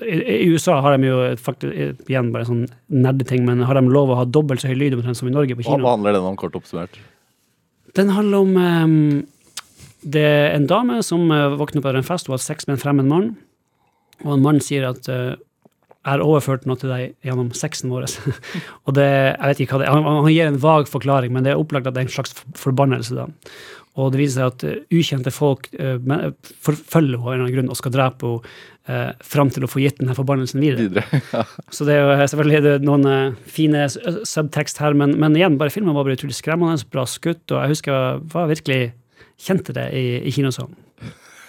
i, 0.00 0.48
USA 0.48 0.78
har 0.80 0.96
de 0.96 1.08
jo 1.10 1.16
faktisk, 1.36 2.06
igjen 2.08 2.30
bare 2.32 2.46
sånn 2.48 2.62
nerdeting, 2.88 3.44
men 3.44 3.64
har 3.68 3.76
de 3.76 3.82
lov 3.92 4.12
å 4.12 4.20
ha 4.22 4.24
dobbelt 4.24 4.62
så 4.62 4.70
høy 4.70 4.78
lyd 4.78 4.96
omtrent 4.96 5.18
som 5.18 5.28
i 5.28 5.34
Norge 5.34 5.56
på 5.58 5.66
kino? 5.66 5.82
hva 5.84 5.96
handler 5.96 6.16
den 6.16 6.28
om, 6.30 6.38
kort 6.40 6.56
oppsummert? 6.56 6.96
Den 7.98 8.12
handler 8.14 8.46
om 8.46 8.56
ehm, 8.56 8.96
Det 10.00 10.24
er 10.24 10.54
en 10.54 10.66
dame 10.70 11.00
som 11.04 11.28
uh, 11.32 11.56
våkner 11.60 11.84
på 11.84 11.92
en 11.92 12.06
fest 12.06 12.30
og 12.30 12.38
har 12.38 12.44
sex 12.44 12.66
med 12.68 12.78
en 12.78 12.82
fremmed 12.82 13.08
mann. 13.10 13.30
Og 14.24 14.34
en 14.36 14.44
mann 14.44 14.60
sier 14.60 14.84
at 14.84 15.06
eh, 15.08 15.38
jeg 16.00 16.10
har 16.10 16.20
overført 16.20 16.66
noe 16.68 16.76
til 16.76 16.90
deg 16.92 17.14
gjennom 17.24 17.46
sexen 17.56 17.88
vår. 17.88 18.04
og 18.84 18.96
det, 18.98 19.06
jeg 19.08 19.48
vet 19.48 19.62
ikke 19.64 19.78
hva 19.78 19.80
det 19.80 19.86
er. 19.88 19.94
Han, 19.96 20.18
han 20.26 20.28
gir 20.28 20.50
en 20.50 20.58
vag 20.60 20.90
forklaring, 20.92 21.32
men 21.32 21.46
det 21.46 21.54
er 21.54 21.62
opplagt 21.62 21.88
at 21.88 21.96
det 21.96 22.02
er 22.02 22.08
en 22.10 22.12
slags 22.12 22.36
forbannelse. 22.60 23.16
da. 23.16 23.24
Og 23.96 24.12
det 24.12 24.20
viser 24.20 24.42
seg 24.42 24.52
at 24.52 24.66
eh, 24.68 24.98
ukjente 25.00 25.32
folk 25.32 25.70
uh, 25.80 25.96
forfølger 26.68 27.16
henne 27.16 27.24
av 27.24 27.32
en 27.32 27.32
eller 27.32 27.46
annen 27.46 27.56
grunn 27.56 27.72
og 27.72 27.80
skal 27.80 27.96
drepe 27.96 28.28
henne 28.28 28.52
uh, 28.90 29.10
fram 29.24 29.50
til 29.52 29.64
å 29.64 29.70
få 29.70 29.82
gitt 29.82 30.00
denne 30.00 30.16
forbannelsen 30.16 30.62
videre. 30.62 30.88
Videre. 30.88 31.44
Så 31.74 31.86
det 31.88 31.96
er 31.96 32.04
jo 32.04 32.14
eh, 32.14 32.24
selvfølgelig 32.30 32.62
det 32.64 32.72
er 32.76 32.86
noen 32.86 33.06
eh, 33.10 33.36
fine 33.50 33.86
subtekst 33.90 34.80
her, 34.82 34.96
men, 34.98 35.16
men 35.20 35.36
igjen, 35.38 35.58
bare 35.60 35.72
filmen 35.74 35.96
var 35.96 36.06
bare 36.06 36.18
utrolig 36.18 36.38
skremmende, 36.38 36.80
bra 36.92 37.06
skutt, 37.08 37.44
og 37.50 37.58
jeg 37.58 37.74
husker 37.74 37.96
jeg 37.96 38.24
var 38.34 38.50
virkelig 38.50 38.80
kjente 39.40 39.74
det 39.76 39.88
i, 39.96 40.04
i 40.28 40.32
kinosalen. 40.34 40.76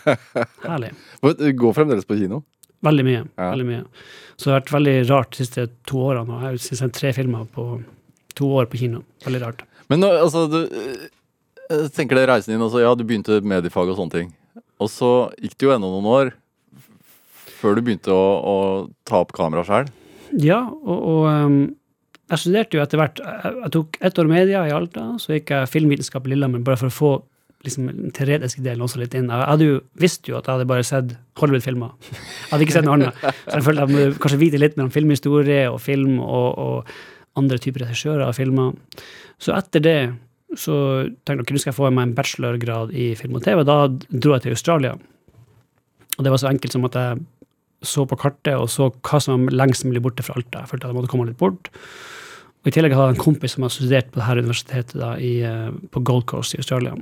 Herlig. 0.66 0.94
Du 1.38 1.48
går 1.62 1.78
fremdeles 1.78 2.08
på 2.08 2.18
kino? 2.18 2.42
Veldig 2.82 3.06
mye. 3.06 3.24
Ja. 3.38 3.52
veldig 3.52 3.68
mye. 3.68 3.82
Så 4.36 4.48
det 4.48 4.54
har 4.54 4.62
vært 4.64 4.76
veldig 4.80 4.96
rart 5.12 5.36
de 5.36 5.44
siste 5.44 5.68
to 5.90 6.06
årene. 6.10 6.26
nå. 6.32 6.40
Jeg 6.42 6.62
har 6.62 6.80
sett 6.82 6.96
tre 6.98 7.12
filmer 7.14 7.46
på 7.54 7.66
to 8.38 8.48
år 8.58 8.70
på 8.72 8.80
kino. 8.82 9.04
Veldig 9.26 9.42
rart. 9.44 9.66
Men 9.92 10.08
altså, 10.08 10.48
du 10.50 10.62
jeg 11.72 11.92
tenker 11.96 12.20
det 12.20 12.28
reisen 12.30 12.54
din, 12.54 12.64
altså, 12.64 12.82
ja, 12.84 12.92
du 12.96 13.04
begynte 13.08 13.40
mediefag 13.48 13.92
og 13.92 13.98
sånne 14.00 14.16
ting. 14.16 14.32
Og 14.82 14.90
så 14.92 15.12
gikk 15.40 15.56
det 15.56 15.68
jo 15.68 15.74
ennå 15.76 15.92
noen 15.94 16.10
år 16.12 16.32
før 17.62 17.78
du 17.78 17.84
begynte 17.86 18.14
å, 18.14 18.26
å 18.42 18.56
ta 19.08 19.22
opp 19.22 19.34
kamera 19.38 19.64
sjøl. 19.68 19.92
Ja, 20.42 20.64
og, 20.68 20.98
og 20.98 21.28
ehm, 21.30 21.60
jeg 22.32 22.42
studerte 22.42 22.78
jo 22.78 22.82
etter 22.82 23.02
hvert 23.02 23.20
Jeg, 23.20 23.50
jeg 23.58 23.72
tok 23.76 23.98
ett 24.00 24.20
år 24.22 24.30
media 24.32 24.62
i 24.68 24.74
Alta, 24.74 25.04
så 25.22 25.36
gikk 25.36 25.52
jeg 25.54 25.70
filmvitenskap 25.70 26.26
i 26.26 26.34
Lillehammer 26.34 26.64
bare 26.66 26.80
for 26.80 26.90
å 26.90 26.96
få 26.96 27.12
liksom, 27.66 27.90
den 27.92 28.16
teoretiske 28.16 28.64
delen 28.66 28.84
også 28.86 29.02
litt 29.02 29.16
inn. 29.18 29.30
Jeg 29.32 29.50
hadde 29.52 29.68
jo, 29.68 29.78
visst 30.02 30.28
jo 30.30 30.38
at 30.40 30.48
jeg 30.48 30.58
hadde 30.58 30.70
bare 30.70 30.88
sett 30.88 31.16
Hollywood-filmer. 31.40 31.94
Jeg 32.12 32.50
hadde 32.52 32.68
ikke 32.68 32.78
sett 32.78 32.88
noe 32.88 32.98
annet. 32.98 33.22
Så 33.22 33.56
jeg 33.58 33.68
følte 33.68 33.86
jeg 33.86 33.96
må 33.96 34.22
kanskje 34.24 34.42
vite 34.42 34.62
litt 34.62 34.78
mer 34.78 34.88
om 34.88 34.94
filmhistorie 34.94 35.64
og 35.72 35.80
film 35.84 36.20
og, 36.24 36.50
og 36.62 37.40
andre 37.40 37.60
typer 37.62 37.86
regissører 37.86 38.26
av 38.28 38.36
filmer. 38.38 38.74
Så 39.42 39.56
etter 39.58 39.86
det 39.86 40.00
så 40.60 40.76
tenkte 41.24 41.48
jeg 41.48 41.56
nå 41.56 41.62
skal 41.64 41.72
jeg 41.72 41.78
få 41.78 41.90
meg 41.96 42.10
en 42.10 42.16
bachelorgrad 42.18 42.92
i 42.92 43.12
film 43.20 43.38
og 43.40 43.46
TV. 43.46 43.64
Da 43.68 43.86
dro 43.88 44.36
jeg 44.36 44.46
til 44.46 44.58
Australia. 44.58 44.98
Og 46.18 46.26
det 46.26 46.34
var 46.34 46.42
så 46.42 46.50
enkelt 46.52 46.76
som 46.76 46.88
at 46.90 46.98
jeg 47.00 47.22
så 47.92 48.06
på 48.06 48.18
kartet 48.20 48.54
og 48.54 48.68
så 48.70 48.92
hva 48.94 49.20
som 49.24 49.48
var 49.48 49.56
lengst 49.64 49.88
mulig 49.88 50.04
borte 50.04 50.26
fra 50.26 50.36
Alta. 50.38 50.64
Jeg 50.64 50.74
følte 50.74 50.86
at 50.88 50.92
jeg 50.92 51.00
måtte 51.00 51.12
komme 51.14 51.30
litt 51.30 51.40
bort. 51.40 51.72
Og 52.62 52.70
I 52.70 52.74
tillegg 52.76 52.94
hadde 52.94 53.14
jeg 53.14 53.18
en 53.18 53.24
kompis 53.24 53.56
som 53.56 53.66
har 53.66 53.74
studert 53.74 54.12
på 54.14 54.22
dette 54.22 54.44
universitetet 54.46 55.00
da, 55.02 55.16
i, 55.18 55.40
eh, 55.42 55.72
på 55.90 56.04
Gold 56.06 56.28
Coast 56.30 56.54
i 56.54 56.60
Australia. 56.62 56.94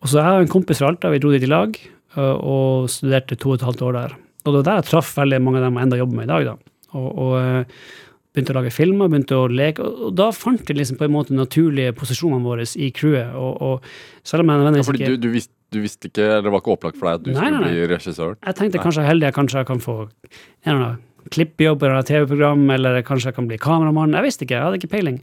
Og 0.00 0.08
så 0.08 0.20
jeg 0.22 0.40
og 0.40 0.46
en 0.46 0.52
kompis 0.52 0.80
fra 0.80 0.90
Alta, 0.92 1.10
vi 1.12 1.20
dro 1.20 1.32
dit 1.34 1.44
i 1.44 1.50
lag 1.50 1.76
eh, 1.76 2.36
og 2.36 2.90
studerte 2.92 3.36
to 3.40 3.52
og 3.52 3.58
et 3.58 3.66
halvt 3.68 3.86
år 3.88 3.98
der. 3.98 4.18
Og 4.44 4.52
det 4.52 4.60
var 4.62 4.68
der 4.70 4.78
jeg 4.80 4.90
traff 4.90 5.10
veldig 5.18 5.40
mange 5.44 5.60
av 5.60 5.66
dem 5.68 5.76
jeg 5.76 5.88
enda 5.88 5.98
jobber 6.00 6.20
med 6.20 6.28
i 6.28 6.32
dag. 6.32 6.46
da. 6.48 6.76
Og, 6.96 7.10
og 7.10 7.34
eh, 7.40 7.82
begynte 8.30 8.54
å 8.54 8.58
lage 8.60 8.72
filmer, 8.74 9.10
begynte 9.10 9.36
å 9.36 9.50
leke. 9.50 9.84
Og, 9.84 10.14
da 10.16 10.30
fant 10.34 10.64
jeg 10.64 10.78
liksom 10.78 11.00
på 11.00 11.06
en 11.06 11.14
måte 11.14 11.36
naturlige 11.36 11.94
posisjonene 11.98 12.46
våre 12.46 12.64
i 12.78 12.90
crewet. 12.96 13.34
Og, 13.36 13.60
og 13.60 14.26
selv 14.26 14.44
om 14.44 14.52
jeg 14.52 14.62
nødvendigvis 14.62 14.92
ikke 14.94 15.12
du, 15.12 15.20
du, 15.26 15.30
visste, 15.34 15.54
du 15.74 15.80
visste 15.84 16.10
ikke, 16.10 16.26
eller 16.26 16.48
det 16.48 16.54
var 16.54 16.64
ikke 16.64 16.74
opplagt 16.76 17.00
for 17.00 17.10
deg 17.10 17.20
at 17.20 17.26
du 17.26 17.30
Nei, 17.32 17.36
skulle 17.36 17.52
nei, 17.58 17.62
nei. 17.66 17.70
bli 17.74 17.92
regissør? 17.92 18.34
Jeg 18.46 18.58
tenkte 18.62 18.82
kanskje 18.84 19.02
jeg 19.02 19.08
er 19.08 19.12
heldig, 19.12 19.28
jeg 19.28 19.38
kanskje 19.40 19.62
jeg 19.62 19.70
kan 19.70 19.84
få 19.84 19.96
en 20.00 20.72
eller 20.72 20.88
annen 20.88 21.06
klippjobb 21.30 21.82
eller 21.84 22.06
TV-program, 22.08 22.62
eller 22.72 23.02
kanskje 23.04 23.28
jeg 23.28 23.36
kan 23.36 23.48
bli 23.50 23.58
kameramann. 23.60 24.14
Jeg 24.16 24.24
visste 24.24 24.46
ikke, 24.46 24.56
jeg 24.56 24.64
hadde 24.66 24.78
ikke 24.80 24.92
peiling. 24.94 25.18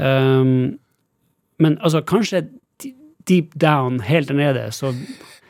Um, 0.00 0.78
men 1.62 1.76
altså, 1.84 2.00
kanskje 2.08 2.46
deep 3.28 3.54
down, 3.60 4.00
helt 4.06 4.30
nede, 4.34 4.68
så, 4.72 4.92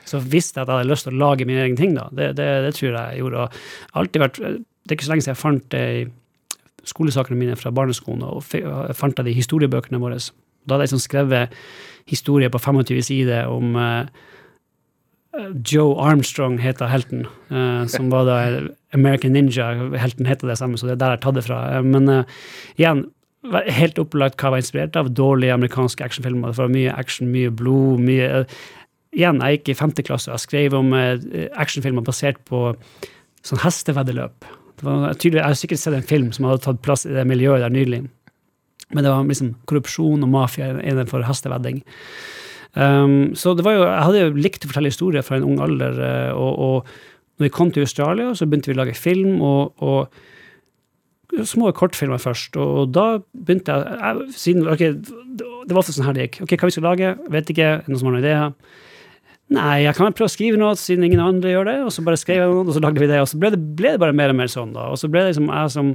så 0.04 0.20
visste 0.22 0.60
jeg 0.60 0.66
at 0.66 0.72
jeg 0.72 0.80
hadde 0.80 0.92
lyst 0.92 1.08
til 1.08 1.16
å 1.16 1.22
lage 1.24 1.48
mine 1.48 1.64
egne 1.64 1.80
ting. 1.80 1.96
da. 1.98 2.08
Det, 2.12 2.32
det, 2.38 2.48
det 2.66 2.74
tror 2.78 2.90
jeg 2.90 3.00
jeg 3.00 3.24
gjorde. 3.24 3.48
Jeg 3.50 3.98
alltid 4.02 4.24
vært, 4.24 4.40
det 4.42 4.94
er 4.94 4.98
ikke 4.98 5.08
så 5.08 5.14
lenge 5.14 5.26
siden 5.26 5.34
jeg 5.36 5.42
fant 5.42 5.68
det 5.74 5.84
i 5.96 6.06
skolesakene 6.86 7.38
mine 7.38 7.58
fra 7.58 7.72
barneskolen, 7.74 8.22
og 8.22 8.46
jeg 8.54 8.98
fant 8.98 9.18
det 9.18 9.32
i 9.32 9.40
historiebøkene 9.40 10.00
våre. 10.02 10.20
Da 10.66 10.74
hadde 10.74 10.86
jeg 10.86 10.92
liksom 10.92 11.04
skrevet 11.04 11.60
historie 12.06 12.50
på 12.50 12.60
25 12.62 13.02
sider 13.08 13.50
om 13.50 13.74
eh, 13.80 14.06
Joe 15.66 15.96
Armstrong 16.00 16.58
heter 16.62 16.90
helten, 16.90 17.26
eh, 17.50 17.84
som 17.90 18.10
var 18.12 18.26
da 18.28 18.38
American 18.96 19.34
Ninja. 19.36 19.72
Helten 19.98 20.26
heter 20.26 20.48
det 20.48 20.58
samme, 20.58 20.78
så 20.78 20.88
det 20.88 20.96
er 20.96 21.02
der 21.02 21.14
jeg 21.14 21.18
har 21.18 21.24
tatt 21.26 21.38
det 21.40 21.46
fra. 21.46 21.60
Eh, 21.74 21.84
men 21.84 22.08
uh, 22.08 22.38
igjen, 22.78 23.04
helt 23.52 23.98
opplagt 24.02 24.40
hva 24.40 24.48
jeg 24.48 24.54
var 24.54 24.62
inspirert 24.62 24.98
av. 24.98 25.12
Dårlige 25.14 25.54
amerikanske 25.54 26.04
actionfilmer. 26.04 26.52
Det 26.52 26.62
var 26.62 26.72
mye 26.72 26.96
action, 26.96 27.30
mye 27.32 27.52
blod, 27.54 28.02
mye 28.06 28.32
eh, 28.42 28.58
Igjen, 29.16 29.38
jeg 29.40 29.56
gikk 29.56 29.70
i 29.72 29.74
femte 29.78 30.02
klasse 30.04 30.28
og 30.28 30.40
skrev 30.42 30.74
om 30.76 30.90
eh, 30.92 31.46
actionfilmer 31.56 32.04
basert 32.04 32.36
på 32.44 32.74
sånn 33.46 33.62
hesteveddeløp. 33.62 34.44
Det 34.76 34.84
var 34.84 35.14
tydelig, 35.16 35.40
jeg 35.40 35.46
har 35.46 35.56
sikkert 35.56 35.80
sett 35.80 35.96
en 35.96 36.04
film 36.10 36.32
som 36.36 36.44
hadde 36.44 36.64
tatt 36.66 36.82
plass 36.84 37.06
i 37.08 37.14
det 37.14 37.24
miljøet 37.24 37.62
der 37.64 37.72
nylig. 37.72 38.02
Men 38.92 39.06
det 39.06 39.12
var 39.14 39.24
liksom 39.24 39.54
korrupsjon 39.70 40.26
og 40.26 40.32
mafia 40.34 40.74
innenfor 40.82 41.24
hestevedding. 41.24 41.80
Um, 42.76 43.32
så 43.38 43.54
det 43.56 43.64
var 43.64 43.78
jo, 43.78 43.84
jeg 43.86 44.04
hadde 44.04 44.20
jo 44.20 44.36
likt 44.36 44.66
å 44.66 44.68
fortelle 44.68 44.92
historier 44.92 45.24
fra 45.24 45.38
en 45.38 45.46
ung 45.48 45.62
alder, 45.64 45.96
eh, 45.96 46.32
og, 46.36 46.58
og 46.60 47.36
når 47.36 47.48
vi 47.48 47.54
kom 47.56 47.72
til 47.72 47.86
Australia, 47.86 48.34
så 48.36 48.44
begynte 48.48 48.68
vi 48.68 48.76
å 48.76 48.82
lage 48.82 48.96
film, 48.96 49.40
og, 49.44 49.72
og 49.80 50.12
små 51.46 51.70
kortfilmer 51.76 52.20
først, 52.22 52.56
og 52.60 52.92
da 52.94 53.06
begynte 53.34 53.74
jeg, 53.74 54.00
jeg 54.00 54.34
siden, 54.40 54.66
ok, 54.70 54.84
Det 55.66 55.74
var 55.74 55.82
ofte 55.82 55.94
sånn 55.96 56.06
her 56.06 56.14
det 56.16 56.28
gikk. 56.28 56.42
Ok, 56.44 56.52
hva 56.56 56.68
vi 56.68 56.74
skal 56.76 56.84
lage? 56.86 57.14
Vet 57.34 57.48
ikke. 57.50 57.64
Er 57.66 57.80
det 57.82 57.90
noen 57.90 57.98
som 57.98 58.08
har 58.08 58.14
noen 58.14 58.22
ideer? 58.22 58.52
Nei, 59.56 59.74
jeg 59.84 59.94
kan 59.98 60.14
prøve 60.14 60.30
å 60.30 60.32
skrive 60.32 60.58
noe 60.58 60.76
siden 60.78 61.06
ingen 61.06 61.22
andre 61.22 61.50
gjør 61.50 61.66
det. 61.66 61.74
Og 61.86 61.90
så 61.94 62.04
bare 62.06 62.20
skrev 62.20 62.38
jeg 62.38 62.52
noe, 62.52 62.62
og 62.62 62.76
så 62.76 62.82
lagde 62.82 63.02
vi 63.02 63.10
det. 63.10 63.18
Og 63.22 63.26
så 63.30 63.40
ble 63.42 63.50
det, 63.54 63.58
ble 63.78 63.96
det 63.96 64.02
bare 64.02 64.14
mer 64.14 64.30
og 64.30 64.38
mer 64.38 64.52
sånn, 64.52 64.72
da. 64.76 64.86
Og 64.94 65.00
så 65.02 65.10
ble 65.10 65.24
det 65.24 65.34
liksom 65.34 65.50
jeg 65.50 65.74
som 65.74 65.92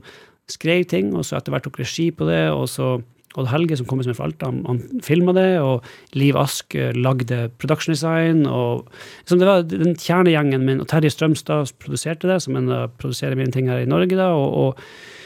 skrev 0.51 0.83
ting, 0.91 1.13
og 1.15 1.23
så 1.23 1.39
etter 1.39 1.55
hvert 1.55 1.63
tok 1.67 1.79
regi 1.79 2.09
på 2.11 2.27
det, 2.27 2.43
og 2.51 2.67
så 2.71 2.97
Odd 3.39 3.47
Helge, 3.47 3.77
som 3.79 3.87
kommer 3.87 4.03
som 4.03 4.15
fra 4.17 4.27
Alta, 4.27 4.49
han, 4.49 4.63
han 4.67 5.03
filma 5.05 5.31
det, 5.35 5.61
og 5.63 5.85
Liv 6.17 6.35
Ask 6.39 6.75
eh, 6.75 6.91
lagde 6.97 7.45
production 7.61 7.93
design, 7.95 8.43
og 8.43 8.89
liksom 9.21 9.39
det 9.39 9.47
var 9.47 9.63
den 9.69 9.95
kjernegjengen 9.95 10.65
min, 10.67 10.81
og 10.83 10.89
Terje 10.91 11.13
Strømstad 11.13 11.71
produserte 11.79 12.27
det, 12.27 12.41
som 12.43 12.59
en 12.59 12.67
av 12.75 12.91
produserer 12.99 13.39
mine 13.39 13.53
ting 13.55 13.71
her 13.71 13.85
i 13.85 13.89
Norge, 13.89 14.17
da, 14.19 14.33
og, 14.35 14.51
og 14.51 14.81
eh, 14.81 15.20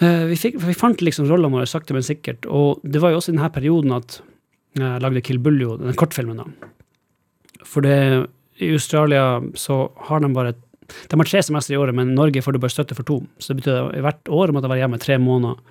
vi, 0.00 0.36
fikk, 0.40 0.56
vi 0.64 0.74
fant 0.74 1.02
liksom 1.04 1.28
rollene 1.30 1.54
våre 1.60 1.68
sakte, 1.70 1.94
men 1.94 2.02
sikkert, 2.06 2.46
og 2.50 2.80
det 2.82 3.00
var 3.02 3.12
jo 3.14 3.20
også 3.20 3.32
i 3.32 3.36
denne 3.36 3.50
perioden 3.54 3.94
at 3.94 4.20
jeg 4.74 5.02
lagde 5.04 5.22
Kill 5.22 5.38
Buljo, 5.38 5.76
den 5.78 5.94
kortfilmen, 5.94 6.40
da. 6.42 6.70
For 7.64 7.84
det, 7.86 7.98
i 8.58 8.72
Australia 8.74 9.38
så 9.58 9.84
har 10.08 10.20
de 10.24 10.32
bare 10.34 10.54
De 11.08 11.16
har 11.16 11.24
tre 11.30 11.40
semester 11.42 11.72
i 11.74 11.78
året, 11.80 11.94
men 11.96 12.10
i 12.10 12.14
Norge 12.18 12.42
får 12.44 12.52
du 12.52 12.58
bare 12.60 12.74
støtte 12.74 12.94
for 12.98 13.06
to. 13.08 13.20
Så 13.40 13.54
det 13.54 13.62
betyr 13.62 13.78
at 13.94 14.02
hvert 14.04 14.28
år 14.28 14.50
måtte 14.52 14.66
jeg 14.68 14.72
være 14.74 14.82
hjemme 14.82 14.98
tre 15.00 15.16
måneder. 15.22 15.62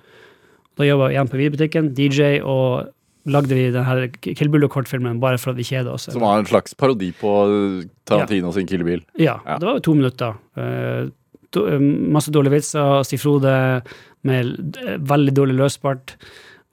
Da 0.74 0.88
jobba 0.88 1.06
jeg 1.06 1.14
igjen 1.14 1.30
på 1.30 1.38
videobutikken, 1.38 1.90
DJ, 1.94 2.30
og 2.42 2.88
lagde 3.30 3.54
vi 3.54 3.68
denne 3.72 4.08
Kill 4.24 4.50
Buljo-kortfilmen 4.50 5.20
bare 5.22 5.38
for 5.38 5.52
at 5.54 5.60
vi 5.60 5.68
kjeder 5.68 5.92
oss. 5.94 6.08
Som 6.10 6.24
var 6.24 6.40
en 6.42 6.48
slags 6.50 6.74
parodi 6.74 7.12
på 7.20 7.30
Tarantino 8.08 8.50
sin 8.56 8.66
Kill 8.66 8.82
Bill. 8.84 9.04
Ja, 9.20 9.38
Ja. 9.46 9.58
det 9.60 9.68
var 9.68 9.78
jo 9.78 9.84
to 9.86 9.94
minutter. 9.94 10.34
Eh, 10.56 11.06
eh, 11.62 11.78
masse 12.10 12.32
dårlige 12.34 12.56
vitser, 12.58 13.04
Stig 13.06 13.20
Frode 13.22 13.54
med 14.26 14.78
veldig 15.08 15.34
dårlig 15.36 15.56
løsbart. 15.60 16.16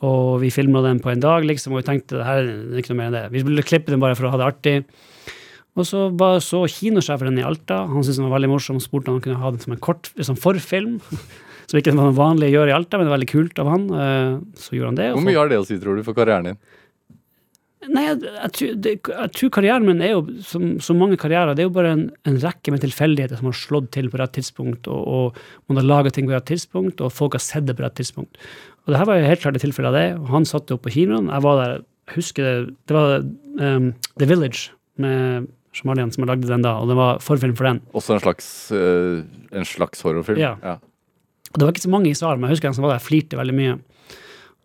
Og 0.07 0.39
vi 0.41 0.49
filma 0.53 0.81
den 0.81 0.99
på 1.03 1.11
en 1.11 1.21
dag, 1.21 1.45
liksom, 1.45 1.75
og 1.75 1.83
vi 1.83 1.87
tenkte 1.91 2.17
det 2.17 2.25
her 2.25 2.41
er 2.47 2.79
ikke 2.81 2.93
noe 2.93 2.99
mer 3.03 3.09
enn 3.11 3.17
det. 3.19 3.25
Vi 3.35 3.43
ville 3.45 3.65
klippe 3.67 3.93
den 3.93 4.01
bare 4.01 4.17
for 4.17 4.25
å 4.27 4.31
ha 4.33 4.39
det 4.41 4.47
artig. 4.47 4.75
Og 5.77 5.85
så 5.87 6.07
bare 6.17 6.41
så 6.43 6.63
kinosjefen 6.67 7.29
den 7.29 7.39
i 7.39 7.45
Alta. 7.47 7.83
Han 7.87 8.01
syntes 8.03 8.17
den 8.19 8.27
var 8.27 8.35
veldig 8.39 8.49
morsom 8.51 8.79
og 8.81 8.83
spurte 8.83 9.11
om 9.11 9.19
han 9.19 9.23
kunne 9.23 9.39
ha 9.43 9.51
den 9.53 9.61
som 9.63 9.75
en 9.75 9.83
kort 9.83 10.09
som 10.19 10.39
forfilm. 10.39 10.99
Som 11.71 11.77
ikke 11.79 11.93
var 11.95 12.09
vanlig 12.11 12.49
å 12.49 12.55
gjøre 12.57 12.71
i 12.73 12.73
Alta, 12.75 12.97
men 12.99 13.05
det 13.07 13.11
var 13.13 13.15
veldig 13.15 13.29
kult 13.29 13.59
av 13.61 13.67
han. 13.71 13.83
Eh, 13.95 14.31
Så 14.59 14.73
gjorde 14.75 14.89
han 14.89 14.97
det. 14.97 15.05
Hvor 15.15 15.23
mye 15.23 15.37
har 15.37 15.47
det 15.47 15.59
å 15.61 15.63
si, 15.63 15.77
tror 15.79 15.95
du, 15.95 16.01
for 16.03 16.17
karrieren 16.17 16.49
din? 16.49 16.57
Nei, 17.89 18.03
jeg, 18.05 18.17
jeg, 18.27 18.51
tror, 18.53 18.73
det, 18.85 18.91
jeg 19.09 19.31
tror 19.37 19.51
karrieren 19.55 19.85
min 19.87 20.03
er 20.05 20.11
jo, 20.13 20.19
som 20.45 20.65
som 20.83 20.99
mange 21.01 21.17
karrierer, 21.17 21.55
det 21.57 21.63
er 21.63 21.69
jo 21.69 21.73
bare 21.73 21.93
en, 21.95 22.03
en 22.29 22.37
rekke 22.43 22.73
med 22.73 22.83
tilfeldigheter 22.83 23.39
som 23.39 23.47
har 23.49 23.57
slått 23.57 23.87
til 23.95 24.09
på 24.11 24.19
rett 24.21 24.35
tidspunkt, 24.37 24.89
og, 24.91 25.07
og 25.33 25.71
man 25.71 25.79
har 25.81 25.87
laga 25.87 26.11
ting 26.13 26.27
på 26.29 26.35
rett 26.35 26.45
tidspunkt, 26.51 27.01
og 27.01 27.13
folk 27.15 27.37
har 27.39 27.41
sett 27.41 27.65
det 27.65 27.77
på 27.79 27.85
rett 27.85 27.97
tidspunkt. 27.97 28.37
Og 28.85 28.93
det 28.93 29.01
her 29.01 29.09
var 29.09 29.17
jo 29.17 29.31
helt 29.31 29.41
klart 29.41 29.57
et 29.57 29.65
tilfelle 29.65 29.89
av 29.89 29.97
det. 29.97 30.05
Han 30.29 30.45
satt 30.49 30.69
jo 30.69 30.77
opp 30.77 30.85
på 30.85 30.93
kinoen. 30.93 31.29
Jeg 31.29 31.45
var 31.45 31.57
der, 31.57 31.73
jeg 32.09 32.19
husker 32.19 32.45
det, 32.45 32.53
det 32.89 32.97
var 32.97 33.25
um, 33.61 33.91
The 34.21 34.29
Village 34.29 34.71
med 35.01 35.49
Shamalian 35.73 36.13
som 36.13 36.25
lagde 36.27 36.49
den 36.49 36.65
da, 36.65 36.75
og 36.81 36.89
det 36.91 36.97
var 36.99 37.21
forfilm 37.23 37.57
for 37.57 37.69
den. 37.69 37.81
Også 37.97 38.17
en 38.17 38.23
slags, 38.23 38.47
uh, 38.73 39.21
en 39.57 39.67
slags 39.67 40.03
horrorfilm? 40.05 40.41
Ja. 40.41 40.77
Og 41.51 41.59
det 41.59 41.65
var 41.65 41.73
ikke 41.73 41.85
så 41.85 41.93
mange 41.93 42.11
i 42.11 42.17
salen, 42.17 42.41
men 42.41 42.49
jeg 42.49 42.59
husker 42.59 42.69
en 42.69 42.77
som 42.77 42.85
var 42.85 42.95
der, 42.95 43.05
flirte 43.05 43.39
veldig 43.39 43.57
mye. 43.57 43.77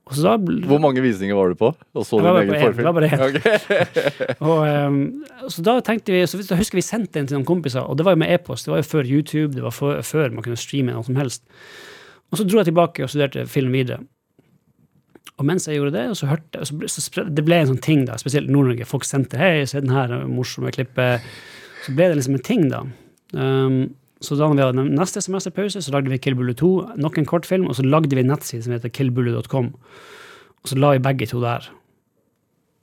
Da, 0.07 0.37
Hvor 0.39 0.79
mange 0.79 1.03
visninger 1.03 1.35
var 1.35 1.51
du 1.51 1.57
på? 1.59 1.73
Og 1.99 2.05
så 2.07 2.21
Jeg 2.23 2.35
var 2.35 2.45
din 2.45 2.53
egen 2.55 2.63
forfilm? 2.63 2.79
en, 2.79 2.79
det 2.79 2.85
var 2.85 2.93
bare 2.95 3.09
én. 3.11 3.23
Okay. 3.27 4.37
Og, 4.51 4.61
um, 4.87 5.25
så 5.51 5.65
da 5.67 5.81
tenkte 5.83 6.15
vi, 6.15 6.21
så 6.31 6.39
da 6.47 6.59
husker 6.61 6.79
vi 6.79 6.85
sendte 6.87 7.19
den 7.19 7.27
til 7.27 7.41
noen 7.41 7.49
kompiser, 7.49 7.83
og 7.83 7.99
det 7.99 8.07
var 8.07 8.15
jo 8.15 8.21
med 8.23 8.31
e-post. 8.31 8.69
Det 8.69 8.71
var 8.71 8.85
jo 8.85 8.87
før 8.87 9.11
YouTube, 9.11 9.57
det 9.57 9.65
var 9.65 9.75
før, 9.75 9.99
før 10.07 10.31
man 10.31 10.47
kunne 10.47 10.61
streame 10.63 10.95
noe 10.95 11.03
som 11.03 11.19
helst. 11.19 11.43
Og 12.31 12.39
så 12.39 12.47
dro 12.47 12.63
jeg 12.63 12.71
tilbake 12.71 13.03
og 13.03 13.11
studerte 13.11 13.49
film 13.51 13.75
videre. 13.75 13.99
Og 15.37 15.45
mens 15.45 15.67
jeg 15.67 15.81
gjorde 15.81 15.97
det, 15.99 16.07
så 16.17 16.31
hørte 16.31 16.65
så 16.65 16.79
ble, 16.79 16.89
så 16.89 17.27
det 17.27 17.45
ble 17.45 17.59
en 17.61 17.73
sånn 17.75 17.83
ting, 17.83 18.07
da, 18.07 18.15
spesielt 18.23 18.49
Nord-Norge. 18.49 18.87
Folk 18.87 19.05
sendte 19.05 19.43
'hei, 19.43 19.67
se 19.67 19.83
den 19.83 19.91
her 19.91 20.23
morsomme 20.31 20.71
klippet'. 20.71 21.27
Så 21.85 21.95
ble 21.99 22.09
det 22.09 22.17
liksom 22.23 22.39
en 22.39 22.47
ting, 22.47 22.69
da. 22.71 22.85
Um, 23.35 23.95
så 24.25 24.37
da 24.39 24.49
vi 24.49 24.63
hadde 24.65 24.85
neste 24.97 25.21
semesterpause, 25.21 25.83
så 25.85 25.93
lagde 25.93 26.09
vi 26.11 26.19
Kill 26.19 26.35
Bullet 26.39 26.57
2, 26.63 26.97
nok 26.97 27.19
en 27.21 27.27
kortfilm, 27.29 27.67
og 27.69 27.77
så 27.77 27.85
lagde 27.85 28.15
vi 28.17 28.23
en 28.25 28.31
nettside 28.33 28.63
som 28.65 28.73
heter 28.73 28.89
killbullet.com. 28.89 29.73
Og 30.63 30.71
så 30.71 30.79
la 30.81 30.95
vi 30.97 31.03
begge 31.05 31.29
to 31.31 31.41
der 31.45 31.69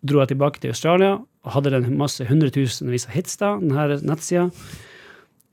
dro 0.06 0.20
jeg 0.20 0.34
tilbake 0.34 0.60
til 0.60 0.74
Australia 0.74 1.14
og 1.44 1.52
hadde 1.56 1.72
den 1.74 1.98
masse 1.98 2.26
hundretusenvis 2.28 3.06
av 3.08 3.14
hits 3.16 3.38
da, 3.40 3.54
denne 3.60 3.98
nettsida. 4.04 4.50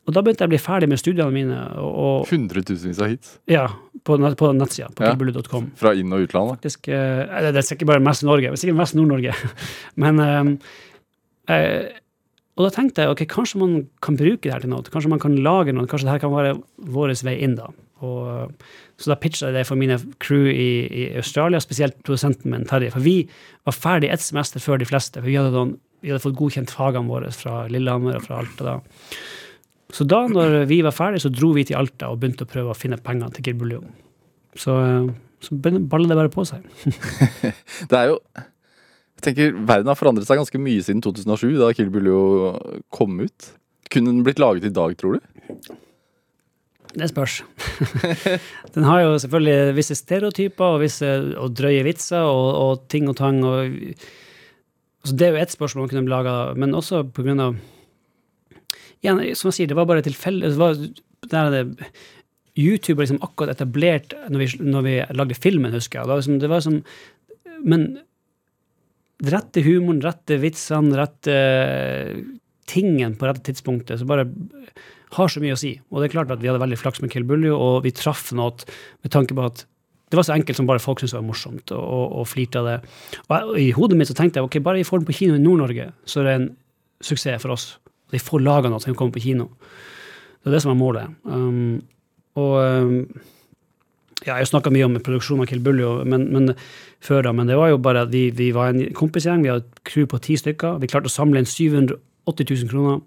Og 0.08 0.14
da 0.16 0.22
begynte 0.24 0.42
jeg 0.42 0.50
å 0.50 0.52
bli 0.54 0.58
ferdig 0.62 0.88
med 0.90 0.98
studiene 0.98 1.30
mine, 1.34 1.58
og, 1.78 2.24
Hundretusenvis 2.30 2.98
av 3.02 3.10
hits 3.12 3.32
ja, 3.50 3.66
på, 4.06 4.16
nett- 4.18 4.36
på 4.40 4.50
nettsida, 4.56 4.88
på 4.96 5.04
Ja. 5.06 5.12
killbullet.com. 5.14 5.70
fra 5.78 5.92
inn- 5.94 6.12
og 6.12 6.24
utland. 6.26 6.50
Faktisk, 6.56 6.88
eh, 6.88 7.24
det 7.46 7.56
er 7.56 7.66
sikkert 7.66 7.86
bare 7.92 8.00
mest 8.02 8.24
Norge, 8.26 8.50
det 8.50 8.58
er 8.58 8.62
sikkert 8.62 8.80
mest 8.80 8.94
Nord-Norge. 8.98 9.34
Men 10.02 10.20
eh, 10.20 11.54
eh, 11.54 11.99
og 12.60 12.66
da 12.66 12.74
tenkte 12.74 13.04
jeg 13.06 13.14
ok, 13.14 13.22
kanskje 13.30 13.58
man 13.62 13.76
kan 14.04 14.18
bruke 14.20 14.44
det 14.44 14.52
her 14.52 14.64
til 14.64 14.68
noe. 14.68 14.84
Kanskje 14.84 15.08
man 15.08 15.22
kan 15.22 15.38
lage 15.40 15.72
noe. 15.72 15.88
Kanskje 15.88 16.10
det 16.10 16.12
her 16.12 16.20
kan 16.26 16.34
være 16.34 16.58
vår 16.92 17.14
vei 17.24 17.38
inn, 17.46 17.54
da. 17.56 17.70
Og, 18.04 18.52
så 19.00 19.12
da 19.12 19.16
pitcha 19.20 19.48
jeg 19.48 19.56
det 19.56 19.62
for 19.68 19.80
mine 19.80 19.96
crew 20.20 20.44
i, 20.52 20.68
i 20.84 21.06
Australia, 21.20 21.60
spesielt 21.64 21.96
produsenten 22.04 22.52
min, 22.52 22.66
Terje. 22.68 22.92
For 22.92 23.04
vi 23.04 23.14
var 23.68 23.76
ferdig 23.76 24.10
ett 24.12 24.24
semester 24.24 24.60
før 24.60 24.80
de 24.80 24.88
fleste. 24.88 25.22
for 25.22 25.28
vi 25.28 25.38
hadde, 25.40 25.54
noen, 25.56 25.78
vi 26.04 26.12
hadde 26.12 26.24
fått 26.26 26.36
godkjent 26.36 26.74
fagene 26.76 27.08
våre 27.08 27.32
fra 27.32 27.64
Lillehammer 27.72 28.20
og 28.20 28.28
fra 28.28 28.42
Alta. 28.44 28.74
da. 28.74 28.76
Så 29.96 30.04
da 30.04 30.20
når 30.28 30.68
vi 30.70 30.82
var 30.84 30.94
ferdige, 30.94 31.24
så 31.24 31.32
dro 31.32 31.54
vi 31.56 31.64
til 31.64 31.80
Alta 31.80 32.12
og 32.12 32.20
begynte 32.20 32.44
å 32.44 32.52
prøve 32.52 32.74
å 32.74 32.78
finne 32.78 33.00
penger 33.00 33.32
til 33.36 33.48
Kirbuljo. 33.48 33.82
Så, 34.52 34.76
så 35.40 35.56
baller 35.64 36.12
det 36.12 36.20
bare 36.20 36.32
på 36.36 36.44
seg. 36.44 36.68
Det 37.90 37.96
er 37.96 38.12
jo 38.12 38.20
Jeg 39.20 39.26
tenker 39.26 39.56
Verden 39.68 39.90
har 39.90 39.98
forandret 39.98 40.24
seg 40.24 40.38
ganske 40.40 40.58
mye 40.62 40.80
siden 40.80 41.02
2007, 41.04 41.58
da 41.60 41.66
Kill 41.76 41.90
jo 42.08 42.22
kom 42.88 43.18
ut. 43.20 43.50
Kunne 43.92 44.14
den 44.14 44.22
blitt 44.24 44.40
laget 44.40 44.64
i 44.64 44.72
dag, 44.72 44.94
tror 44.96 45.18
du? 45.18 45.66
Det 46.96 47.10
spørs. 47.10 47.42
den 48.74 48.88
har 48.88 49.02
jo 49.04 49.18
selvfølgelig 49.20 49.76
visse 49.76 49.98
stereotyper 49.98 50.64
og 50.78 50.80
visse 50.86 51.10
og 51.36 51.52
drøye 51.52 51.84
vitser 51.84 52.24
og, 52.24 52.48
og 52.62 52.88
ting 52.88 53.10
og 53.12 53.18
tang. 53.20 53.44
Og, 53.44 53.76
altså 55.04 55.18
det 55.20 55.28
er 55.28 55.36
jo 55.36 55.42
ett 55.44 55.52
spørsmål 55.52 55.84
man 55.84 55.92
kunne 55.92 56.14
laga, 56.14 56.38
men 56.56 56.74
også 56.80 57.04
på 57.12 57.26
grunn 57.28 57.44
av 57.44 57.60
igjen, 59.04 59.20
Som 59.36 59.52
jeg 59.52 59.58
sier, 59.58 59.68
det 59.68 59.76
var 59.76 59.88
bare 59.88 60.04
tilfeldig 60.06 60.56
YouTube 62.58 62.98
var 62.98 63.04
liksom 63.04 63.22
akkurat 63.22 63.54
etablert 63.54 64.14
når 64.28 64.38
vi, 64.40 64.46
når 64.64 64.82
vi 64.84 64.94
lagde 65.14 65.36
filmen, 65.38 65.72
husker 65.72 66.00
jeg. 66.00 66.08
Det 66.08 66.10
var 66.10 66.22
liksom, 66.22 66.40
det 66.40 66.50
var 66.50 66.64
liksom, 66.64 66.82
men 67.64 67.84
rette 69.26 69.64
humoren, 69.64 70.00
rette 70.04 70.38
vitsene, 70.40 70.96
rette 70.96 71.34
tingen 72.70 73.16
på 73.18 73.26
rette 73.28 73.42
tidspunktet, 73.48 74.00
så 74.00 74.06
bare 74.08 74.28
har 75.16 75.32
så 75.32 75.42
mye 75.42 75.56
å 75.56 75.58
si. 75.58 75.74
Og 75.90 76.00
det 76.00 76.08
er 76.08 76.14
klart 76.14 76.30
at 76.32 76.40
vi 76.42 76.48
hadde 76.50 76.62
veldig 76.62 76.78
flaks 76.78 77.02
med 77.02 77.10
Kill 77.12 77.26
Buljo, 77.26 77.56
og 77.58 77.82
vi 77.86 77.92
traff 77.94 78.30
noe 78.36 78.54
med 79.02 79.12
tanke 79.12 79.36
på 79.36 79.46
at 79.48 79.64
det 80.10 80.18
var 80.18 80.26
så 80.26 80.34
enkelt 80.34 80.58
som 80.58 80.66
bare 80.66 80.82
folk 80.82 80.98
syntes 80.98 81.14
det 81.14 81.20
var 81.20 81.28
morsomt, 81.28 81.70
og, 81.74 81.82
og, 81.82 82.06
og 82.20 82.26
flirte 82.26 82.58
av 82.58 82.66
det. 82.66 82.78
Og 83.28 83.34
jeg, 83.36 83.66
I 83.68 83.74
hodet 83.76 83.98
mitt 83.98 84.10
så 84.10 84.16
tenkte 84.18 84.40
jeg 84.40 84.48
ok, 84.48 84.56
bare 84.66 84.80
vi 84.80 84.86
får 84.86 85.02
den 85.02 85.10
på 85.10 85.14
kino 85.20 85.36
i 85.38 85.42
Nord-Norge, 85.42 85.90
så 86.02 86.22
er 86.22 86.26
det 86.26 86.32
en 86.38 86.48
suksess 87.06 87.42
for 87.42 87.54
oss. 87.54 87.66
De 88.10 88.18
får 88.18 88.42
laga 88.42 88.72
noe 88.72 88.82
som 88.82 88.96
kommer 88.98 89.14
på 89.14 89.22
kino. 89.28 89.52
Det 90.40 90.50
er 90.50 90.56
det 90.56 90.62
som 90.64 90.72
er 90.72 90.80
målet. 90.80 91.14
Um, 91.22 91.78
og 92.40 92.56
um, 92.58 92.96
ja, 94.26 94.36
Jeg 94.36 94.50
snakka 94.50 94.72
mye 94.72 94.86
om 94.88 94.98
produksjonen 95.00 95.44
av 95.44 95.50
Kill 95.50 95.62
Buljo 95.64 96.00
men, 96.08 96.26
men, 96.34 96.52
før 97.04 97.24
da, 97.24 97.32
men 97.36 97.48
det 97.48 97.56
var 97.56 97.72
jo 97.72 97.80
bare 97.80 98.04
at 98.04 98.12
vi, 98.12 98.28
vi 98.36 98.50
var 98.56 98.72
en 98.72 98.90
kompisgjeng, 98.96 99.44
vi 99.44 99.52
hadde 99.52 99.64
et 99.64 99.82
crew 99.88 100.08
på 100.10 100.20
ti 100.22 100.36
stykker. 100.40 100.78
Vi 100.82 100.90
klarte 100.90 101.08
å 101.08 101.12
samle 101.12 101.40
inn 101.40 101.48
780 101.48 101.96
000 102.28 102.70
kroner 102.70 103.00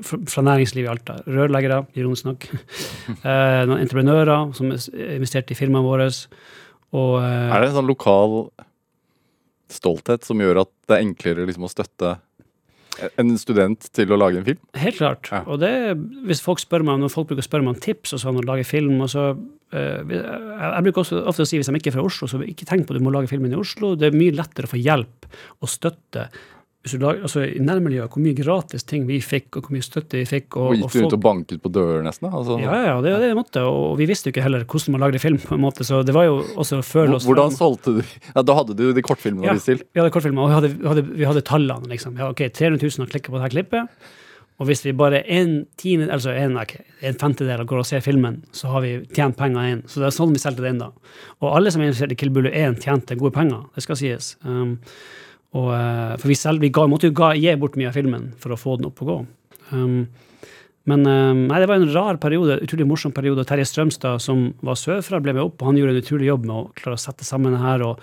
fra 0.00 0.44
næringslivet 0.46 0.86
i 0.86 0.92
Alta. 0.92 1.16
Rørleggere, 1.28 1.82
ironisk 1.98 2.28
nok. 2.28 2.46
eh, 3.28 3.62
noen 3.68 3.80
entreprenører 3.80 4.54
som 4.56 4.70
investerte 4.72 5.52
i 5.52 5.58
firmaet 5.58 5.84
vårt. 5.84 6.28
Og, 6.94 7.18
eh, 7.20 7.50
er 7.50 7.60
det 7.60 7.72
en 7.72 7.80
sånn 7.80 7.90
lokal 7.90 8.38
stolthet 9.74 10.24
som 10.26 10.40
gjør 10.40 10.62
at 10.64 10.72
det 10.88 10.96
er 10.96 11.04
enklere 11.04 11.48
liksom, 11.48 11.66
å 11.66 11.72
støtte 11.72 12.16
en 13.20 13.34
student 13.40 13.88
til 13.96 14.12
å 14.14 14.18
lage 14.20 14.40
en 14.40 14.46
film? 14.46 14.60
Helt 14.78 14.98
klart. 15.00 15.30
Ja. 15.32 15.42
Og 15.50 15.60
det, 15.62 15.72
hvis 16.28 16.42
folk 16.44 16.62
spør 16.62 16.84
meg, 16.86 17.00
når 17.02 17.12
folk 17.14 17.30
bruker 17.30 17.44
å 17.44 17.48
spørre 17.48 17.66
meg 17.66 17.76
om 17.76 17.84
tips 17.84 18.16
og 18.16 18.22
sånn, 18.22 18.40
og 18.40 18.48
lage 18.48 18.66
film 18.68 19.02
og 19.04 19.10
så, 19.12 19.28
uh, 19.34 20.14
Jeg 20.14 20.86
bruker 20.86 21.04
også 21.04 21.22
ofte 21.26 21.46
å 21.46 21.48
si 21.48 21.60
hvis 21.60 21.70
de 21.70 21.80
ikke 21.80 21.92
er 21.92 21.98
fra 21.98 22.06
Oslo, 22.06 22.30
så 22.30 22.40
ikke 22.44 22.68
tenk 22.70 22.86
på 22.86 22.94
at 22.94 23.00
du 23.00 23.06
må 23.06 23.14
lage 23.14 23.30
filmen 23.30 23.54
i 23.54 23.60
Oslo. 23.60 23.94
Det 23.98 24.10
er 24.10 24.18
mye 24.18 24.36
lettere 24.36 24.70
å 24.70 24.74
få 24.74 24.80
hjelp 24.80 25.28
og 25.60 25.70
støtte 25.70 26.28
lager, 26.92 27.22
altså 27.24 27.44
I 27.48 27.60
nærmiljøet, 27.64 28.12
hvor 28.12 28.20
mye 28.20 28.36
gratis 28.36 28.84
ting 28.84 29.06
vi 29.08 29.16
fikk, 29.24 29.56
og 29.56 29.66
hvor 29.66 29.74
mye 29.76 29.84
støtte 29.84 30.18
vi 30.20 30.24
fikk. 30.28 30.58
Og, 30.60 30.66
og 30.66 30.76
gikk 30.76 30.92
du 30.92 31.06
ut 31.06 31.16
og 31.16 31.22
banket 31.24 31.62
på 31.64 31.72
dører, 31.72 32.02
nesten? 32.04 32.28
Altså. 32.28 32.58
Ja, 32.60 32.80
ja, 32.90 32.96
det 33.04 33.14
det 33.22 33.30
måtte. 33.38 33.62
Og 33.64 33.94
vi 34.00 34.08
visste 34.10 34.28
jo 34.28 34.34
ikke 34.34 34.44
heller 34.44 34.66
hvordan 34.68 34.96
man 34.96 35.04
lagde 35.06 35.22
film. 35.22 35.38
på 35.40 35.56
en 35.56 35.64
måte, 35.64 35.86
så 35.86 36.02
det 36.04 36.16
var 36.16 36.28
jo 36.28 36.42
også 36.60 36.82
føle 36.84 37.16
oss 37.16 37.28
Hvordan 37.28 37.54
solgte 37.56 37.96
du? 37.98 38.02
Ja, 38.34 38.42
Da 38.42 38.58
hadde 38.58 38.76
du 38.76 38.84
de 38.92 39.04
kortfilmene 39.04 39.48
ja, 39.48 39.56
vi? 39.56 39.78
Vi 39.80 40.02
hadde 40.02 40.12
kortfilmer, 40.12 40.44
og 40.44 40.52
vi 40.52 40.58
hadde, 40.58 40.72
vi 40.76 40.90
hadde, 40.92 41.06
vi 41.22 41.30
hadde 41.30 41.46
tallene. 41.48 41.88
liksom. 41.88 42.20
Ja, 42.20 42.28
ok, 42.34 42.46
300 42.52 42.82
000 42.82 43.06
har 43.06 43.14
klikket 43.14 43.32
på 43.32 43.40
dette 43.40 43.54
klippet. 43.56 44.12
Og 44.62 44.68
hvis 44.68 44.84
vi 44.84 44.92
bare 44.94 45.24
en, 45.34 45.64
tiende, 45.80 46.12
altså 46.14 46.30
en, 46.30 46.54
okay, 46.60 46.84
en 47.02 47.16
femtedel 47.18 47.64
går 47.66 47.80
og 47.80 47.88
ser 47.88 48.04
filmen, 48.04 48.38
så 48.54 48.70
har 48.70 48.84
vi 48.84 48.92
tjent 49.16 49.36
penger 49.38 49.72
inn. 49.72 49.82
Så 49.90 49.98
det 49.98 50.08
er 50.08 50.14
sånn 50.14 50.34
vi 50.34 50.42
solgte 50.42 50.62
det 50.62 50.76
inn 50.76 50.84
da. 50.84 50.92
Og 51.42 51.56
alle 51.56 51.72
som 51.74 51.82
er 51.82 51.90
interessert 51.90 52.14
i 52.14 52.18
Kill 52.20 52.30
Bullo 52.34 52.52
1, 52.52 52.78
tjente 52.84 53.18
gode 53.18 53.34
penger. 53.34 53.64
Det 53.74 53.82
skal 53.82 53.98
sies. 53.98 54.34
Um, 54.46 54.76
og, 55.54 55.70
eh, 55.76 56.14
for 56.18 56.30
vi, 56.30 56.36
selv, 56.38 56.62
vi 56.64 56.72
ga, 56.74 56.86
måtte 56.90 57.10
jo 57.10 57.16
ga, 57.16 57.32
gi 57.38 57.54
bort 57.60 57.78
mye 57.78 57.90
av 57.90 57.96
filmen 57.96 58.30
for 58.42 58.54
å 58.54 58.58
få 58.58 58.76
den 58.80 58.88
opp 58.90 59.02
og 59.04 59.10
gå. 59.10 59.18
Um, 59.70 59.98
men 60.90 61.06
um, 61.08 61.46
nei, 61.48 61.60
det 61.62 61.68
var 61.70 61.80
en 61.80 61.92
rar 61.94 62.18
periode, 62.20 62.58
utrolig 62.66 62.86
morsom 62.90 63.14
periode. 63.16 63.46
Terje 63.48 63.64
Strømstad, 63.70 64.20
som 64.20 64.50
var 64.66 64.76
sørfra, 64.76 65.22
ble 65.24 65.32
med 65.36 65.46
opp, 65.46 65.62
og 65.62 65.70
han 65.70 65.80
gjorde 65.80 65.94
en 65.96 66.02
utrolig 66.02 66.28
jobb 66.28 66.44
med 66.50 66.56
å 66.58 66.66
klare 66.76 66.98
å 66.98 67.04
sette 67.06 67.26
sammen 67.26 67.56
det 67.56 67.62
her 67.62 67.86
og, 67.86 68.02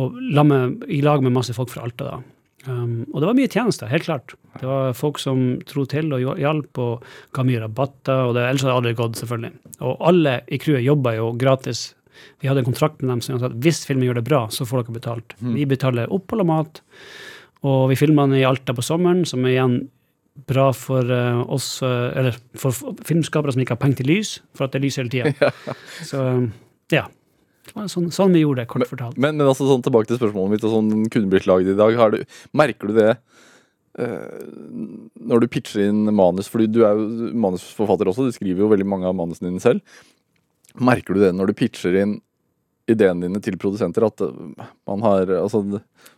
og 0.00 0.16
med, 0.42 0.82
i 0.90 1.02
lag 1.04 1.22
med 1.22 1.36
masse 1.36 1.54
folk 1.54 1.70
fra 1.70 1.84
Alta. 1.86 2.16
da. 2.16 2.20
Um, 2.66 3.06
og 3.12 3.22
det 3.22 3.28
var 3.28 3.36
mye 3.38 3.52
tjenester, 3.52 3.88
helt 3.88 4.08
klart. 4.08 4.34
Det 4.58 4.66
var 4.68 4.96
folk 4.96 5.20
som 5.22 5.60
tro 5.68 5.86
til 5.88 6.10
og 6.16 6.40
hjalp 6.40 6.80
og 6.82 7.06
ga 7.36 7.44
mye 7.46 7.62
rabatter. 7.62 8.26
og 8.26 8.34
det, 8.36 8.48
Ellers 8.48 8.66
hadde 8.66 8.74
det 8.74 8.80
aldri 8.80 8.96
gått, 8.98 9.20
selvfølgelig. 9.20 9.54
Og 9.86 10.04
alle 10.10 10.34
i 10.48 10.60
crewet 10.60 10.84
jobba 10.84 11.14
jo 11.16 11.30
gratis 11.40 11.90
vi 12.40 12.48
hadde 12.48 12.62
en 12.64 12.68
kontrakt 12.68 13.00
med 13.02 13.12
dem 13.12 13.22
som 13.24 13.38
sa 13.40 13.50
at 13.50 13.58
hvis 13.64 13.84
filmen 13.88 14.06
gjør 14.08 14.20
det 14.20 14.26
bra, 14.28 14.44
så 14.52 14.66
får 14.68 14.84
dere 14.84 14.96
betalt. 14.96 15.34
Mm. 15.40 15.54
Vi 15.58 15.68
betaler 15.68 16.12
opphold 16.12 16.44
og 16.44 16.50
mat. 16.50 16.82
Og 17.68 17.90
vi 17.90 17.98
filma 18.00 18.24
den 18.28 18.40
i 18.40 18.46
Alta 18.48 18.74
på 18.76 18.84
sommeren, 18.84 19.26
som 19.28 19.44
er 19.44 19.54
igjen 19.54 19.78
bra 20.48 20.70
for 20.72 21.04
uh, 21.04 21.42
oss, 21.52 21.82
uh, 21.84 22.08
eller 22.16 22.36
for 22.58 22.72
filmskapere 23.04 23.52
som 23.52 23.60
ikke 23.60 23.76
har 23.76 23.82
penger 23.82 24.00
til 24.00 24.12
lys, 24.14 24.34
for 24.56 24.66
at 24.66 24.72
det 24.72 24.80
er 24.80 24.86
lys 24.86 25.00
hele 25.00 25.12
tida. 25.12 25.32
ja. 25.44 25.74
Så 26.06 26.22
ja. 26.94 27.06
Sånn, 27.70 28.08
sånn, 28.10 28.32
vi 28.34 28.40
gjorde 28.40 28.64
det, 28.64 28.70
kort 28.72 28.88
fortalt. 28.88 29.18
Men, 29.20 29.36
men 29.36 29.46
altså, 29.46 29.66
sånn, 29.68 29.84
tilbake 29.84 30.08
til 30.08 30.18
spørsmålet 30.18 30.56
mitt, 30.56 30.64
og 30.66 30.72
sånn 30.74 31.10
kunne 31.12 31.30
blitt 31.30 31.46
laget 31.46 31.74
i 31.74 31.78
dag. 31.78 32.00
Du, 32.16 32.40
merker 32.56 32.90
du 32.90 32.96
det 32.96 33.12
når 34.00 35.42
du 35.42 35.46
pitcher 35.50 35.82
inn 35.90 36.06
manus? 36.14 36.48
Fordi 36.48 36.68
du 36.70 36.78
er 36.86 36.96
jo 36.96 37.30
manusforfatter 37.42 38.08
også, 38.08 38.28
du 38.28 38.34
skriver 38.34 38.64
jo 38.64 38.70
veldig 38.70 38.86
mange 38.88 39.08
av 39.10 39.16
manusene 39.18 39.50
dine 39.50 39.62
selv. 39.62 39.82
Merker 40.80 41.16
du 41.16 41.24
det 41.24 41.34
når 41.36 41.50
du 41.50 41.58
pitcher 41.60 41.96
inn 42.00 42.18
ideene 42.90 43.26
dine 43.26 43.42
til 43.44 43.58
produsenter, 43.60 44.06
at 44.06 44.24
eh, 44.24 44.66
man 44.88 45.04
har 45.06 45.30
altså, 45.40 45.62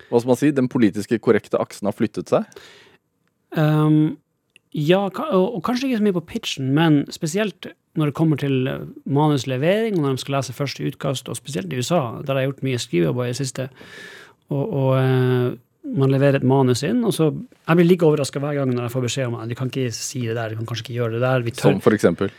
Hva 0.09 0.21
skal 0.21 0.31
man 0.33 0.41
si? 0.41 0.53
Den 0.55 0.71
politiske 0.73 1.19
korrekte 1.23 1.61
aksen 1.61 1.91
har 1.91 1.97
flyttet 1.97 2.33
seg? 2.33 2.49
Um, 3.53 4.17
ja, 4.73 5.05
og 5.05 5.59
kanskje 5.67 5.91
ikke 5.91 6.01
så 6.01 6.07
mye 6.07 6.17
på 6.17 6.29
pitchen, 6.31 6.71
men 6.77 7.03
spesielt 7.13 7.75
når 7.99 8.09
det 8.09 8.17
kommer 8.17 8.41
til 8.41 8.69
eh, 8.71 8.87
manuslevering, 9.05 9.99
og 9.99 10.07
når 10.07 10.17
de 10.17 10.23
skal 10.23 10.39
lese 10.39 10.57
første 10.57 10.87
utkast, 10.89 11.29
og 11.29 11.37
spesielt 11.37 11.73
i 11.73 11.83
USA, 11.83 12.23
der 12.23 12.39
jeg 12.39 12.47
har 12.47 12.49
gjort 12.53 12.65
mye 12.65 12.81
skrivejobber 12.81 13.29
i 13.29 13.35
det 13.35 13.41
siste. 13.43 13.69
Og, 14.53 14.63
og 14.65 14.89
uh, 14.97 15.53
man 15.99 16.13
leverer 16.13 16.39
et 16.39 16.47
manus 16.47 16.83
inn, 16.87 17.03
og 17.05 17.15
så 17.17 17.31
Jeg 17.33 17.79
blir 17.79 17.87
like 17.87 18.05
overraska 18.05 18.41
hver 18.43 18.57
gang 18.59 18.73
når 18.73 18.87
jeg 18.87 18.93
får 18.93 19.05
beskjed 19.07 19.29
om 19.31 19.37
at 19.39 19.49
du 19.49 19.55
kan 19.57 19.71
ikke 19.71 19.93
si 19.95 20.25
det 20.27 20.35
der, 20.37 20.51
du 20.51 20.59
kan 20.59 20.67
kanskje 20.67 20.85
ikke 20.87 20.97
gjøre 20.99 21.13
det 21.15 21.23
der. 21.23 21.61
Som 21.61 21.81
for 21.81 21.95
eksempel? 21.95 22.33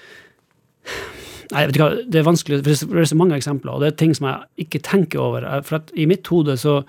Nei, 1.53 1.65
vet 1.69 1.75
du 1.77 1.81
hva, 1.83 1.89
Det 2.09 2.21
er 2.21 2.25
vanskelig, 2.27 2.61
for 2.65 2.95
det 2.97 3.03
er 3.03 3.11
så 3.11 3.19
mange 3.19 3.37
eksempler, 3.37 3.75
og 3.75 3.83
det 3.83 3.91
er 3.91 3.99
ting 4.01 4.15
som 4.17 4.29
jeg 4.29 4.67
ikke 4.67 4.81
tenker 4.85 5.21
over. 5.21 5.45
For 5.67 5.79
at 5.81 5.91
I 5.95 6.07
mitt 6.09 6.27
hode 6.31 6.55
så 6.59 6.81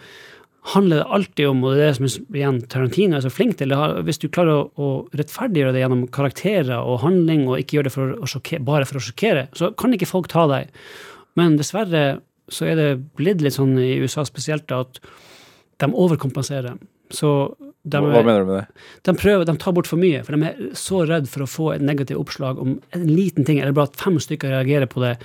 handler 0.72 1.02
det 1.02 1.08
alltid 1.12 1.48
om, 1.50 1.64
og 1.64 1.74
det 1.74 1.82
er 1.82 1.90
det 1.92 1.96
som 1.98 2.36
igjen 2.38 2.60
Tarantino 2.72 3.18
er 3.18 3.24
så 3.26 3.32
flink 3.32 3.58
til, 3.60 3.74
hvis 4.06 4.20
du 4.22 4.30
klarer 4.32 4.64
å, 4.80 4.92
rettferdiggjøre 5.12 5.74
det 5.76 5.82
gjennom 5.82 6.06
karakterer 6.14 6.78
og 6.78 7.02
handling, 7.04 7.44
og 7.48 7.60
ikke 7.60 7.78
gjøre 7.78 7.90
det 7.90 7.94
for 7.94 8.30
sjokkere, 8.32 8.64
bare 8.64 8.88
for 8.88 9.00
å 9.00 9.04
sjokkere, 9.04 9.46
så 9.56 9.74
kan 9.76 9.92
ikke 9.92 10.08
folk 10.08 10.30
ta 10.32 10.46
deg. 10.48 10.72
Men 11.36 11.58
dessverre 11.60 12.04
så 12.52 12.70
er 12.70 12.80
det 12.80 12.88
blitt 13.18 13.44
litt 13.44 13.56
sånn 13.56 13.76
i 13.80 13.98
USA 14.00 14.24
spesielt 14.28 14.72
at 14.72 15.00
de 15.82 15.88
overkompenserer. 15.90 16.78
Så 17.14 17.30
de, 17.60 18.00
Hva 18.00 18.22
mener 18.24 18.44
du 18.44 18.50
med 18.50 18.62
det? 18.62 18.84
De, 19.06 19.14
prøver, 19.18 19.44
de 19.48 19.56
tar 19.60 19.74
bort 19.76 19.88
for 19.90 20.00
mye, 20.00 20.22
for 20.26 20.36
de 20.36 20.48
er 20.50 20.76
så 20.78 21.02
redd 21.08 21.28
for 21.30 21.44
å 21.44 21.50
få 21.50 21.70
et 21.74 21.84
negativt 21.84 22.20
oppslag 22.20 22.60
om 22.62 22.78
en 22.96 23.08
liten 23.10 23.46
ting, 23.46 23.60
eller 23.60 23.76
bare 23.76 23.92
at 23.92 24.00
fem 24.00 24.16
stykker 24.22 24.54
reagerer 24.54 24.90
på 24.90 25.04
det, 25.04 25.16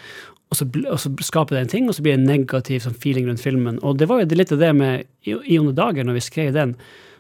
og 0.50 0.58
så, 0.58 0.66
og 0.90 0.98
så 1.02 1.12
skaper 1.22 1.56
det 1.56 1.66
en 1.66 1.74
ting, 1.76 1.90
og 1.90 1.96
så 1.96 2.04
blir 2.06 2.16
det 2.16 2.24
en 2.24 2.32
negativ 2.32 2.82
sånn, 2.84 2.98
feeling 2.98 3.30
rundt 3.30 3.44
filmen. 3.44 3.78
Og 3.86 4.00
det 4.02 4.10
var 4.10 4.24
jo 4.24 4.32
litt 4.34 4.56
av 4.56 4.64
det 4.64 4.74
med 4.76 5.06
I, 5.30 5.38
i 5.38 5.60
dager, 5.78 6.08
når 6.08 6.18
vi 6.18 6.26
skrev 6.26 6.56
den, 6.56 6.74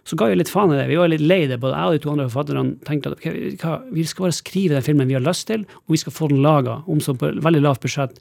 så 0.09 0.17
ga 0.17 0.29
vi 0.31 0.39
litt 0.39 0.49
faen 0.49 0.71
i 0.73 0.77
det. 0.79 0.87
Vi 0.89 0.97
var 0.97 1.11
litt 1.11 1.21
lei 1.21 1.43
det. 1.45 1.59
Både 1.61 1.77
jeg 1.77 1.89
og 1.89 1.93
de 1.93 2.01
to 2.01 2.13
andre 2.13 2.25
forfatterne 2.31 2.87
tenkte 2.87 3.11
at 3.11 3.19
okay, 3.19 3.51
vi 3.93 4.05
skal 4.09 4.25
bare 4.25 4.37
skrive 4.39 4.77
den 4.77 4.85
filmen 4.85 5.09
vi 5.09 5.17
har 5.17 5.25
lyst 5.25 5.45
til, 5.51 5.67
og 5.85 5.93
vi 5.93 5.99
skal 6.01 6.15
få 6.15 6.31
den 6.31 6.41
laga, 6.41 6.79
om 6.89 7.03
så 7.03 7.13
på 7.13 7.29
veldig 7.45 7.61
lavt 7.61 7.83
budsjett. 7.85 8.17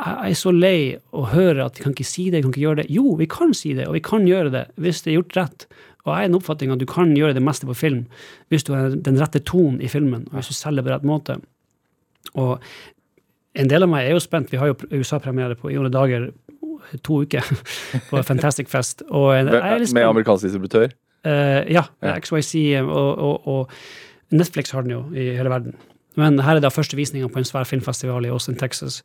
Jeg 0.00 0.32
er 0.32 0.38
så 0.38 0.52
lei 0.54 0.78
å 1.12 1.26
høre 1.28 1.66
at 1.66 1.76
vi 1.76 1.84
kan 1.84 1.94
ikke 1.94 2.08
si 2.08 2.30
det, 2.30 2.40
vi 2.40 2.46
kan 2.46 2.54
ikke 2.54 2.64
gjøre 2.64 2.80
det. 2.82 2.88
Jo, 2.92 3.14
vi 3.20 3.28
kan 3.30 3.52
si 3.56 3.74
det, 3.76 3.86
og 3.88 3.96
vi 3.98 4.04
kan 4.04 4.26
gjøre 4.28 4.52
det 4.54 4.64
hvis 4.80 5.02
det 5.04 5.12
er 5.12 5.18
gjort 5.18 5.36
rett. 5.36 5.66
Og 6.06 6.12
jeg 6.14 6.24
er 6.24 6.30
en 6.30 6.38
oppfatning 6.38 6.72
at 6.72 6.80
du 6.80 6.86
kan 6.88 7.12
gjøre 7.16 7.36
det 7.36 7.42
meste 7.44 7.68
på 7.68 7.76
film 7.76 8.04
hvis 8.52 8.64
du 8.64 8.72
har 8.72 8.96
den 8.96 9.20
rette 9.20 9.42
tonen 9.44 9.80
i 9.84 9.90
filmen, 9.92 10.24
og 10.30 10.38
hvis 10.38 10.52
du 10.52 10.56
selger 10.56 10.86
på 10.86 10.94
rett 10.94 11.06
måte. 11.06 11.36
Og 12.40 12.56
en 13.60 13.70
del 13.70 13.84
av 13.84 13.90
meg 13.92 14.06
er 14.06 14.16
jo 14.16 14.22
spent. 14.22 14.52
Vi 14.52 14.60
har 14.60 14.70
jo 14.70 14.78
USA-premiere 14.94 15.58
på 15.58 15.72
i 15.72 15.78
Onde 15.80 15.92
dager 15.92 16.30
to 17.04 17.20
uker 17.24 17.44
på 18.10 18.24
Fantastic 18.26 18.70
Fest. 18.72 19.04
Og 19.10 19.34
med 19.44 20.02
amerikansk 20.06 20.48
distributør? 20.48 20.94
Uh, 21.26 21.60
ja. 21.68 21.84
XYZ 22.00 22.80
og, 22.86 23.18
og, 23.18 23.48
og 23.48 24.32
Netflix 24.32 24.70
har 24.72 24.86
den 24.86 24.94
jo 24.94 25.02
i 25.12 25.32
hele 25.36 25.52
verden. 25.52 25.74
Men 26.18 26.40
her 26.42 26.58
er 26.58 26.64
da 26.64 26.72
første 26.72 26.96
visninga 26.98 27.28
på 27.30 27.40
en 27.40 27.46
svær 27.46 27.68
filmfestival 27.68 28.26
i 28.26 28.32
Austin, 28.32 28.56
Texas. 28.58 29.00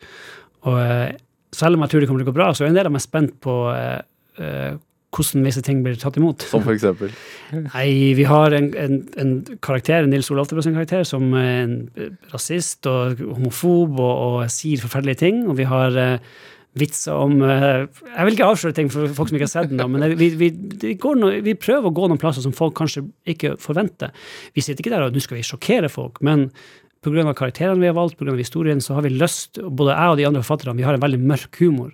Og 0.69 0.79
eh, 0.81 1.15
selv 1.55 1.77
om 1.77 1.85
jeg 1.85 1.93
tror 1.93 2.03
det 2.03 2.09
kommer 2.09 2.23
til 2.23 2.27
å 2.27 2.33
gå 2.33 2.39
bra, 2.39 2.49
så 2.53 2.65
er 2.65 2.73
en 2.73 2.77
del 2.77 2.89
av 2.89 2.95
meg 2.95 3.03
spent 3.03 3.37
på 3.43 3.55
eh, 3.73 4.01
eh, 4.41 4.75
hvordan 5.15 5.45
visse 5.47 5.63
ting 5.63 5.83
blir 5.83 5.95
tatt 5.99 6.17
imot. 6.19 6.43
Som 6.49 6.65
for 6.65 6.75
eksempel. 6.75 7.13
Nei, 7.69 7.87
vi 8.17 8.25
har 8.27 8.55
en, 8.55 8.71
en, 8.79 8.97
en 9.21 9.37
karakter, 9.63 10.03
en 10.03 10.11
Nils 10.11 10.31
Olav 10.33 10.47
Oftebro 10.47 10.65
sin 10.65 10.75
karakter, 10.75 11.05
som 11.07 11.29
er 11.39 11.53
en 11.61 11.77
eh, 11.95 12.11
rasist 12.33 12.89
og 12.91 13.21
homofob 13.21 13.95
og, 14.01 14.11
og 14.27 14.51
sier 14.53 14.83
forferdelige 14.83 15.23
ting. 15.23 15.45
Og 15.47 15.59
vi 15.59 15.69
har 15.69 15.95
eh, 16.01 16.35
vitser 16.75 17.15
om 17.15 17.39
eh, 17.45 17.85
Jeg 17.85 18.27
vil 18.27 18.37
ikke 18.37 18.49
avsløre 18.51 18.75
ting 18.75 18.91
for 18.91 19.11
folk 19.15 19.31
som 19.31 19.39
ikke 19.39 19.47
har 19.47 19.53
sett 19.53 19.71
den, 19.71 19.79
da, 19.79 19.87
men 19.91 20.17
vi, 20.19 20.31
vi, 20.39 20.51
noe, 21.21 21.37
vi 21.45 21.55
prøver 21.59 21.89
å 21.89 21.95
gå 21.95 22.09
noen 22.11 22.21
plasser 22.21 22.43
som 22.43 22.55
folk 22.55 22.75
kanskje 22.77 23.05
ikke 23.35 23.55
forventer. 23.63 24.11
Vi 24.55 24.65
sitter 24.65 24.83
ikke 24.83 24.95
der 24.95 25.07
og 25.07 25.15
nå 25.15 25.23
skal 25.23 25.39
vi 25.39 25.47
sjokkere 25.47 25.91
folk, 25.91 26.19
men 26.25 26.49
pga. 27.05 27.33
karakterene 27.37 27.81
vi 27.81 27.89
har 27.89 27.97
valgt, 27.97 28.17
pga. 28.19 28.35
historien, 28.35 28.81
så 28.81 28.97
har 28.97 29.05
vi 29.05 29.13
lyst, 29.13 29.61
både 29.61 29.95
jeg 29.95 30.13
og 30.13 30.17
de 30.17 30.25
andre 30.27 30.41
forfatterne, 30.43 30.77
vi 30.77 30.87
har 30.87 30.97
en 30.97 31.05
veldig 31.05 31.21
mørk 31.21 31.61
humor. 31.61 31.93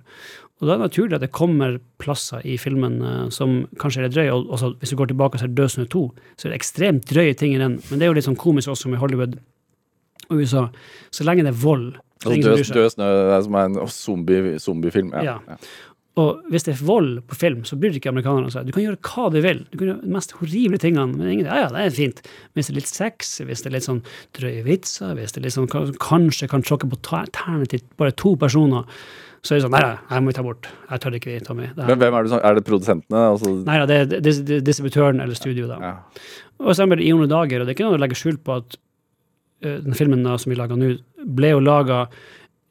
Og 0.62 0.68
da 0.68 0.76
er 0.76 0.78
det 0.78 0.88
naturlig 0.92 1.18
at 1.18 1.24
det 1.24 1.32
kommer 1.34 1.80
plasser 2.02 2.44
i 2.46 2.56
filmen 2.62 3.00
eh, 3.02 3.30
som 3.34 3.64
kanskje 3.82 4.04
er 4.04 4.06
litt 4.08 4.14
drøye. 4.14 4.34
Og 4.36 4.52
også, 4.54 4.76
hvis 4.78 4.94
du 4.94 4.98
går 5.00 5.10
tilbake 5.10 5.38
og 5.38 5.42
ser 5.42 5.56
Død 5.58 5.74
snø 5.74 5.88
2, 5.90 6.04
så 6.38 6.46
er 6.48 6.54
det 6.54 6.60
ekstremt 6.60 7.08
drøye 7.10 7.34
ting 7.38 7.56
i 7.56 7.62
den. 7.62 7.80
Men 7.90 7.98
det 7.98 8.06
er 8.06 8.12
jo 8.12 8.18
litt 8.20 8.28
sånn 8.30 8.38
komisk 8.40 8.70
også 8.70 8.92
med 8.94 9.02
Hollywood 9.02 9.40
og 10.30 10.38
USA. 10.38 10.68
Så 11.10 11.26
lenge 11.26 11.48
det 11.48 11.56
er 11.56 11.64
vold 11.64 11.96
som 12.22 12.36
Altså, 12.36 12.52
død, 12.52 12.74
død 12.76 12.90
snø 12.94 13.06
det 13.10 13.34
er 13.34 13.42
som 13.48 13.56
er 13.58 13.70
en 13.72 13.78
zombie, 13.90 14.60
zombiefilm. 14.62 15.10
Ja. 15.18 15.24
Ja. 15.26 15.38
Ja. 15.50 15.56
Og 16.20 16.42
hvis 16.52 16.66
det 16.68 16.74
er 16.74 16.82
vold 16.84 17.22
på 17.32 17.36
film, 17.40 17.62
så 17.64 17.78
bryr 17.80 17.96
ikke 17.96 18.10
amerikanerne 18.12 18.52
seg. 18.52 18.66
Du 18.68 18.74
kan 18.76 18.84
gjøre 18.84 19.00
hva 19.00 19.30
du 19.32 19.38
vil. 19.46 19.62
Du 19.72 19.78
kan 19.80 19.88
gjøre 19.88 20.02
de 20.04 20.12
mest 20.12 20.34
horrible 20.42 20.78
tingene. 20.84 21.16
Men 21.16 21.30
ingen, 21.32 21.46
ja, 21.48 21.62
ja, 21.64 21.68
det 21.72 21.86
er 21.86 21.94
fint. 21.96 22.20
Hvis 22.54 22.68
det 22.68 22.74
er 22.74 22.80
litt 22.82 22.92
sex, 22.92 23.30
hvis 23.48 23.64
det 23.64 23.70
er 23.72 23.76
litt 23.78 23.88
sånn 23.88 24.02
drøye 24.36 24.66
vitser, 24.68 25.14
hvis 25.16 25.32
det 25.32 25.40
er 25.40 25.46
litt 25.48 25.56
sånn 25.56 25.70
kanskje 26.04 26.50
kan 26.52 26.66
tråkke 26.68 26.90
på 26.92 27.00
ta- 27.08 27.24
tærne 27.32 27.66
til 27.72 27.80
bare 28.02 28.12
to 28.12 28.34
personer, 28.36 28.84
så 29.42 29.56
er 29.56 29.62
det 29.62 29.64
sånn 29.70 29.72
Nei, 29.78 29.96
nei, 30.12 30.20
må 30.20 30.34
vi 30.34 30.36
ta 30.38 30.44
bort. 30.46 30.68
Jeg 30.92 31.00
tør 31.02 31.16
ikke, 31.18 31.32
vi, 31.32 31.40
Tommy. 31.48 31.70
Det 31.72 31.80
her- 31.80 31.88
Men 31.96 32.00
hvem 32.04 32.14
er 32.20 32.24
det 32.28 32.30
som 32.36 32.42
Er 32.44 32.56
det 32.60 32.66
produsentene? 32.68 33.24
Altså, 33.32 33.54
Nei 33.66 33.78
da, 33.80 33.86
det 33.90 33.98
er 34.18 34.22
dis- 34.28 34.44
dis- 34.44 34.62
distributøren 34.68 35.22
eller 35.24 35.34
studio, 35.40 35.68
da. 35.72 35.80
ja. 35.80 35.96
Og 36.60 36.76
så 36.76 36.84
er 36.92 37.00
i 37.00 37.08
Ione 37.08 37.26
dager, 37.32 37.62
og 37.62 37.66
det 37.66 37.72
er 37.72 37.80
ikke 37.80 37.88
noe 37.90 37.98
å 37.98 38.04
legge 38.04 38.20
skjul 38.20 38.38
på 38.38 38.58
at 38.60 38.76
uh, 39.66 39.80
den 39.80 39.94
filmen 39.96 40.22
da, 40.28 40.36
som 40.38 40.52
vi 40.52 40.58
laga 40.60 40.76
nå, 40.76 40.92
ble 41.26 41.56
jo 41.56 41.60
laga 41.64 42.04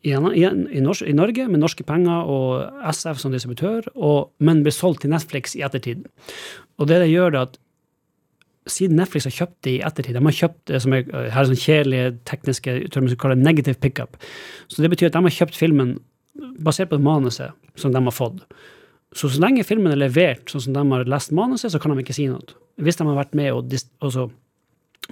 i, 0.03 0.13
i, 0.13 0.45
i, 0.47 1.13
Norge 1.17 1.49
med 1.49 1.61
norske 1.61 1.85
penger 1.85 2.29
og 2.33 2.85
SF 2.93 3.19
som 3.21 3.35
distributør, 3.35 3.91
og, 3.95 4.31
men 4.41 4.63
ble 4.65 4.73
solgt 4.73 5.05
til 5.05 5.13
Netflix 5.13 5.57
i 5.59 5.65
ettertid. 5.67 6.07
Og 6.81 6.89
det 6.89 7.03
det 7.03 7.11
gjør, 7.11 7.35
det 7.35 7.43
at 7.43 7.59
siden 8.71 8.97
Netflix 9.01 9.27
har 9.29 9.35
kjøpt 9.35 9.57
det 9.65 9.73
i 9.73 9.83
ettertid 9.85 10.17
De 10.17 10.23
har 10.25 10.37
kjøpt 10.37 10.61
det 10.71 10.81
som 10.85 10.95
er, 10.95 11.07
her 11.11 11.43
er 11.43 11.49
sånn 11.49 11.61
kjedelige 11.61 12.11
tekniske 12.29 12.77
termer 12.93 13.13
som 13.13 13.33
det 13.35 13.45
negative 13.45 13.81
pickup. 13.81 14.19
Så 14.69 14.85
det 14.85 14.93
betyr 14.93 15.11
at 15.11 15.17
de 15.17 15.25
har 15.27 15.37
kjøpt 15.37 15.59
filmen 15.59 15.97
basert 16.65 16.93
på 16.93 17.01
manuset 17.03 17.57
som 17.81 17.93
de 17.93 18.03
har 18.05 18.15
fått. 18.15 18.45
Så 19.17 19.29
så 19.29 19.43
lenge 19.43 19.67
filmen 19.67 19.93
er 19.93 20.01
levert 20.01 20.53
sånn 20.53 20.69
som 20.69 20.77
de 20.77 20.85
har 20.93 21.09
lest 21.09 21.33
manuset, 21.35 21.73
så 21.73 21.81
kan 21.83 21.93
de 21.93 22.05
ikke 22.05 22.17
si 22.17 22.29
noe. 22.31 22.57
Hvis 22.81 23.01
de 23.01 23.09
har 23.09 23.19
vært 23.19 23.35
med 23.37 23.53
og, 23.53 23.75
og 24.01 24.13
så 24.15 24.29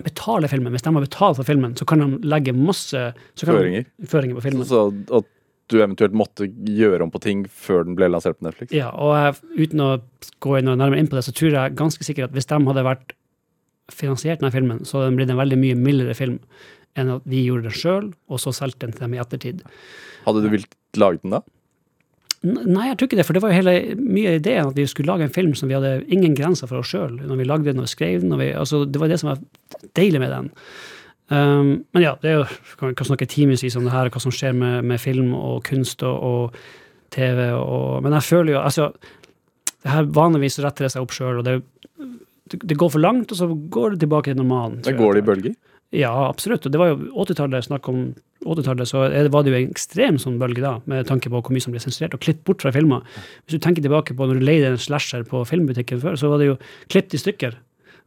betale 0.05 0.49
filmen, 0.51 0.71
hvis 0.75 0.83
de 0.85 0.93
har 0.95 1.03
betalt 1.05 1.37
for 1.41 1.45
filmen, 1.49 1.75
så 1.79 1.87
kan 1.89 1.99
de 2.05 2.19
legge 2.29 2.53
masse 2.55 2.93
så 3.35 3.47
kan 3.47 3.55
de- 3.55 3.61
Føringer. 3.61 3.87
føringer 4.07 4.35
på 4.39 4.43
filmen. 4.45 4.65
Så 4.69 4.83
at 5.17 5.25
du 5.69 5.77
eventuelt 5.83 6.13
måtte 6.17 6.47
gjøre 6.65 7.03
om 7.03 7.11
på 7.11 7.21
ting 7.21 7.45
før 7.45 7.85
den 7.85 7.95
ble 7.99 8.09
lansert 8.09 8.39
på 8.39 8.47
Netflix? 8.47 8.73
Ja, 8.73 8.89
og 8.91 9.13
jeg, 9.17 9.69
uten 9.69 9.81
å 9.85 10.01
gå 10.41 10.59
inn 10.59 10.69
og 10.69 10.79
nærmere 10.79 10.99
inn 11.03 11.09
på 11.11 11.17
det, 11.19 11.25
så 11.27 11.35
tror 11.35 11.51
jeg 11.53 11.75
ganske 11.77 12.05
sikkert 12.07 12.31
at 12.31 12.33
hvis 12.39 12.47
de 12.49 12.55
hadde 12.71 12.85
vært 12.87 13.13
finansiert 13.93 14.41
denne 14.41 14.53
filmen, 14.53 14.81
så 14.85 14.99
hadde 15.01 15.11
den 15.11 15.17
blitt 15.21 15.31
en 15.31 15.41
veldig 15.41 15.59
mye 15.61 15.77
mildere 15.81 16.15
film 16.17 16.39
enn 16.99 17.11
at 17.17 17.23
vi 17.29 17.45
gjorde 17.47 17.69
den 17.69 17.77
sjøl, 17.77 18.09
og 18.29 18.41
så 18.41 18.53
solgte 18.53 18.87
den 18.87 18.93
til 18.93 19.05
dem 19.07 19.15
i 19.15 19.21
ettertid. 19.23 19.61
Hadde 20.25 20.43
du 20.43 20.49
villet 20.53 20.75
lage 20.97 21.21
den 21.23 21.31
da? 21.37 21.43
Nei, 22.47 22.85
jeg 22.87 22.99
tror 22.99 23.09
ikke 23.09 23.19
det, 23.19 23.27
for 23.27 23.35
det 23.35 23.43
var 23.43 23.51
jo 23.51 23.59
hele 23.59 23.73
mye 23.99 24.31
av 24.31 24.37
ideen 24.39 24.69
at 24.71 24.77
vi 24.79 24.85
skulle 24.87 25.11
lage 25.11 25.27
en 25.27 25.35
film 25.35 25.57
som 25.59 25.71
vi 25.71 25.75
hadde 25.75 26.05
ingen 26.07 26.37
grenser 26.39 26.71
for 26.71 26.79
oss 26.79 26.93
sjøl 26.93 27.17
når 27.19 27.41
vi 27.41 27.47
lagde 27.49 27.73
den 27.73 27.83
og 27.83 27.91
skrev 27.91 28.23
den. 28.23 28.37
Vi, 28.39 28.53
altså, 28.55 28.85
det 28.87 29.01
var 29.03 29.11
det 29.11 29.19
som 29.19 29.33
var 29.33 29.41
deilig 29.99 30.21
med 30.23 30.31
den. 30.31 30.53
Um, 31.29 31.73
men 31.93 32.05
ja, 32.05 32.15
det 32.23 32.31
er 32.31 32.37
jo, 32.39 32.45
kan, 32.81 32.95
kan 32.97 33.09
snakke 33.11 33.27
timevis 33.29 33.77
om 33.77 33.85
det 33.85 33.93
her, 33.93 34.09
hva 34.15 34.23
som 34.23 34.33
skjer 34.33 34.55
med, 34.57 34.87
med 34.87 35.03
film 35.03 35.35
og 35.37 35.65
kunst 35.67 36.05
og, 36.07 36.23
og 36.23 37.11
TV. 37.15 37.49
Og, 37.59 38.05
men 38.07 38.15
jeg 38.17 38.29
føler 38.29 38.55
jo 38.55 38.63
altså, 38.63 38.93
det 39.83 39.93
her 39.93 40.09
Vanligvis 40.15 40.61
retter 40.63 40.87
det 40.87 40.95
seg 40.95 41.05
opp 41.05 41.17
sjøl, 41.17 41.43
og 41.43 41.49
det, 41.49 41.59
det, 42.49 42.63
det 42.63 42.79
går 42.79 42.95
for 42.95 43.03
langt, 43.03 43.35
og 43.35 43.41
så 43.41 43.51
går 43.51 43.97
det 43.97 44.05
tilbake 44.07 44.31
til 44.31 44.39
normalen. 44.41 44.79
Da 44.87 44.95
går 44.97 45.19
det 45.19 45.25
i 45.25 45.29
bølger? 45.33 45.59
Ja, 45.97 46.13
absolutt. 46.29 46.67
Og 46.69 46.73
det 46.75 46.81
var 46.81 46.91
jo 46.91 46.99
80-tallet, 47.25 47.65
snakk 47.65 47.87
om 47.89 48.01
80-tallet, 48.45 48.91
så 48.91 49.07
var 49.33 49.45
det 49.45 49.53
jo 49.53 49.57
en 49.59 49.71
ekstrem 49.73 50.19
sånn 50.21 50.37
bølge 50.41 50.61
da, 50.61 50.75
med 50.91 51.07
tanke 51.09 51.31
på 51.33 51.41
hvor 51.41 51.55
mye 51.55 51.65
som 51.65 51.73
ble 51.73 51.81
sensurert 51.81 52.17
og 52.17 52.21
klippet 52.25 52.45
bort 52.49 52.65
fra 52.65 52.73
filmer. 52.75 53.07
Hvis 53.47 53.57
du 53.57 53.63
tenker 53.65 53.85
tilbake 53.85 54.17
på 54.17 54.29
når 54.29 54.41
du 54.41 54.45
leide 54.45 54.75
en 54.75 54.83
slasher 54.83 55.25
på 55.29 55.41
filmbutikken 55.49 56.03
før, 56.03 56.19
så 56.21 56.29
var 56.33 56.43
det 56.43 56.51
jo 56.51 56.59
klippet 56.93 57.17
i 57.17 57.23
stykker. 57.23 57.57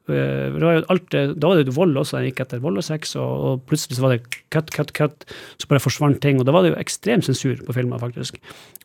Eh, 0.10 0.54
Det 0.54 0.62
var 0.62 0.78
jo 0.78 0.84
alt, 0.94 1.10
da 1.10 1.48
var 1.48 1.58
det 1.58 1.72
jo 1.72 1.78
vold 1.80 1.98
også, 2.04 2.20
den 2.20 2.30
gikk 2.30 2.44
etter 2.46 2.62
vold 2.62 2.78
og 2.78 2.86
sex, 2.86 3.16
og, 3.18 3.32
og 3.50 3.64
plutselig 3.70 3.98
så 3.98 4.06
var 4.06 4.14
det 4.14 4.38
cut, 4.54 4.70
cut, 4.76 4.94
cut, 4.98 5.26
så 5.58 5.70
bare 5.72 5.82
forsvant 5.82 6.22
ting. 6.22 6.38
Og 6.38 6.46
da 6.46 6.54
var 6.54 6.62
det 6.66 6.76
jo 6.76 6.82
ekstrem 6.82 7.24
sensur 7.26 7.58
på 7.66 7.76
filmer, 7.78 8.02
faktisk. 8.02 8.38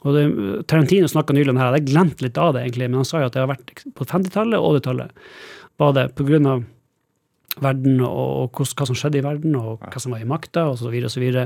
Og 0.07 0.17
det, 0.17 0.25
Tarantino 0.73 1.09
snakka 1.13 1.37
nylig 1.37 1.53
om 1.53 1.61
det 1.61 1.67
her, 1.67 1.77
jeg 1.77 1.91
glemte 1.93 2.25
litt 2.25 2.41
av 2.41 2.57
det, 2.57 2.65
egentlig, 2.65 2.89
men 2.89 3.03
han 3.03 3.09
sa 3.09 3.21
jo 3.21 3.29
at 3.29 3.37
det 3.37 3.45
har 3.45 3.53
vært 3.53 3.75
på 3.93 4.09
50-tallet 4.09 4.57
og 4.57 4.81
80-tallet, 4.81 5.29
var 5.77 5.93
det 5.93 6.07
på 6.17 6.25
grunn 6.25 6.49
av 6.49 6.65
verden 7.63 8.01
og, 8.05 8.53
og 8.53 8.61
hva 8.77 8.87
som 8.89 8.97
skjedde 8.99 9.21
i 9.21 9.25
verden, 9.25 9.55
og 9.57 9.81
hva 9.85 10.01
som 10.03 10.13
var 10.15 10.21
i 10.25 10.29
makta, 10.29 10.67
og 10.71 10.79
så 10.81 10.91
videre, 10.93 11.09
og 11.11 11.15
så 11.15 11.23
videre, 11.23 11.45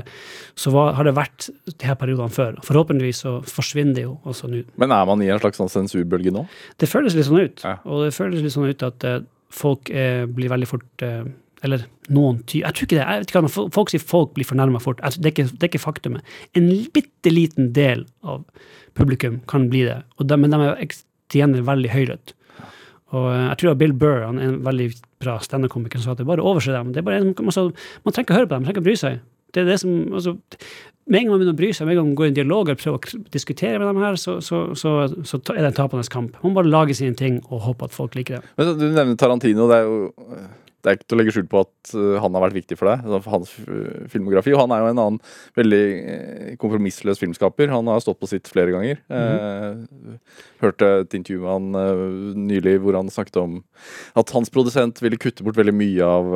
så 0.59 0.73
var, 0.75 0.93
har 0.97 1.07
det 1.07 1.13
vært 1.17 1.49
de 1.71 1.87
her 1.87 1.95
periodene 1.99 2.33
før. 2.35 2.57
Forhåpentligvis 2.67 3.21
så 3.25 3.35
forsvinner 3.47 3.95
det 3.97 4.03
jo 4.07 4.17
også 4.27 4.49
nå. 4.51 4.63
Men 4.81 4.91
er 4.95 5.05
man 5.07 5.23
i 5.23 5.29
en 5.31 5.39
slags 5.43 5.61
sånn 5.61 5.71
sensurbølge 5.71 6.33
nå? 6.35 6.45
Det 6.81 6.89
føles 6.91 7.15
litt 7.17 7.29
sånn 7.29 7.45
ut. 7.45 7.63
Ja. 7.63 7.77
Og 7.87 8.03
det 8.07 8.11
føles 8.17 8.43
litt 8.43 8.55
sånn 8.55 8.67
ut 8.71 8.83
at 8.89 9.07
eh, 9.07 9.21
folk 9.55 9.91
eh, 9.93 10.25
blir 10.27 10.51
veldig 10.51 10.67
fort 10.69 11.05
eh, 11.07 11.23
Eller 11.63 11.83
noen 12.09 12.39
ty... 12.49 12.63
Jeg 12.63 12.73
tror 12.73 12.87
ikke 12.87 12.97
det. 12.97 13.03
Jeg 13.05 13.21
vet 13.21 13.31
ikke, 13.31 13.41
hva- 13.45 13.65
folk 13.75 13.91
sier 13.93 14.01
folk 14.01 14.31
blir 14.33 14.47
fornærma 14.49 14.79
fort. 14.81 14.97
Det, 15.03 15.29
er 15.29 15.33
ikke, 15.35 15.43
det 15.53 15.67
er 15.67 15.69
ikke 15.69 15.81
faktumet. 15.83 16.31
En 16.57 16.69
bitte 16.95 17.29
liten 17.29 17.67
del 17.75 18.01
av 18.25 18.41
publikum 18.97 19.39
kan 19.47 19.67
bli 19.69 19.83
det, 19.85 19.99
de, 20.17 20.37
men 20.41 20.49
de 20.51 20.57
er 20.65 20.81
ek- 20.87 20.97
veldig 21.31 21.91
høylytte. 21.93 22.33
Og 23.11 23.27
eh, 23.31 23.43
jeg 23.49 23.59
tror 23.61 23.79
Bill 23.79 23.93
Burr, 23.97 24.23
han 24.27 24.39
er 24.39 24.53
en 24.53 24.61
veldig 24.65 24.87
bra 25.21 25.37
standup-komiker, 25.43 25.99
som 25.99 26.11
sa 26.11 26.15
at 26.15 26.23
det 26.23 26.29
bare 26.29 26.43
å 26.43 26.53
overse 26.53 26.73
dem. 26.73 26.93
Det 26.95 27.03
er 27.03 27.07
bare, 27.07 27.25
altså, 27.33 27.67
man 28.05 28.15
trenger 28.15 28.29
ikke 28.29 28.39
høre 28.39 28.47
på 28.49 28.55
dem, 28.55 28.63
man 28.63 28.69
trenger 28.69 28.81
ikke 28.81 28.87
bry 28.89 28.97
seg. 29.01 29.19
Det 29.51 29.63
er 29.63 29.67
det 29.67 29.81
som, 29.81 29.91
altså, 30.15 30.37
med 31.11 31.19
en 31.19 31.25
gang 31.27 31.33
man 31.33 31.41
begynner 31.41 31.57
å 31.57 31.59
bry 31.59 31.71
seg, 31.75 31.87
med 31.87 31.95
en 31.95 31.99
gang 31.99 32.09
man 32.11 32.17
går 32.21 32.29
i 32.29 32.31
en 32.31 32.39
dialog 32.39 32.71
og 32.71 32.79
prøver 32.79 32.97
å 32.97 33.21
diskutere 33.33 33.81
med 33.81 33.89
dem 33.89 34.01
her, 34.05 34.17
så, 34.21 34.37
så, 34.45 34.61
så, 34.79 34.95
så 35.27 35.41
er 35.51 35.59
det 35.59 35.71
en 35.73 35.77
tapende 35.81 36.07
kamp. 36.13 36.37
Man 36.39 36.53
må 36.53 36.61
bare 36.61 36.71
lage 36.71 36.95
sine 36.97 37.17
ting 37.19 37.41
og 37.49 37.65
håpe 37.67 37.89
at 37.89 37.95
folk 37.95 38.15
liker 38.15 38.39
det. 38.39 38.53
Men 38.61 38.73
Du 38.79 38.87
nevner 38.87 39.19
Tarantino. 39.19 39.67
Det 39.71 39.81
er 39.81 39.89
jo 39.89 40.45
det 40.81 40.89
er 40.89 40.97
ikke 40.97 41.07
til 41.07 41.17
å 41.17 41.19
legge 41.19 41.33
skjul 41.35 41.47
på 41.51 41.61
at 41.61 41.91
uh, 41.93 42.17
han 42.23 42.35
har 42.35 42.43
vært 42.45 42.57
viktig 42.57 42.77
for 42.79 42.89
deg. 42.89 43.03
altså 43.05 43.19
for 43.25 43.35
hans 43.35 43.51
filmografi. 44.11 44.53
Og 44.55 44.61
han 44.63 44.73
er 44.73 44.81
jo 44.81 44.89
en 44.91 45.01
annen 45.03 45.19
veldig 45.59 45.81
uh, 46.01 46.51
kompromissløs 46.61 47.21
filmskaper. 47.21 47.71
Han 47.73 47.89
har 47.91 48.01
stått 48.03 48.19
på 48.21 48.29
sitt 48.31 48.49
flere 48.51 48.73
ganger. 48.73 49.01
Uh, 49.11 50.17
hørte 50.63 50.89
et 51.03 51.17
intervju 51.17 51.43
med 51.43 51.51
han 51.51 52.47
nylig 52.47 52.77
hvor 52.81 52.97
han 52.97 53.11
snakket 53.13 53.41
om 53.41 53.59
at 54.17 54.33
hans 54.35 54.51
produsent 54.53 55.01
ville 55.03 55.19
kutte 55.21 55.45
bort 55.45 55.57
veldig 55.59 55.73
mye 55.75 56.05
av 56.05 56.31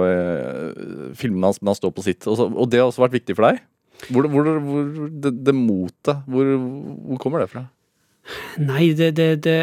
filmene 1.17 1.49
hans, 1.49 1.61
men 1.61 1.71
han 1.73 1.77
står 1.77 1.93
på 1.95 2.05
sitt. 2.05 2.25
Og, 2.25 2.37
så, 2.39 2.47
og 2.49 2.69
det 2.71 2.81
har 2.81 2.89
også 2.89 3.05
vært 3.05 3.17
viktig 3.19 3.37
for 3.37 3.49
deg? 3.49 3.61
Hvor, 4.09 4.27
hvor, 4.29 4.49
hvor 4.65 5.09
det, 5.09 5.31
det 5.45 5.55
motet, 5.55 6.23
hvor, 6.29 6.51
hvor 7.09 7.21
kommer 7.21 7.43
det 7.43 7.51
fra? 7.53 7.67
Nei, 8.61 8.89
det, 8.97 9.13
det, 9.17 9.29
det 9.45 9.59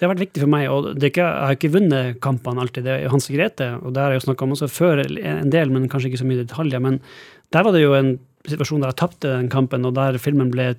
det 0.00 0.06
har 0.06 0.14
vært 0.14 0.22
viktig 0.22 0.40
for 0.40 0.48
meg, 0.48 0.62
og 0.72 0.86
ikke, 0.96 1.20
jeg 1.20 1.44
har 1.44 1.56
ikke 1.58 1.72
vunnet 1.74 2.20
kampene 2.24 2.62
alltid. 2.62 2.86
Det 2.86 2.92
er 2.94 3.10
Hans 3.12 3.26
Grete, 3.28 3.66
og 3.84 3.92
det 3.92 4.00
har 4.00 4.14
jeg 4.14 4.22
jo 4.22 4.24
snakka 4.30 4.46
om 4.46 4.54
også 4.54 4.68
før 4.72 5.02
en 5.04 5.50
del, 5.52 5.72
men 5.74 5.90
kanskje 5.92 6.08
ikke 6.08 6.20
så 6.22 6.28
mye 6.30 6.40
detaljer. 6.40 6.80
Men 6.80 6.96
der 7.52 7.66
var 7.66 7.76
det 7.76 7.82
jo 7.82 7.92
en 7.98 8.14
situasjon 8.48 8.80
der 8.80 8.94
jeg 8.94 9.00
tapte 9.02 9.34
den 9.34 9.50
kampen, 9.52 9.84
og 9.84 9.98
der 9.98 10.16
filmen 10.16 10.48
ble 10.54 10.70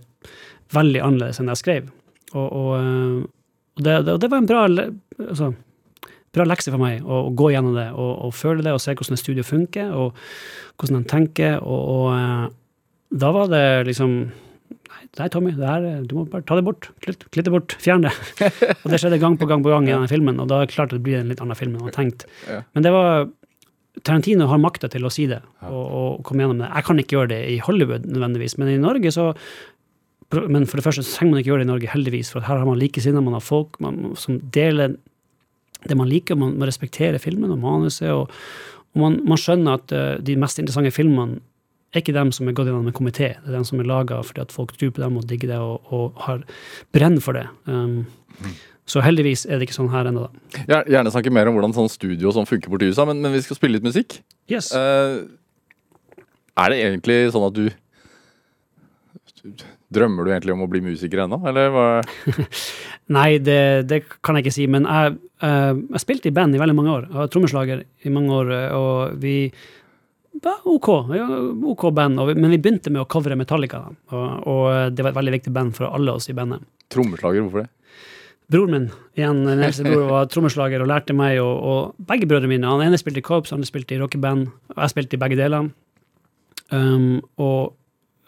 veldig 0.74 1.04
annerledes 1.06 1.38
enn 1.38 1.54
jeg 1.54 1.62
skrev. 1.62 1.92
Og, 2.34 2.48
og, 2.48 2.72
øh, 2.80 3.22
og 3.78 3.86
det, 3.86 4.00
det, 4.08 4.18
det 4.24 4.32
var 4.34 4.42
en 4.42 4.50
bra, 4.50 4.66
altså, 5.28 5.52
bra 6.34 6.50
lekse 6.50 6.74
for 6.74 6.82
meg 6.82 7.06
å, 7.06 7.28
å 7.28 7.36
gå 7.38 7.52
gjennom 7.54 7.78
det 7.78 7.92
og, 7.94 8.12
og 8.26 8.34
føle 8.34 8.66
det 8.66 8.74
og 8.74 8.82
se 8.82 8.96
hvordan 8.98 9.20
et 9.20 9.22
studio 9.22 9.46
funker, 9.46 9.94
og 9.94 10.18
hvordan 10.82 11.04
de 11.04 11.14
tenker. 11.14 11.60
Og, 11.62 11.94
og 11.94 12.18
øh, 12.18 12.48
da 13.22 13.36
var 13.38 13.54
det 13.54 13.66
liksom 13.92 14.24
Nei, 15.20 15.28
Tommy, 15.28 15.52
det 15.58 15.68
her, 15.68 15.86
du 16.08 16.14
må 16.16 16.24
bare 16.32 16.46
ta 16.48 16.56
det 16.56 16.64
bort. 16.64 16.88
Klitt, 17.04 17.26
klitt 17.36 17.48
det 17.48 17.52
bort. 17.52 17.76
Fjern 17.84 18.06
det. 18.06 18.14
og 18.84 18.88
det 18.94 19.02
skjedde 19.02 19.20
gang 19.20 19.36
på 19.40 19.48
gang 19.50 19.64
på 19.66 19.74
gang 19.74 19.90
i 19.90 19.92
denne 19.92 20.08
filmen, 20.08 20.40
og 20.40 20.48
da 20.48 20.62
er 20.62 20.70
det 20.70 20.76
klart 20.76 20.94
det 20.96 21.02
blir 21.04 21.20
en 21.20 21.28
litt 21.32 21.44
annen 21.44 21.58
film 21.60 21.76
enn 21.76 21.84
man 21.84 21.96
tenkt. 21.96 22.24
Men 22.48 22.86
det 22.86 22.94
var 22.96 23.28
Tarantino 24.08 24.48
har 24.48 24.62
makta 24.62 24.88
til 24.92 25.04
å 25.04 25.12
si 25.12 25.26
det 25.28 25.42
og, 25.68 25.84
og 25.84 26.24
komme 26.28 26.46
gjennom 26.46 26.64
det. 26.64 26.72
Jeg 26.72 26.88
kan 26.88 27.02
ikke 27.02 27.18
gjøre 27.18 27.32
det 27.34 27.42
i 27.52 27.60
Hollywood 27.64 28.08
nødvendigvis, 28.08 28.56
men 28.62 28.72
i 28.72 28.80
Norge 28.80 29.12
så 29.12 29.34
Men 30.32 30.64
for 30.64 30.80
det 30.80 30.86
første 30.86 31.04
så 31.04 31.18
trenger 31.18 31.34
man 31.34 31.42
ikke 31.42 31.50
gjøre 31.50 31.60
det 31.60 31.68
i 31.68 31.74
Norge, 31.74 31.88
heldigvis, 31.92 32.30
for 32.32 32.48
her 32.48 32.62
har 32.62 32.66
man 32.66 32.80
likesinnede, 32.80 33.24
man 33.26 33.36
har 33.36 33.44
folk 33.44 33.76
man, 33.84 34.14
som 34.16 34.38
deler 34.40 34.94
det 35.90 35.98
man 36.00 36.08
liker. 36.08 36.38
Man, 36.40 36.54
man 36.56 36.70
respekterer 36.70 37.20
filmen 37.20 37.52
og 37.52 37.60
manuset, 37.60 38.08
og, 38.16 38.32
og 38.94 39.02
man, 39.02 39.18
man 39.28 39.42
skjønner 39.42 39.76
at 39.76 39.92
uh, 39.92 40.14
de 40.24 40.38
mest 40.40 40.62
interessante 40.62 40.94
filmene 40.96 41.42
er 41.92 42.04
ikke 42.04 42.16
dem 42.16 42.32
som 42.36 42.48
er 42.48 42.56
gått 42.56 42.70
gjennom 42.70 42.88
en 42.88 42.96
komité, 42.96 43.34
det 43.36 43.52
er 43.52 43.58
dem 43.58 43.68
som 43.68 43.82
er 43.82 43.90
laga 43.90 44.22
fordi 44.24 44.44
at 44.46 44.54
folk 44.56 44.74
tror 44.78 44.94
på 44.96 45.04
dem 45.04 45.18
og 45.20 45.28
digger 45.28 45.52
det 45.52 45.60
og, 45.60 45.92
og 45.92 46.22
har 46.26 46.46
brenn 46.96 47.20
for 47.24 47.36
det. 47.38 47.48
Um, 47.68 48.06
så 48.90 49.04
heldigvis 49.04 49.46
er 49.46 49.60
det 49.60 49.68
ikke 49.68 49.78
sånn 49.78 49.92
her 49.94 50.10
ennå, 50.10 50.26
da. 50.28 50.64
Jeg 50.68 50.96
Gjerne 50.96 51.14
snakke 51.14 51.34
mer 51.34 51.50
om 51.50 51.58
hvordan 51.58 51.76
sånn 51.76 51.92
studio 51.92 52.32
og 52.32 52.38
sånn 52.38 52.50
funker 52.50 52.72
borti 52.72 52.90
USA, 52.92 53.06
men, 53.08 53.22
men 53.24 53.36
vi 53.36 53.44
skal 53.46 53.60
spille 53.60 53.78
litt 53.78 53.88
musikk. 53.88 54.22
Yes. 54.52 54.72
Uh, 54.76 55.28
er 56.60 56.74
det 56.74 56.82
egentlig 56.88 57.22
sånn 57.36 57.48
at 57.48 57.58
du 57.60 57.66
Drømmer 59.92 60.24
du 60.24 60.30
egentlig 60.32 60.54
om 60.54 60.62
å 60.64 60.70
bli 60.70 60.80
musiker 60.86 61.24
ennå, 61.24 61.40
eller 61.50 61.72
hva? 61.74 61.86
Nei, 63.16 63.42
det, 63.44 63.90
det 63.90 64.04
kan 64.24 64.38
jeg 64.38 64.46
ikke 64.46 64.54
si, 64.56 64.68
men 64.72 64.86
jeg, 64.88 65.18
uh, 65.44 65.74
jeg 65.76 66.04
spilte 66.04 66.30
i 66.30 66.36
band 66.36 66.56
i 66.56 66.62
veldig 66.62 66.76
mange 66.78 66.94
år. 66.94 67.08
Jeg 67.10 67.18
var 67.18 67.32
trommeslager 67.34 67.82
i 67.82 68.14
mange 68.14 68.38
år, 68.38 68.52
eh, 68.56 68.76
og 68.78 69.18
vi 69.20 69.36
var 70.48 70.68
OK, 70.70 70.88
OK 71.74 71.84
band, 71.94 72.22
men 72.34 72.54
vi 72.54 72.58
begynte 72.62 72.94
med 72.94 73.04
å 73.04 73.10
covre 73.10 73.38
Metallica. 73.38 73.84
Og, 74.12 74.48
og 74.50 74.96
det 74.96 75.06
var 75.06 75.14
et 75.14 75.20
veldig 75.20 75.36
viktig 75.38 75.54
band 75.54 75.76
for 75.78 75.92
alle 75.92 76.16
oss 76.18 76.30
i 76.32 76.36
bandet. 76.38 76.64
Trommeslager, 76.92 77.46
hvorfor 77.46 77.66
det? 77.66 77.70
Broren 78.52 78.74
min 78.74 78.88
igjen, 79.16 79.46
den 79.48 79.62
eldste 79.64 79.86
bror 79.86 80.10
var 80.16 80.32
trommeslager 80.32 80.84
og 80.84 80.90
lærte 80.92 81.16
meg, 81.16 81.38
og, 81.44 81.54
og 81.62 82.08
begge 82.10 82.28
brødrene 82.28 82.52
mine 82.52 82.72
Han 82.72 82.84
ene 82.84 83.00
spilte 83.00 83.22
i 83.22 83.28
korps, 83.28 83.54
han 83.54 83.62
andre 83.62 83.70
spilte 83.70 83.96
i 83.96 84.02
rockeband, 84.02 84.50
og 84.76 84.82
jeg 84.82 84.94
spilte 84.96 85.18
i 85.18 85.22
begge 85.22 85.38
deler. 85.40 85.70
Um, 86.72 87.22
og 87.40 87.74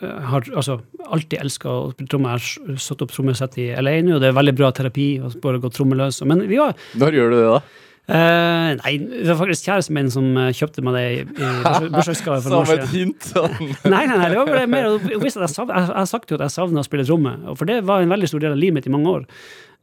eh, 0.04 0.30
har 0.30 0.48
altså, 0.52 0.78
alltid 1.04 1.40
elska 1.40 1.72
å 1.72 1.92
spille 1.94 2.12
trommer. 2.12 2.40
Jeg 2.40 2.76
har 2.76 2.84
satt 2.86 3.04
opp 3.04 3.12
trommesett 3.16 3.58
i 3.64 3.70
LA 3.76 3.98
nå, 4.04 4.18
og 4.18 4.24
det 4.24 4.32
er 4.32 4.38
veldig 4.40 4.56
bra 4.60 4.72
terapi 4.76 5.08
å 5.24 5.32
bare 5.44 5.62
gå 5.64 5.72
trommeløs. 5.74 6.22
Men 6.30 6.46
vi 6.48 6.60
var 6.62 6.76
Når 7.00 7.20
gjør 7.20 7.34
du 7.34 7.38
det, 7.40 7.48
da? 7.50 7.64
Eh, 8.08 8.70
Nei, 8.80 8.94
det 9.00 9.28
var 9.30 9.40
faktisk 9.40 9.70
kjæresten 9.70 9.98
min 9.98 10.12
som 10.14 10.30
eh, 10.40 10.54
kjøpte 10.56 10.84
meg 10.86 10.98
det 10.98 11.04
i, 11.10 11.26
bursdagsgave 11.96 12.42
for 12.44 12.56
noen 12.56 12.70
Som 12.70 12.80
et 12.80 12.96
hint. 12.96 13.28
Sånn. 13.34 13.74
Nei, 13.94 14.06
nei, 14.08 14.18
nei, 14.18 14.32
det 14.32 14.40
var 14.40 14.50
bare 14.50 14.70
mer 14.70 14.90
jeg, 14.90 15.36
har 15.36 16.10
sagt 16.10 16.32
jo 16.32 16.40
at 16.40 16.48
jeg 16.48 16.56
savna 16.56 16.84
å 16.84 16.88
spille 16.88 17.06
tromme, 17.08 17.38
for 17.60 17.70
det 17.70 17.84
var 17.88 18.04
en 18.04 18.12
veldig 18.16 18.32
stor 18.32 18.44
del 18.44 18.56
av 18.56 18.60
livet 18.60 18.80
mitt 18.82 18.90
i 18.90 18.94
mange 18.94 19.14
år. 19.20 19.30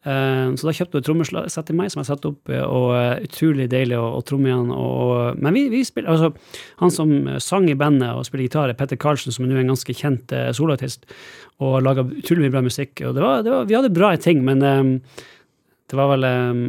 Eh, 0.01 0.47
så 0.57 0.64
da 0.68 0.73
kjøpte 0.73 0.97
hun 0.97 1.03
et 1.03 1.09
trommesett 1.11 1.66
til 1.68 1.77
meg 1.77 1.91
som 1.93 2.01
jeg 2.01 2.09
satte 2.09 2.31
opp, 2.31 2.53
og 2.64 3.25
utrolig 3.27 3.68
deilig 3.73 3.99
å, 4.01 4.07
å 4.16 4.23
tromme 4.27 4.49
igjen. 4.49 4.71
Og, 4.73 5.41
men 5.41 5.57
vi, 5.57 5.66
vi 5.73 5.83
spiller, 5.87 6.12
altså, 6.14 6.61
han 6.81 6.95
som 6.95 7.14
sang 7.43 7.68
i 7.68 7.79
bandet 7.79 8.14
og 8.14 8.25
spiller 8.29 8.49
gitar, 8.49 8.73
er 8.73 8.79
Petter 8.79 9.01
Karlsen, 9.01 9.35
som 9.37 9.45
er 9.45 9.53
nå 9.53 9.61
en 9.64 9.75
ganske 9.75 9.97
kjent 9.97 10.33
uh, 10.37 10.49
soloartist, 10.57 11.05
og 11.61 11.83
laga 11.85 12.07
utrolig 12.07 12.47
mye 12.47 12.55
bra 12.55 12.64
musikk. 12.64 12.95
Og 13.05 13.16
det 13.16 13.25
var, 13.25 13.45
det 13.45 13.53
var, 13.53 13.68
vi 13.68 13.77
hadde 13.77 13.93
bra 13.93 14.14
ting, 14.21 14.41
men 14.47 14.64
um, 14.64 14.95
det 15.91 15.99
var 15.99 16.12
vel 16.12 16.25
eh, 16.29 16.62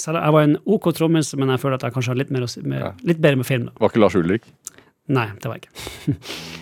selv, 0.00 0.20
Jeg 0.22 0.32
var 0.32 0.48
en 0.48 0.56
OK 0.64 0.92
trommis, 0.96 1.34
men 1.36 1.48
jeg 1.52 1.60
føler 1.62 1.78
at 1.78 1.86
jeg 1.88 1.96
kanskje 1.96 2.14
har 2.14 2.20
litt, 2.22 2.30
mer 2.34 2.46
å 2.46 2.50
si, 2.50 2.62
med, 2.62 3.02
litt 3.02 3.20
bedre 3.22 3.42
med 3.42 3.48
film. 3.48 3.68
da. 3.70 3.76
Var 3.80 3.92
ikke 3.92 4.02
Lars 4.04 4.18
Ulrik? 4.18 4.48
Nei, 5.12 5.28
det 5.42 5.50
var 5.50 5.58
jeg 5.58 5.66
ikke. 5.66 6.18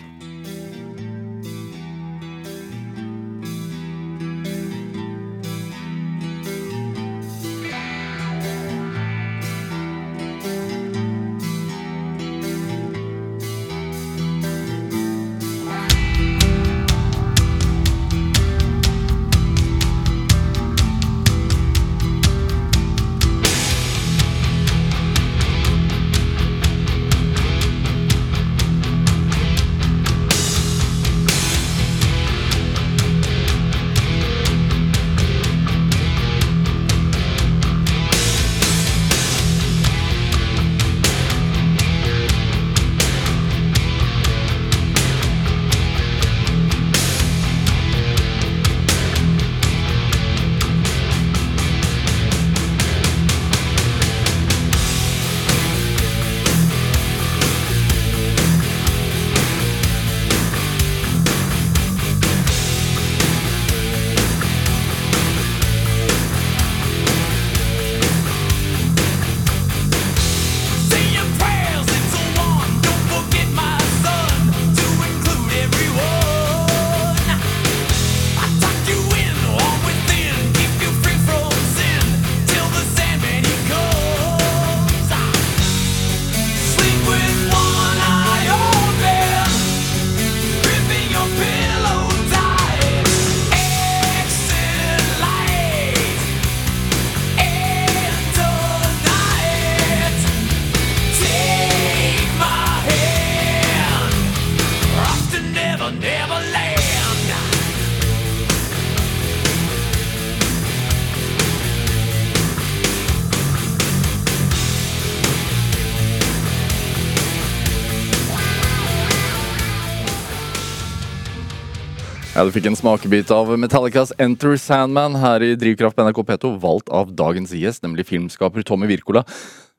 Ja, 122.41 122.45
Du 122.49 122.55
fikk 122.55 122.65
en 122.65 122.73
smakebit 122.73 123.29
av 123.29 123.51
Metallicas 123.61 124.09
Enter 124.17 124.55
Sandman 124.57 125.13
her 125.21 125.43
i 125.45 125.51
Drivkraft 125.53 125.93
på 125.93 126.01
NRK 126.07 126.19
P2, 126.25 126.49
valgt 126.63 126.87
av 126.89 127.11
dagens 127.13 127.51
gjest, 127.53 127.83
nemlig 127.85 128.07
filmskaper 128.09 128.63
Tommy 128.65 128.87
Wirkola. 128.89 129.21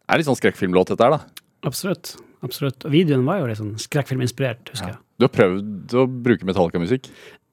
Er 0.06 0.20
litt 0.20 0.28
sånn 0.28 0.36
skrekkfilmlåt, 0.38 0.92
dette 0.92 1.02
her, 1.02 1.16
da. 1.16 1.48
Absolutt. 1.66 2.12
absolutt. 2.46 2.84
Og 2.86 2.92
videoen 2.94 3.24
var 3.26 3.40
jo 3.40 3.48
litt 3.48 3.58
sånn 3.58 3.72
skrekkfilminspirert, 3.82 4.70
husker 4.70 4.92
jeg. 4.92 5.00
Du 5.18 5.26
har 5.26 5.32
prøvd 5.34 5.96
å 5.98 6.04
bruke 6.06 6.46
Metallica-musikk. 6.46 7.08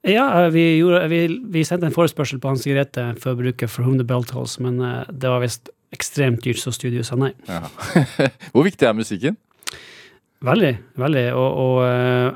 Ja, 0.06 0.28
vi, 0.54 0.62
gjorde, 0.76 1.00
vi, 1.10 1.18
vi 1.56 1.64
sendte 1.66 1.88
en 1.88 1.96
forespørsel 1.96 2.38
på 2.38 2.52
Hans 2.52 2.68
Grete 2.70 3.08
for 3.18 3.32
å 3.32 3.40
bruke 3.40 3.66
For 3.66 3.82
Whom 3.82 3.96
the 3.98 4.06
Bell 4.06 4.22
Tolls, 4.28 4.60
men 4.62 4.78
eh, 4.78 5.10
det 5.10 5.32
var 5.32 5.42
visst 5.42 5.72
ekstremt 5.90 6.46
dyrt, 6.46 6.60
så 6.62 6.70
studio 6.76 7.02
sa 7.02 7.18
nei. 7.18 7.32
Ja. 7.50 7.64
Hvor 8.54 8.62
viktig 8.68 8.86
er 8.86 8.94
musikken? 8.94 9.40
Veldig, 10.46 10.70
veldig. 11.02 11.26
Og, 11.34 11.58
og 11.64 11.82
eh, 11.88 12.28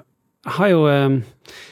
jeg 0.42 0.56
har 0.58 0.74
jo 0.74 0.82
eh, 0.90 1.62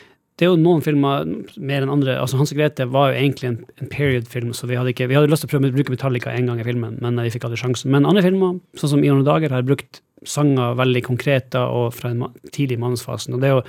Det 0.41 0.47
er 0.47 0.51
jo 0.55 0.57
noen 0.61 0.80
filmer 0.83 1.26
mer 1.61 1.85
enn 1.85 1.93
andre. 1.93 2.14
altså 2.18 2.39
Hans 2.41 2.55
Grete 2.57 2.87
var 2.91 3.12
jo 3.12 3.18
egentlig 3.20 3.49
en, 3.51 3.59
en 3.83 3.91
period-film, 3.93 4.55
så 4.57 4.66
vi 4.66 4.78
hadde, 4.80 4.95
ikke, 4.95 5.07
vi 5.11 5.14
hadde 5.18 5.28
lyst 5.30 5.45
til 5.45 5.51
å 5.51 5.53
prøve 5.53 5.68
å 5.70 5.74
bruke 5.76 5.93
Metallica 5.93 6.33
en 6.33 6.49
gang 6.49 6.62
i 6.62 6.66
filmen, 6.66 6.97
men 7.05 7.20
vi 7.20 7.30
fikk 7.35 7.45
aldri 7.47 7.61
sjansen. 7.61 7.93
Men 7.93 8.09
andre 8.09 8.24
filmer, 8.24 8.57
sånn 8.80 8.95
som 8.95 9.05
'Ion 9.05 9.20
og 9.20 9.28
dager, 9.28 9.53
har 9.53 9.62
brukt 9.68 10.01
sanger 10.24 10.76
veldig 10.78 11.03
konkrete 11.05 11.61
og 11.61 11.93
fra 11.95 12.11
en 12.11 12.18
ma- 12.24 12.33
tidlig 12.55 12.78
manusfasen. 12.80 13.35
Og 13.35 13.41
det 13.43 13.51
er 13.51 13.57
jo 13.59 13.62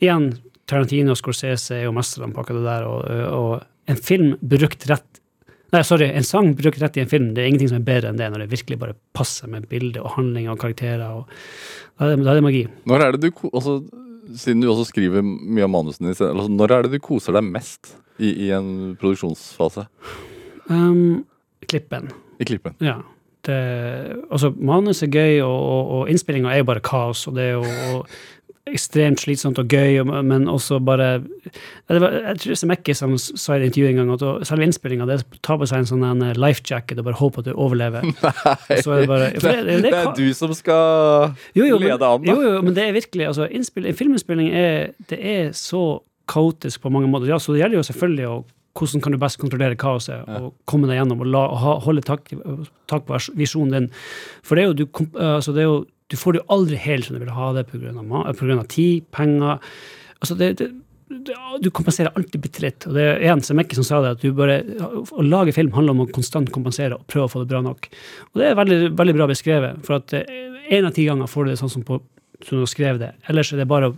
igjen 0.00 0.30
Tarantino 0.66 1.12
og 1.14 1.18
Scorsese 1.20 1.76
er 1.78 1.84
jo 1.84 1.92
mesterne 1.96 2.32
på 2.34 2.40
akkurat 2.42 2.60
det 2.62 2.68
der, 2.70 2.86
og, 2.88 3.00
og 3.36 3.62
en 3.90 3.96
film 3.96 4.36
brukt 4.42 4.86
rett 4.90 5.06
Nei, 5.70 5.84
sorry, 5.86 6.08
en 6.10 6.24
sang 6.26 6.48
brukt 6.58 6.80
rett 6.82 6.96
i 6.98 7.00
en 7.04 7.06
film, 7.06 7.28
det 7.34 7.44
er 7.44 7.46
ingenting 7.46 7.68
som 7.70 7.76
er 7.78 7.84
bedre 7.86 8.08
enn 8.10 8.16
det, 8.18 8.26
når 8.32 8.42
det 8.42 8.50
virkelig 8.50 8.78
bare 8.80 8.96
passer 9.14 9.46
med 9.46 9.68
bilde 9.70 10.00
og 10.02 10.16
handling 10.16 10.48
og 10.50 10.58
karakterer. 10.58 11.04
og 11.14 11.28
Da 11.94 12.08
er 12.08 12.16
det, 12.16 12.24
da 12.26 12.32
er 12.32 12.34
det 12.40 12.42
magi. 12.42 12.62
Når 12.90 13.04
er 13.04 13.12
det 13.14 13.20
du, 13.22 13.28
altså, 13.54 13.76
Siden 14.38 14.62
du 14.62 14.68
også 14.70 14.88
skriver 14.90 15.24
mye 15.24 15.66
av 15.66 15.72
manusene 15.72 16.10
dine, 16.10 16.28
altså, 16.30 16.50
når 16.52 16.74
er 16.74 16.86
det 16.86 16.98
du 16.98 17.04
koser 17.04 17.34
deg 17.36 17.46
mest 17.46 17.94
i, 18.20 18.30
i 18.46 18.50
en 18.54 18.92
produksjonsfase? 19.00 19.86
Um, 20.70 21.24
klippen. 21.66 22.10
I 22.38 22.46
klippen. 22.48 22.76
Ja. 22.84 23.00
Det, 23.46 23.56
altså, 24.28 24.52
manus 24.56 25.02
er 25.02 25.10
gøy, 25.10 25.40
og, 25.46 25.56
og, 25.56 25.94
og 25.96 26.12
innspillinga 26.12 26.52
er 26.52 26.62
jo 26.62 26.68
bare 26.68 26.84
kaos. 26.84 27.24
Og 27.30 27.38
det 27.38 27.48
er 27.48 27.56
jo 27.56 27.64
og 27.64 28.20
ekstremt 28.68 29.22
slitsomt 29.22 29.58
og 29.58 29.72
gøy, 29.72 30.02
men 30.04 30.48
også 30.50 30.78
bare 30.84 31.22
det 31.88 32.00
var, 32.02 32.12
Jeg 32.12 32.40
tror 32.42 32.58
Semekke 32.60 32.94
som 32.94 33.16
sa 33.18 33.56
i 33.56 33.62
et 33.62 33.70
intervju 33.70 33.88
en 33.88 34.00
gang 34.00 34.12
at 34.14 34.46
selve 34.48 34.66
innspillinga 34.66 35.06
tar 35.40 35.58
på 35.60 35.68
seg 35.70 35.82
en 35.82 35.88
sånn 35.88 36.04
en 36.06 36.26
life 36.38 36.62
jacket 36.66 37.00
og 37.00 37.08
bare 37.08 37.20
håper 37.20 37.42
at 37.42 37.48
du 37.48 37.54
overlever. 37.54 38.04
Nei, 38.10 38.78
så 38.84 39.00
det 39.00 39.08
bare, 39.10 39.32
det, 39.32 39.56
det, 39.66 39.80
Det 39.88 39.96
er 39.96 40.12
du 40.16 40.28
som 40.36 40.54
skal 40.56 41.34
jo, 41.56 41.64
jo, 41.64 41.80
lede 41.80 41.96
an, 42.04 42.22
da. 42.26 42.30
jo, 42.30 42.38
jo, 42.44 42.62
men 42.66 42.76
det 42.76 42.86
er 42.86 42.96
virkelig 42.96 43.30
altså, 43.32 43.48
innspill, 43.48 43.90
Filminnspilling 43.96 44.52
er, 44.52 44.94
det 45.10 45.18
er 45.18 45.52
så 45.56 46.00
kaotisk 46.30 46.84
på 46.84 46.92
mange 46.94 47.10
måter. 47.10 47.30
Ja, 47.32 47.40
så 47.42 47.56
det 47.56 47.64
gjelder 47.64 47.80
jo 47.80 47.86
selvfølgelig 47.90 48.30
å 48.30 48.40
hvordan 48.78 49.02
kan 49.02 49.12
du 49.12 49.18
best 49.18 49.40
kontrollere 49.40 49.76
kaoset 49.78 50.28
og 50.30 50.52
komme 50.70 50.86
deg 50.88 51.00
gjennom 51.00 51.24
og, 51.24 51.30
la, 51.34 51.42
og 51.50 51.58
ha, 51.58 51.72
holde 51.82 52.04
tak, 52.06 52.30
tak 52.90 53.08
på 53.08 53.18
visjonen 53.38 53.74
din. 53.74 53.88
For 54.46 54.56
det 54.56 54.62
er 54.62 54.68
jo, 54.70 54.76
du, 54.78 54.84
altså, 55.18 55.54
det 55.56 55.64
er 55.64 55.68
jo, 55.68 55.80
du 56.10 56.18
får 56.18 56.34
det 56.34 56.42
jo 56.42 56.50
aldri 56.56 56.78
helt 56.82 57.06
som 57.06 57.16
du 57.16 57.22
vil 57.22 57.34
ha 57.34 57.50
det 57.56 57.66
pga. 57.70 58.62
tid, 58.68 59.04
penger 59.14 59.58
altså 60.20 60.34
det, 60.34 60.52
det, 60.58 60.68
det, 61.08 61.36
Du 61.62 61.70
kompenserer 61.70 62.12
alltid 62.14 62.40
bitte 62.40 62.62
litt. 62.64 62.86
Og 62.86 62.94
det 62.94 63.06
er 63.06 63.24
igjen 63.24 63.42
Semekke 63.46 63.78
som 63.78 63.86
sa 63.86 64.00
det, 64.02 64.16
at 64.18 64.36
bare, 64.36 64.60
å 65.10 65.22
lage 65.22 65.54
film 65.56 65.72
handler 65.72 65.96
om 65.96 66.04
å 66.04 66.10
konstant 66.12 66.50
kompensere 66.50 66.98
og 66.98 67.06
prøve 67.06 67.28
å 67.28 67.32
få 67.32 67.44
det 67.44 67.52
bra 67.52 67.62
nok. 67.64 67.90
Og 68.32 68.42
det 68.42 68.50
er 68.50 68.58
veldig, 68.58 68.80
veldig 68.98 69.16
bra 69.18 69.28
beskrevet. 69.30 69.84
For 69.86 70.00
at 70.00 70.14
én 70.14 70.86
av 70.86 70.94
ti 70.96 71.06
ganger 71.06 71.30
får 71.30 71.46
du 71.46 71.52
det 71.52 71.60
sånn 71.62 71.72
som 71.78 71.86
på 71.86 72.02
som 72.40 72.56
du 72.56 72.64
har 72.64 72.70
skrevet 72.72 73.02
det. 73.02 73.10
Ellers 73.28 73.52
er 73.52 73.62
det 73.62 73.68
bare 73.70 73.92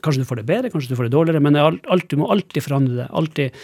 Kanskje 0.00 0.22
du 0.22 0.24
får 0.24 0.38
det 0.40 0.46
bedre, 0.48 0.68
kanskje 0.72 0.94
du 0.94 0.96
får 0.96 1.10
det 1.10 1.12
dårligere, 1.12 1.42
men 1.44 1.58
alt, 1.60 2.06
du 2.08 2.16
må 2.16 2.30
alltid 2.32 2.64
forandre 2.64 2.94
det. 3.02 3.08
Alltid 3.12 3.58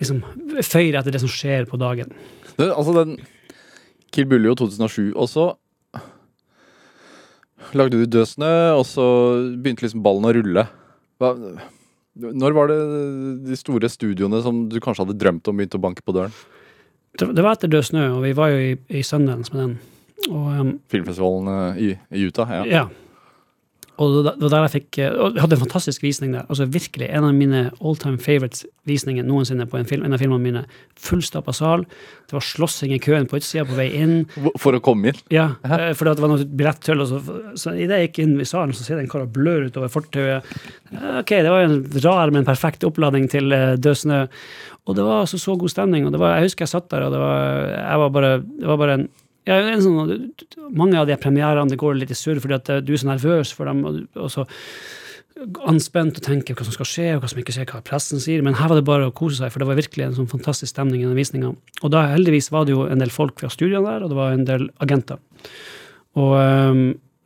liksom 0.00 0.22
føye 0.64 0.94
etter 0.96 1.12
det 1.12 1.20
som 1.20 1.28
skjer 1.28 1.66
på 1.68 1.76
dagen. 1.76 2.14
Det, 2.56 2.70
altså 2.70 2.94
den 2.96 3.18
Kill 4.16 4.30
Buljo 4.30 4.54
2007, 4.56 5.12
og 5.12 5.28
så 5.28 5.44
lagde 7.76 8.00
du 8.00 8.06
Død 8.06 8.28
snø, 8.34 8.54
og 8.76 8.84
så 8.88 9.06
begynte 9.58 9.86
liksom 9.86 10.02
ballen 10.04 10.28
å 10.28 10.34
rulle. 10.36 10.66
Hva, 11.22 11.32
når 12.14 12.56
var 12.56 12.68
det 12.68 12.80
de 13.46 13.56
store 13.56 13.88
studioene 13.92 14.42
som 14.44 14.66
du 14.68 14.80
kanskje 14.82 15.06
hadde 15.06 15.18
drømt 15.20 15.48
om, 15.48 15.60
begynte 15.60 15.80
å 15.80 15.84
banke 15.84 16.04
på 16.04 16.14
døren? 16.16 16.34
Det, 17.18 17.28
det 17.36 17.44
var 17.44 17.56
etter 17.56 17.72
Død 17.72 17.88
snø, 17.88 18.04
og 18.16 18.26
vi 18.26 18.34
var 18.36 18.52
jo 18.52 18.60
i, 18.72 18.74
i 18.98 19.04
Sundance 19.04 19.52
med 19.54 19.62
den. 19.62 19.78
Og 20.30 20.48
um, 20.54 20.74
Filmfestivalen 20.92 21.48
eh, 21.52 21.80
i, 21.82 21.88
i 22.18 22.26
Utah? 22.28 22.52
Ja. 22.60 22.66
Ja. 22.68 22.84
Og 24.02 24.14
det 24.26 24.32
var 24.42 24.50
der 24.52 24.64
jeg 24.66 24.72
fikk 24.72 24.98
eh, 25.04 25.12
Og 25.14 25.36
jeg 25.36 25.42
hadde 25.44 25.56
en 25.56 25.60
fantastisk 25.62 26.02
visning 26.02 26.32
der. 26.34 26.46
Altså 26.50 26.66
virkelig 26.66 27.08
En 27.14 27.26
av 27.28 27.34
mine 27.36 27.60
all 27.80 27.96
time 28.00 28.18
favorites-visninger 28.22 29.26
noensinne 29.28 29.66
på 29.70 29.78
en, 29.78 29.86
film, 29.88 30.02
en 30.06 30.16
av 30.16 30.22
filmene 30.22 30.42
mine. 30.42 30.62
Fullstappa 30.98 31.54
sal. 31.56 31.84
Det 32.26 32.36
var 32.36 32.44
slåssing 32.46 32.94
i 32.96 33.00
køen 33.02 33.28
på 33.30 33.38
utsida 33.40 33.64
på 33.68 33.76
vei 33.78 33.88
inn. 34.00 34.16
For 34.60 34.74
å 34.76 34.82
komme 34.84 35.12
inn? 35.12 35.20
Ja, 35.34 35.52
Hæ? 35.68 35.92
for 35.98 36.08
det 36.10 36.18
var 36.24 36.32
noe 36.32 36.44
billetttull. 36.48 37.04
og 37.04 37.10
Så, 37.12 37.20
så 37.62 37.74
idet 37.76 38.00
jeg 38.00 38.10
gikk 38.10 38.22
inn 38.26 38.34
i 38.42 38.48
salen, 38.48 38.74
så 38.76 38.84
ser 38.86 38.98
jeg 38.98 39.06
en 39.06 39.12
kar 39.12 39.24
og 39.26 39.32
blør 39.36 39.68
utover 39.70 39.92
fortauet. 39.92 40.52
Eh, 40.92 41.18
Ok, 41.22 41.30
det 41.44 41.48
var 41.52 41.62
jo 41.64 41.70
en 41.70 42.04
rar, 42.04 42.30
men 42.34 42.44
perfekt 42.48 42.84
oppladning 42.88 43.28
til 43.32 43.52
eh, 43.56 43.74
Død 43.80 43.96
snø. 44.02 44.22
Og 44.90 44.96
det 44.98 45.04
var 45.06 45.20
altså 45.22 45.38
så 45.38 45.54
god 45.56 45.70
stemning. 45.70 46.06
og 46.06 46.12
det 46.12 46.18
var, 46.20 46.36
Jeg 46.40 46.50
husker 46.50 46.64
jeg 46.66 46.72
satt 46.74 46.88
der, 46.90 47.04
og 47.06 47.12
det 47.14 47.20
var, 47.22 47.68
jeg 47.78 47.98
var 48.02 48.10
bare, 48.16 48.32
det 48.42 48.66
var 48.72 48.80
bare 48.80 48.96
en 48.98 49.08
ja, 49.48 49.56
en 49.72 49.82
sånn, 49.82 50.32
mange 50.70 50.98
av 51.00 51.06
de 51.10 51.16
premierene 51.20 51.70
det 51.72 51.78
går 51.80 51.96
litt 51.98 52.12
i 52.14 52.18
surr 52.18 52.38
fordi 52.42 52.54
at 52.58 52.68
eh, 52.70 52.82
du 52.84 52.92
er 52.94 53.00
så 53.02 53.08
nervøs 53.10 53.52
for 53.56 53.66
dem, 53.70 53.84
og, 53.88 54.02
og 54.14 54.30
så 54.30 54.44
anspent 55.66 56.18
og 56.20 56.24
tenker 56.26 56.54
hva 56.54 56.64
som 56.66 56.74
skal 56.76 56.86
skje, 56.88 57.06
og 57.16 57.22
hva 57.24 57.30
som 57.32 57.40
ikke 57.40 57.54
skjer, 57.56 57.66
hva 57.72 57.80
pressen 57.86 58.20
sier. 58.22 58.42
Men 58.46 58.54
her 58.58 58.68
var 58.70 58.78
det 58.78 58.84
bare 58.86 59.08
å 59.08 59.14
kose 59.16 59.40
seg, 59.40 59.50
for 59.50 59.62
det 59.62 59.68
var 59.70 59.78
virkelig 59.80 60.04
en 60.06 60.16
sånn 60.20 60.28
fantastisk 60.30 60.70
stemning 60.74 61.02
i 61.02 61.08
den 61.08 61.16
visninga. 61.18 61.54
Og 61.82 61.92
da 61.94 62.04
heldigvis 62.12 62.50
var 62.54 62.68
det 62.68 62.76
jo 62.76 62.84
en 62.86 63.00
del 63.02 63.10
folk 63.10 63.40
fra 63.42 63.50
studiene 63.50 63.82
der, 63.88 64.04
og 64.04 64.12
det 64.12 64.18
var 64.20 64.36
en 64.36 64.44
del 64.46 64.68
agenter. 64.84 65.18
Og 66.20 66.34
um, 66.36 66.82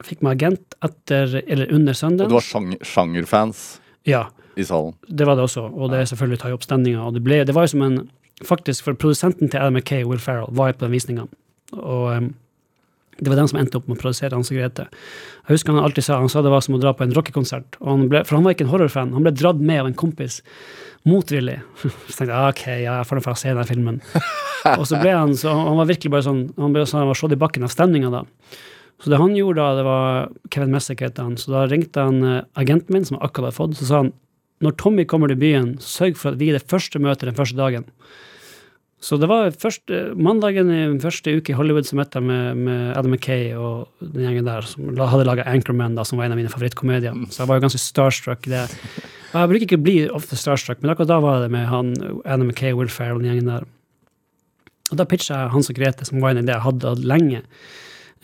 fikk 0.07 0.23
meg 0.25 0.39
agent 0.39 0.77
etter, 0.87 1.41
eller 1.45 1.73
under 1.75 1.97
Og 1.97 1.99
Sundance. 1.99 2.31
det 2.31 2.39
var 2.39 2.47
sjanger, 2.47 2.85
sjangerfans 2.87 3.65
Ja, 4.07 4.27
i 4.57 4.65
salen. 4.65 4.95
det 5.11 5.27
var 5.27 5.37
det 5.37 5.45
også, 5.49 5.67
og 5.75 5.91
det 5.93 6.01
er 6.05 6.09
selvfølgelig 6.13 6.39
å 6.39 6.45
ta 6.45 6.53
opp 6.55 6.65
stemninga. 6.69 7.09
Og 7.09 7.19
det, 7.19 7.25
ble, 7.27 7.43
det 7.45 7.57
var 7.57 7.67
jo 7.67 7.75
som 7.77 7.83
en 7.89 7.99
Faktisk, 8.45 8.83
for 8.85 8.93
produsenten 9.01 9.49
til 9.49 9.57
Adam 9.57 9.79
McKay, 9.79 10.03
Will 10.05 10.21
Ferrell, 10.21 10.51
var 10.53 10.69
jo 10.69 10.75
på 10.77 10.85
den 10.85 10.93
visninga. 10.93 11.23
Og 11.75 12.11
um, 12.13 12.35
det 13.19 13.31
var 13.33 13.39
den 13.41 13.49
som 13.49 13.59
endte 13.59 13.79
opp 13.79 13.87
med 13.89 13.97
å 13.97 14.01
produsere 14.03 14.37
Hans 14.37 14.51
og 14.53 14.59
Grete. 14.59 14.89
Jeg 15.47 15.57
husker 15.57 15.73
han 15.73 15.87
alltid 15.87 16.05
sa 16.05 16.19
han 16.21 16.29
sa 16.29 16.43
det 16.45 16.53
var 16.53 16.65
som 16.65 16.77
å 16.77 16.81
dra 16.83 16.93
på 16.93 17.07
en 17.07 17.15
rockekonsert. 17.17 17.79
For 17.81 18.35
han 18.37 18.45
var 18.45 18.53
ikke 18.53 18.67
en 18.67 18.73
horrorfan. 18.75 19.15
Han 19.17 19.25
ble 19.25 19.33
dratt 19.33 19.63
med 19.63 19.81
av 19.81 19.89
en 19.89 19.97
kompis. 19.97 20.43
Motvillig. 21.09 21.57
Så 22.11 22.19
tenkte 22.19 22.29
jeg 22.35 22.53
ok, 22.53 22.65
ja, 22.83 22.99
jeg 22.99 23.09
får 23.09 23.23
få 23.25 23.37
se 23.41 23.55
den 23.57 23.69
filmen. 23.69 24.03
og 24.77 24.85
så 24.89 25.01
ble 25.01 25.15
han 25.15 25.33
så 25.39 25.53
han 25.55 25.79
var 25.79 25.87
virkelig 25.87 26.11
bare 26.11 26.25
sånn 26.27 26.41
Han 26.59 26.73
ble 26.75 26.83
sånn, 26.89 27.05
han 27.05 27.11
var 27.13 27.19
slått 27.19 27.37
i 27.37 27.39
bakken 27.39 27.65
av 27.65 27.71
stemninga 27.71 28.11
da. 28.11 28.25
Så 29.03 29.13
det 29.13 29.21
han 29.21 29.37
gjorde 29.37 29.63
da, 29.63 29.77
det 29.79 29.85
var 29.87 30.31
Kevin 30.53 30.73
Messick 30.75 31.03
het 31.05 31.21
han, 31.21 31.37
så 31.39 31.53
da 31.53 31.65
ringte 31.69 32.01
han 32.01 32.23
eh, 32.25 32.45
agenten 32.57 32.97
min, 32.97 33.05
som 33.05 33.19
akkurat 33.21 33.51
hadde 33.51 33.59
fått, 33.59 33.77
så 33.79 33.89
sa 33.89 33.99
han 34.01 34.15
når 34.65 34.73
Tommy 34.81 35.05
kommer 35.05 35.29
til 35.29 35.37
byen, 35.37 35.75
sørg 35.85 36.17
for 36.17 36.33
at 36.33 36.41
vi 36.41 36.49
er 36.49 36.57
det 36.57 36.65
første 36.65 37.01
møtet 37.03 37.29
den 37.29 37.37
første 37.37 37.59
dagen. 37.59 37.85
Så 39.07 39.19
det 39.23 39.29
var 39.31 39.53
først, 39.55 39.93
mandagen 40.19 40.71
i 40.75 40.81
første 40.99 41.37
uke 41.39 41.53
i 41.53 41.57
Hollywood 41.57 41.87
så 41.87 41.95
møtte 41.99 42.19
jeg 42.19 42.27
med, 42.27 42.63
med 42.67 42.81
Adam 42.99 43.13
McKay 43.15 43.53
og 43.55 43.87
den 44.03 44.25
gjengen 44.25 44.49
der, 44.49 44.67
som 44.67 44.89
hadde 44.99 45.27
laga 45.29 45.45
Anchorman, 45.47 45.95
da, 45.95 46.03
som 46.07 46.19
var 46.19 46.27
en 46.27 46.35
av 46.35 46.41
mine 46.41 46.51
favorittkomedier. 46.51 47.15
Så 47.31 47.45
jeg 47.45 47.51
var 47.51 47.61
jo 47.61 47.67
ganske 47.69 47.83
starstruck 47.85 48.49
det. 48.51 48.65
Og 49.31 49.39
jeg 49.39 49.51
bruker 49.53 49.67
ikke 49.69 49.79
å 49.79 49.85
bli 49.87 49.97
ofte 50.11 50.39
starstruck, 50.41 50.83
men 50.83 50.91
akkurat 50.91 51.13
da 51.13 51.21
var 51.23 51.45
det 51.45 51.53
med 51.55 51.69
han 51.71 51.93
Adam 52.25 52.49
McKay, 52.51 52.75
Will 52.75 52.91
Ferrell 52.91 53.21
og 53.21 53.23
den 53.23 53.31
gjengen 53.31 53.53
der. 53.53 53.69
Og 54.91 54.99
da 54.99 55.07
pitcha 55.07 55.45
jeg 55.45 55.55
Hans 55.55 55.71
og 55.71 55.79
Grete, 55.79 56.07
som 56.09 56.19
var 56.23 56.35
en 56.35 56.43
idé 56.43 56.55
jeg 56.57 56.67
hadde 56.67 56.91
hatt 56.91 57.07
lenge. 57.07 57.45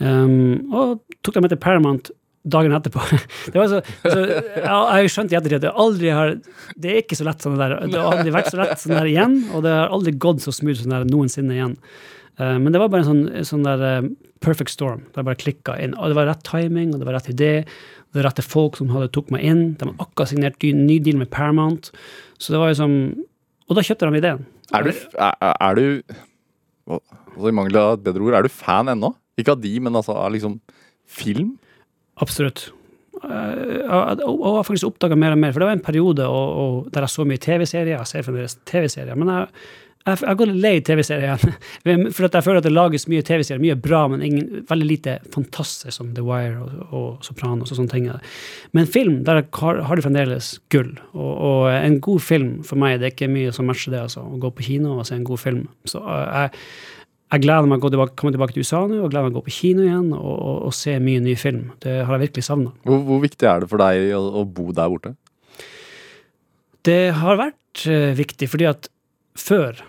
Um, 0.03 0.73
og 0.73 0.99
tok 1.23 1.37
dem 1.37 1.45
med 1.45 1.53
til 1.53 1.61
Paramount 1.63 2.11
dagen 2.43 2.75
etterpå. 2.75 3.03
Det 3.53 3.55
var 3.59 3.69
så, 3.71 3.81
altså, 4.03 4.23
jeg 4.99 5.11
skjønte 5.13 5.35
i 5.35 5.37
ettertid 5.39 5.67
at 5.69 5.99
det 6.01 6.15
har 6.15 6.33
Det 6.75 6.91
er 6.91 7.01
ikke 7.03 7.17
så 7.19 7.27
lett 7.27 7.45
sånn 7.45 7.59
der. 7.59 7.77
Det 7.87 7.99
har 7.99 8.17
aldri 8.17 8.33
vært 8.35 8.51
så 8.51 8.59
lett 8.59 8.81
sånn 8.81 8.97
der 8.97 9.09
igjen, 9.11 9.37
og 9.53 9.63
det 9.63 9.71
har 9.71 9.93
aldri 9.95 10.15
gått 10.25 10.43
så 10.43 10.51
smooth 10.55 10.81
sånn 10.83 10.95
der 10.95 11.07
noensinne 11.09 11.55
igjen. 11.55 11.77
Eh, 12.39 12.55
men 12.59 12.73
det 12.73 12.81
var 12.81 12.91
bare 12.91 13.05
en 13.05 13.09
sånn, 13.11 13.25
sånn 13.47 13.67
der 13.67 13.83
eh, 13.87 14.07
perfect 14.43 14.73
storm. 14.73 15.05
Der 15.13 15.21
jeg 15.23 15.29
bare 15.29 15.41
klikka 15.43 15.77
inn. 15.79 15.95
Og 15.97 16.11
det 16.11 16.17
var 16.19 16.29
rett 16.31 16.43
timing, 16.47 16.93
og 16.93 17.01
det 17.01 17.07
var 17.09 17.17
rett 17.19 17.31
idé. 17.31 17.51
Det 17.63 18.19
var 18.19 18.29
rette 18.29 18.45
folk 18.45 18.77
som 18.79 18.91
hadde 18.93 19.11
tok 19.15 19.31
meg 19.33 19.45
inn. 19.47 19.63
De 19.77 19.87
hadde 19.87 20.03
akkurat 20.03 20.33
signert 20.33 20.63
ny- 20.63 20.99
deal 21.03 21.19
med 21.21 21.31
Paramount. 21.33 21.93
Så 22.37 22.53
det 22.53 22.61
var 22.61 22.73
jo 22.73 22.81
som 22.81 22.97
Og 23.71 23.77
da 23.77 23.81
kjøpte 23.85 24.09
de 24.11 24.19
ideen. 24.19 24.41
Er 24.75 24.83
du, 24.83 24.89
er, 24.91 25.35
er 25.39 25.77
du 25.79 25.85
I 27.47 27.53
mangel 27.55 27.77
av 27.79 27.93
et 27.95 28.03
bedre 28.03 28.25
ord, 28.25 28.35
er 28.35 28.43
du 28.43 28.51
fan 28.51 28.91
ennå? 28.91 29.13
Ikke 29.39 29.55
av 29.55 29.61
de, 29.63 29.71
men 29.79 29.95
altså 29.95 30.13
av 30.19 30.33
liksom 30.35 30.57
film? 31.07 31.53
Absolutt. 32.21 32.67
Eh, 33.23 33.85
og 33.87 34.19
og 34.25 34.57
jeg 34.57 34.67
faktisk 34.67 34.89
oppdaga 34.89 35.15
mer 35.19 35.35
og 35.35 35.39
mer, 35.39 35.53
for 35.53 35.63
det 35.63 35.69
var 35.69 35.77
en 35.77 35.85
periode 35.85 36.27
og, 36.27 36.59
og 36.63 36.91
der 36.93 37.07
jeg 37.07 37.15
så 37.15 37.25
mye 37.27 37.41
TV-serier. 37.41 37.95
Jeg 37.95 38.09
ser 38.09 38.27
fremdeles 38.27 38.57
TV-serier, 38.69 39.15
men 39.15 39.31
jeg, 39.31 39.47
jeg, 40.03 40.19
jeg 40.25 40.39
går 40.39 40.49
litt 40.49 40.63
lei 40.63 40.73
TV-serier 40.83 41.29
igjen. 41.29 41.53
For 42.15 42.27
jeg 42.27 42.43
føler 42.43 42.59
at 42.59 42.65
det 42.67 42.73
lages 42.73 43.05
mye 43.11 43.23
TV-serier, 43.23 43.61
mye 43.63 43.77
bra, 43.79 44.01
men 44.11 44.23
ingen, 44.25 44.65
veldig 44.67 44.87
lite 44.89 45.13
fantastisk 45.31 45.95
som 45.95 46.09
The 46.17 46.25
Wire 46.27 46.59
og, 46.59 46.81
og 46.91 47.23
Sopranos 47.23 47.71
og 47.71 47.79
sånne 47.79 47.93
ting. 47.93 48.09
Men 48.75 48.89
film, 48.91 49.21
der 49.23 49.45
har, 49.61 49.79
har 49.87 49.95
du 49.95 50.03
fremdeles 50.03 50.57
gull. 50.73 50.91
Og, 51.13 51.31
og 51.31 51.69
en 51.71 52.01
god 52.03 52.25
film 52.25 52.57
for 52.67 52.81
meg, 52.83 52.99
det 52.99 53.07
er 53.07 53.15
ikke 53.15 53.31
mye 53.31 53.55
som 53.55 53.69
matcher 53.71 53.95
det, 53.95 54.03
altså. 54.09 54.25
Å 54.27 54.41
gå 54.43 54.51
på 54.51 54.67
kino 54.67 54.97
og 54.97 55.07
se 55.07 55.15
en 55.15 55.27
god 55.27 55.39
film. 55.39 55.63
Så 55.87 56.03
eh, 56.03 56.27
jeg, 56.35 56.65
jeg 57.33 57.41
gleder 57.47 57.69
meg 57.69 57.81
å 57.81 57.85
gå 57.87 57.89
tilbake, 57.93 58.13
komme 58.19 58.33
tilbake 58.35 58.53
til 58.53 58.65
USA 58.65 58.83
nå, 58.85 58.99
og 59.01 59.09
gleder 59.09 59.25
meg 59.25 59.33
å 59.33 59.39
gå 59.39 59.47
på 59.47 59.55
kino 59.55 59.85
igjen 59.85 60.11
og, 60.13 60.33
og, 60.33 60.57
og 60.69 60.75
se 60.77 60.93
mye 61.01 61.21
ny 61.23 61.33
film. 61.39 61.71
Det 61.81 62.03
har 62.05 62.13
jeg 62.15 62.27
virkelig 62.27 62.45
savna. 62.45 62.73
Hvor, 62.85 62.99
hvor 63.07 63.23
viktig 63.23 63.49
er 63.49 63.63
det 63.63 63.69
for 63.71 63.81
deg 63.81 64.11
å, 64.17 64.21
å 64.41 64.43
bo 64.45 64.67
der 64.75 64.91
borte? 64.93 65.15
Det 66.85 67.01
har 67.15 67.39
vært 67.39 67.87
uh, 67.87 68.11
viktig, 68.17 68.49
fordi 68.51 68.67
at 68.69 68.89
før, 69.39 69.81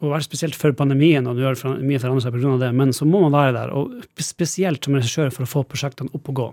og 0.00 0.12
vært 0.12 0.26
spesielt 0.26 0.58
før 0.58 0.74
pandemien, 0.76 1.24
og 1.28 1.38
nå 1.38 1.46
har 1.46 1.80
mye 1.80 2.02
forandret 2.02 2.26
seg 2.26 2.36
pga. 2.36 2.52
det, 2.66 2.70
men 2.76 2.92
så 2.96 3.08
må 3.08 3.22
man 3.24 3.36
være 3.36 3.56
der, 3.56 3.72
og 3.76 4.20
spesielt 4.20 4.84
som 4.84 4.96
regissør 4.98 5.32
for 5.32 5.46
å 5.46 5.50
få 5.54 5.64
prosjektene 5.70 6.12
opp 6.16 6.28
og 6.32 6.38
gå. 6.42 6.46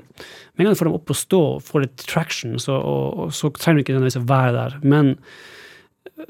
Med 0.56 0.64
en 0.64 0.70
gang 0.70 0.78
du 0.78 0.80
får 0.80 0.92
dem 0.92 0.98
opp 1.02 1.12
og 1.12 1.20
stå, 1.20 1.44
får 1.68 1.86
litt 1.86 2.08
traction, 2.08 2.56
så, 2.64 2.80
og, 2.80 3.22
og 3.26 3.36
så 3.36 3.52
trenger 3.58 3.82
du 3.82 3.86
ikke 3.86 3.98
nødvendigvis 3.98 4.22
å 4.22 4.28
være 4.32 4.56
der. 4.62 4.80
Men 4.88 5.16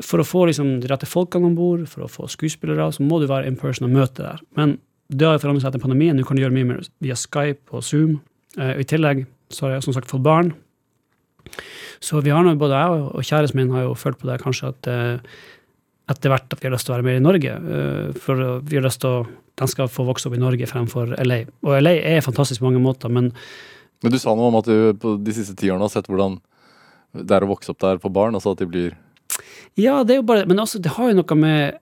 for 0.02 0.20
å 0.22 0.26
få 0.28 0.46
liksom, 0.50 0.80
de 0.82 0.88
rette 0.92 1.06
folkene 1.10 1.46
om 1.50 1.56
bord, 1.58 1.88
for 1.90 2.06
å 2.06 2.10
få 2.12 2.28
skuespillere, 2.32 2.90
så 2.94 3.04
må 3.06 3.20
du 3.22 3.28
være 3.28 3.48
in 3.48 3.56
person 3.60 3.88
og 3.90 3.94
møte 3.96 4.24
der. 4.24 4.40
Men 4.56 4.78
det 5.10 5.26
har 5.28 5.38
jo 5.38 5.44
forandret 5.46 5.64
seg 5.64 5.72
etter 5.74 5.84
pandemien. 5.84 6.16
Nå 6.18 6.26
kan 6.28 6.36
du 6.36 6.44
gjøre 6.44 6.56
mye 6.56 6.68
mer 6.68 6.82
via 7.04 7.16
Skype 7.16 7.72
og 7.72 7.84
Zoom. 7.88 8.20
Eh, 8.58 8.74
og 8.76 8.80
I 8.84 8.88
tillegg 8.90 9.26
så 9.50 9.68
har 9.68 9.78
jeg 9.78 9.84
som 9.88 9.94
sagt 9.96 10.10
fått 10.12 10.24
barn. 10.26 10.54
Så 12.04 12.22
vi 12.22 12.30
har 12.34 12.44
nå, 12.44 12.56
både 12.60 12.76
jeg 12.78 12.90
og- 13.02 13.24
kjæresten 13.24 13.56
min 13.56 13.72
har 13.72 13.84
jo 13.88 13.94
følt 13.96 14.20
på 14.20 14.28
det 14.28 14.42
kanskje 14.42 14.68
at 14.70 14.88
eh, 14.88 15.20
etter 16.10 16.30
hvert 16.30 16.52
at 16.54 16.60
vi 16.60 16.68
har 16.68 16.76
lyst 16.76 16.86
til 16.86 16.94
å 16.94 16.98
være 16.98 17.08
mer 17.08 17.16
i 17.18 17.24
Norge. 17.24 17.52
eh, 17.56 18.12
for 18.20 18.60
vi 18.62 18.76
har 18.78 18.84
lyst 18.84 19.02
til 19.02 19.10
å 19.10 19.28
Den 19.58 19.68
skal 19.68 19.88
få 19.88 20.06
vokse 20.06 20.28
opp 20.28 20.36
i 20.36 20.38
Norge 20.38 20.68
fremfor 20.70 21.16
LA. 21.18 21.46
Og 21.64 21.82
LA 21.82 21.96
er 22.06 22.22
fantastisk 22.22 22.60
på 22.62 22.70
mange 22.70 22.80
måter, 22.80 23.10
men 23.10 23.32
Men 24.04 24.12
du 24.12 24.20
sa 24.20 24.36
noe 24.36 24.50
om 24.50 24.56
at 24.58 24.66
du 24.66 24.94
på 24.94 25.18
de 25.24 25.32
siste 25.34 25.56
ti 25.58 25.70
årene 25.70 25.82
har 25.82 25.90
sett 25.90 26.06
hvordan 26.06 26.40
det 27.16 27.32
er 27.32 27.42
å 27.42 27.48
vokse 27.50 27.72
opp 27.72 27.80
der 27.80 27.98
på 27.98 28.14
barn. 28.14 28.36
Altså 28.36 28.52
at 28.52 28.60
de 28.60 28.68
blir 28.68 28.94
Ja, 29.78 30.00
det 30.04 30.16
er 30.16 30.22
jo 30.22 30.28
bare 30.28 30.48
Men 30.50 30.60
også, 30.64 30.80
det 30.82 30.96
har 30.98 31.12
jo 31.12 31.20
noe 31.20 31.38
med 31.40 31.78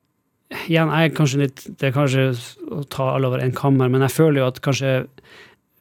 Igjen, 0.70 0.92
jeg 0.94 1.10
er 1.10 1.16
kanskje 1.18 1.40
litt 1.42 1.64
Det 1.80 1.88
er 1.90 1.96
kanskje 1.96 2.26
å 2.70 2.84
ta 2.92 3.08
alle 3.16 3.28
over 3.32 3.42
en 3.42 3.56
kammer, 3.56 3.90
men 3.90 4.04
jeg 4.06 4.14
føler 4.14 4.44
jo 4.44 4.50
at 4.52 4.60
kanskje 4.66 4.92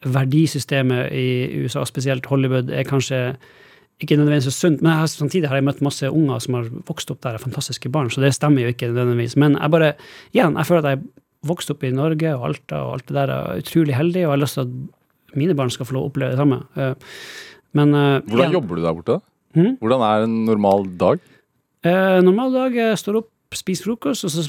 verdisystemet 0.04 1.12
i 1.16 1.26
USA, 1.64 1.84
spesielt 1.88 2.26
Hollywood, 2.28 2.70
er 2.72 2.84
kanskje 2.88 3.20
ikke 4.02 4.18
nødvendigvis 4.18 4.48
så 4.50 4.54
sunt, 4.66 4.82
men 4.82 4.98
har, 4.98 5.08
samtidig 5.08 5.48
har 5.48 5.60
jeg 5.60 5.66
møtt 5.68 5.82
masse 5.84 6.08
unger 6.10 6.42
som 6.42 6.58
har 6.58 6.66
vokst 6.88 7.12
opp 7.14 7.20
der, 7.24 7.36
er 7.38 7.44
fantastiske 7.44 7.88
barn, 7.94 8.10
så 8.12 8.20
det 8.24 8.34
stemmer 8.36 8.64
jo 8.66 8.72
ikke 8.74 8.90
nødvendigvis. 8.90 9.36
Men 9.40 9.54
jeg 9.56 9.72
bare, 9.72 9.92
igjen, 10.34 10.58
jeg 10.58 10.68
føler 10.68 10.82
at 10.82 10.90
jeg 10.90 11.04
vokste 11.48 11.76
opp 11.76 11.86
i 11.86 11.92
Norge 11.94 12.34
og 12.34 12.46
Alta 12.50 12.80
og 12.84 12.96
alt 12.98 13.06
det 13.08 13.16
der, 13.16 13.32
er 13.36 13.62
utrolig 13.62 13.96
heldig, 13.96 14.24
og 14.24 14.28
jeg 14.28 14.34
har 14.34 14.42
lyst 14.42 14.58
til 14.58 14.66
at 14.66 15.38
mine 15.40 15.56
barn 15.58 15.72
skal 15.72 15.88
få 15.88 15.96
lov 15.96 16.08
å 16.08 16.10
oppleve 16.12 16.34
det 16.34 16.40
samme. 16.42 16.60
Eh, 16.76 17.14
Men 17.74 17.94
eh, 17.94 18.18
Hvordan 18.28 18.44
igjen, 18.44 18.56
jobber 18.58 18.76
du 18.78 18.84
der 18.84 18.98
borte? 18.98 19.16
Hmm? 19.54 19.72
Hvordan 19.80 20.04
er 20.08 20.26
en 20.26 20.36
normal 20.48 20.84
dag? 21.00 21.22
Eh, 21.84 22.18
normal 22.24 22.54
dag, 22.54 22.76
jeg 22.78 22.98
står 23.00 23.20
opp, 23.20 23.30
spiser 23.54 23.90
frokost, 23.90 24.24
og 24.24 24.32
så 24.32 24.46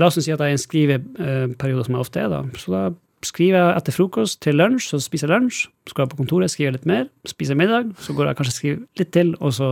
la 0.00 0.08
oss 0.08 0.18
si 0.18 0.32
at 0.32 0.40
jeg 0.40 0.48
er 0.48 0.50
i 0.50 0.56
en 0.56 0.60
skriveperiode 0.60 1.86
som 1.86 1.96
jeg 1.96 2.04
ofte 2.04 2.22
er, 2.22 2.32
da. 2.32 2.42
Så 2.58 2.74
da 2.74 2.82
skriver 3.22 3.60
jeg 3.60 3.78
etter 3.78 3.94
frokost 3.94 4.40
til 4.42 4.58
lunsj, 4.58 4.88
så 4.90 4.98
spiser 5.02 5.30
jeg 5.30 5.36
lunsj, 5.36 5.64
så 5.86 5.94
går 5.94 6.04
jeg 6.04 6.12
på 6.14 6.20
kontoret, 6.24 6.50
skriver 6.50 6.74
litt 6.74 6.88
mer, 6.90 7.06
spiser 7.30 7.58
middag, 7.58 7.92
så 8.02 8.16
går 8.18 8.30
jeg 8.32 8.38
kanskje 8.40 8.56
skriver 8.56 8.80
litt 8.98 9.12
til, 9.14 9.34
og 9.38 9.54
så 9.54 9.70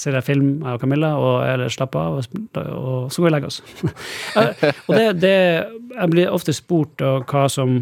ser 0.00 0.16
jeg 0.16 0.24
film, 0.30 0.50
jeg 0.64 0.78
og 0.78 0.80
Camilla, 0.80 1.10
og, 1.20 1.34
eller 1.44 1.72
slapper 1.72 2.00
av, 2.00 2.20
og, 2.22 2.56
og 2.56 3.12
så 3.12 3.20
går 3.20 3.26
vi 3.26 3.30
og 3.30 3.36
legger 3.36 3.52
oss. 3.52 3.62
Eh, 4.40 4.68
og 4.86 4.94
det, 4.94 5.06
det 5.20 5.36
Jeg 5.90 6.10
blir 6.12 6.30
ofte 6.30 6.52
spurt 6.54 7.02
og 7.02 7.26
hva 7.28 7.48
som 7.50 7.80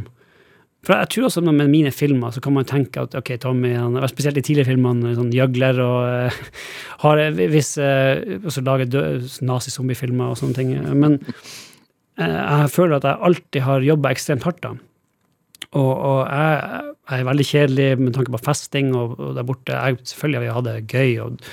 for 0.89 0.97
jeg 0.97 1.11
tror 1.13 1.27
også 1.29 1.43
med 1.45 1.69
mine 1.69 1.91
filmer 1.93 2.33
så 2.33 2.41
kan 2.41 2.55
man 2.57 2.65
tenke 2.65 3.03
at 3.05 3.13
ok, 3.19 3.35
Tommy, 3.43 3.75
han, 3.77 3.99
spesielt 4.09 4.39
i 4.41 4.43
tidligere 4.47 4.71
filmene, 4.71 5.11
sånn 5.19 5.35
gjøgler 5.37 5.81
og 5.85 5.97
uh, 6.33 6.39
har 7.05 7.21
en 7.27 7.41
viss 7.53 7.75
eh, 7.77 8.39
også 8.39 8.63
lager 8.65 8.89
nazi-zombiefilmer 9.45 10.33
og 10.33 10.39
sånne 10.41 10.57
ting. 10.57 10.71
Men 10.97 11.19
uh, 11.21 12.25
jeg 12.25 12.71
føler 12.73 12.97
at 12.97 13.09
jeg 13.11 13.21
alltid 13.29 13.67
har 13.67 13.85
jobba 13.85 14.15
ekstremt 14.17 14.47
hardt. 14.49 14.63
da. 14.65 14.71
Og, 15.77 15.91
og 15.93 16.23
jeg, 16.25 16.87
jeg 17.11 17.21
er 17.21 17.29
veldig 17.29 17.47
kjedelig 17.51 17.89
med 18.01 18.15
tanke 18.17 18.33
på 18.33 18.41
festing 18.47 18.95
og, 18.97 19.19
og 19.21 19.35
der 19.37 19.45
borte. 19.45 19.77
Jeg, 19.77 19.99
selvfølgelig 20.09 20.39
har 20.39 20.47
vi 20.47 20.55
hatt 20.57 20.69
det 20.71 20.95
gøy, 20.95 21.11
og, 21.27 21.51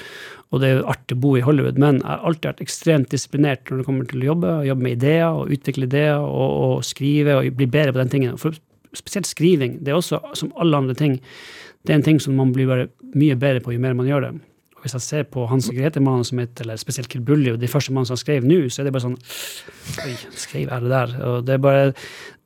og 0.54 0.64
det 0.64 0.70
er 0.70 0.78
jo 0.78 0.86
artig 0.94 1.18
å 1.18 1.24
bo 1.26 1.34
i 1.36 1.44
Hollywood, 1.44 1.82
men 1.82 2.00
jeg 2.00 2.08
har 2.08 2.24
alltid 2.24 2.48
vært 2.54 2.64
ekstremt 2.64 3.12
disiplinert 3.12 3.68
når 3.68 3.82
det 3.82 3.88
kommer 3.90 4.08
til 4.08 4.24
å 4.24 4.30
jobbe. 4.30 4.56
Jobbe 4.70 4.88
med 4.88 4.96
ideer 4.96 5.28
og 5.28 5.52
utvikle 5.52 5.90
ideer 5.90 6.24
og, 6.24 6.56
og 6.70 6.88
skrive 6.88 7.36
og 7.42 7.52
bli 7.60 7.68
bedre 7.68 7.92
på 7.92 8.00
den 8.00 8.16
tingen. 8.16 8.40
For 8.40 8.56
spesielt 9.00 9.30
skriving, 9.30 9.80
det 9.86 9.94
er 9.94 10.00
også 10.00 10.22
som 10.38 10.52
alle 10.62 10.78
andre 10.84 10.96
ting, 10.98 11.20
det 11.86 11.94
er 11.94 12.00
en 12.00 12.06
ting 12.06 12.20
som 12.22 12.36
man 12.38 12.54
blir 12.56 12.70
bare 12.70 12.90
mye 13.16 13.38
bedre 13.40 13.64
på 13.64 13.76
jo 13.76 13.82
mer 13.82 13.96
man 13.98 14.10
gjør 14.10 14.28
det. 14.28 14.34
Og 14.76 14.86
hvis 14.86 14.96
jeg 14.98 15.06
ser 15.06 15.28
på 15.34 15.46
Hans 15.50 15.70
og 15.72 15.78
Grete-manuset 15.78 16.38
mitt, 16.38 16.62
eller 16.62 16.80
spesielt 16.82 17.10
Kill 17.12 17.24
Bully, 17.26 17.54
og 17.54 17.62
de 17.62 17.70
første 17.70 17.94
manusene 17.94 18.18
han 18.18 18.24
skrev 18.24 18.48
nå, 18.48 18.60
så 18.70 18.82
er 18.82 18.90
det 18.90 18.96
bare 18.96 19.08
sånn 19.08 19.20
Oi, 20.06 20.16
skrev 20.38 20.68
jeg 20.68 20.86
det 20.86 20.92
der? 20.92 21.16
Og 21.30 21.48
det 21.48 21.56
er 21.56 21.64
bare 21.64 21.88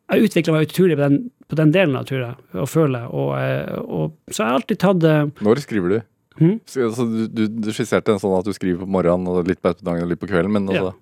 Jeg 0.10 0.30
utvikla 0.30 0.56
meg 0.56 0.70
utrolig 0.70 0.98
på 0.98 1.06
den, 1.06 1.18
på 1.50 1.58
den 1.60 1.74
delen, 1.76 1.98
av 2.00 2.10
jeg, 2.10 2.32
og 2.54 2.70
føler. 2.70 3.10
Og, 3.14 3.34
eh, 3.38 3.76
og 3.80 4.16
så 4.34 4.44
har 4.44 4.50
jeg 4.50 4.62
alltid 4.62 4.82
tatt 4.82 5.06
eh, 5.06 5.28
Når 5.46 5.62
skriver 5.66 5.94
du? 5.94 6.00
Hmm? 6.40 6.56
Så, 6.66 6.86
altså, 6.88 7.06
du, 7.06 7.28
du, 7.28 7.44
du 7.52 7.70
skisserte 7.76 8.16
en 8.16 8.22
sånn 8.22 8.38
at 8.38 8.48
du 8.48 8.56
skriver 8.56 8.86
på 8.86 8.94
morgenen 8.96 9.28
og 9.28 9.48
litt 9.48 9.60
på 9.60 9.74
ettermiddagen 9.74 10.08
og 10.08 10.14
litt 10.14 10.22
på 10.22 10.30
kvelden, 10.32 10.56
men 10.56 10.72
altså 10.72 10.96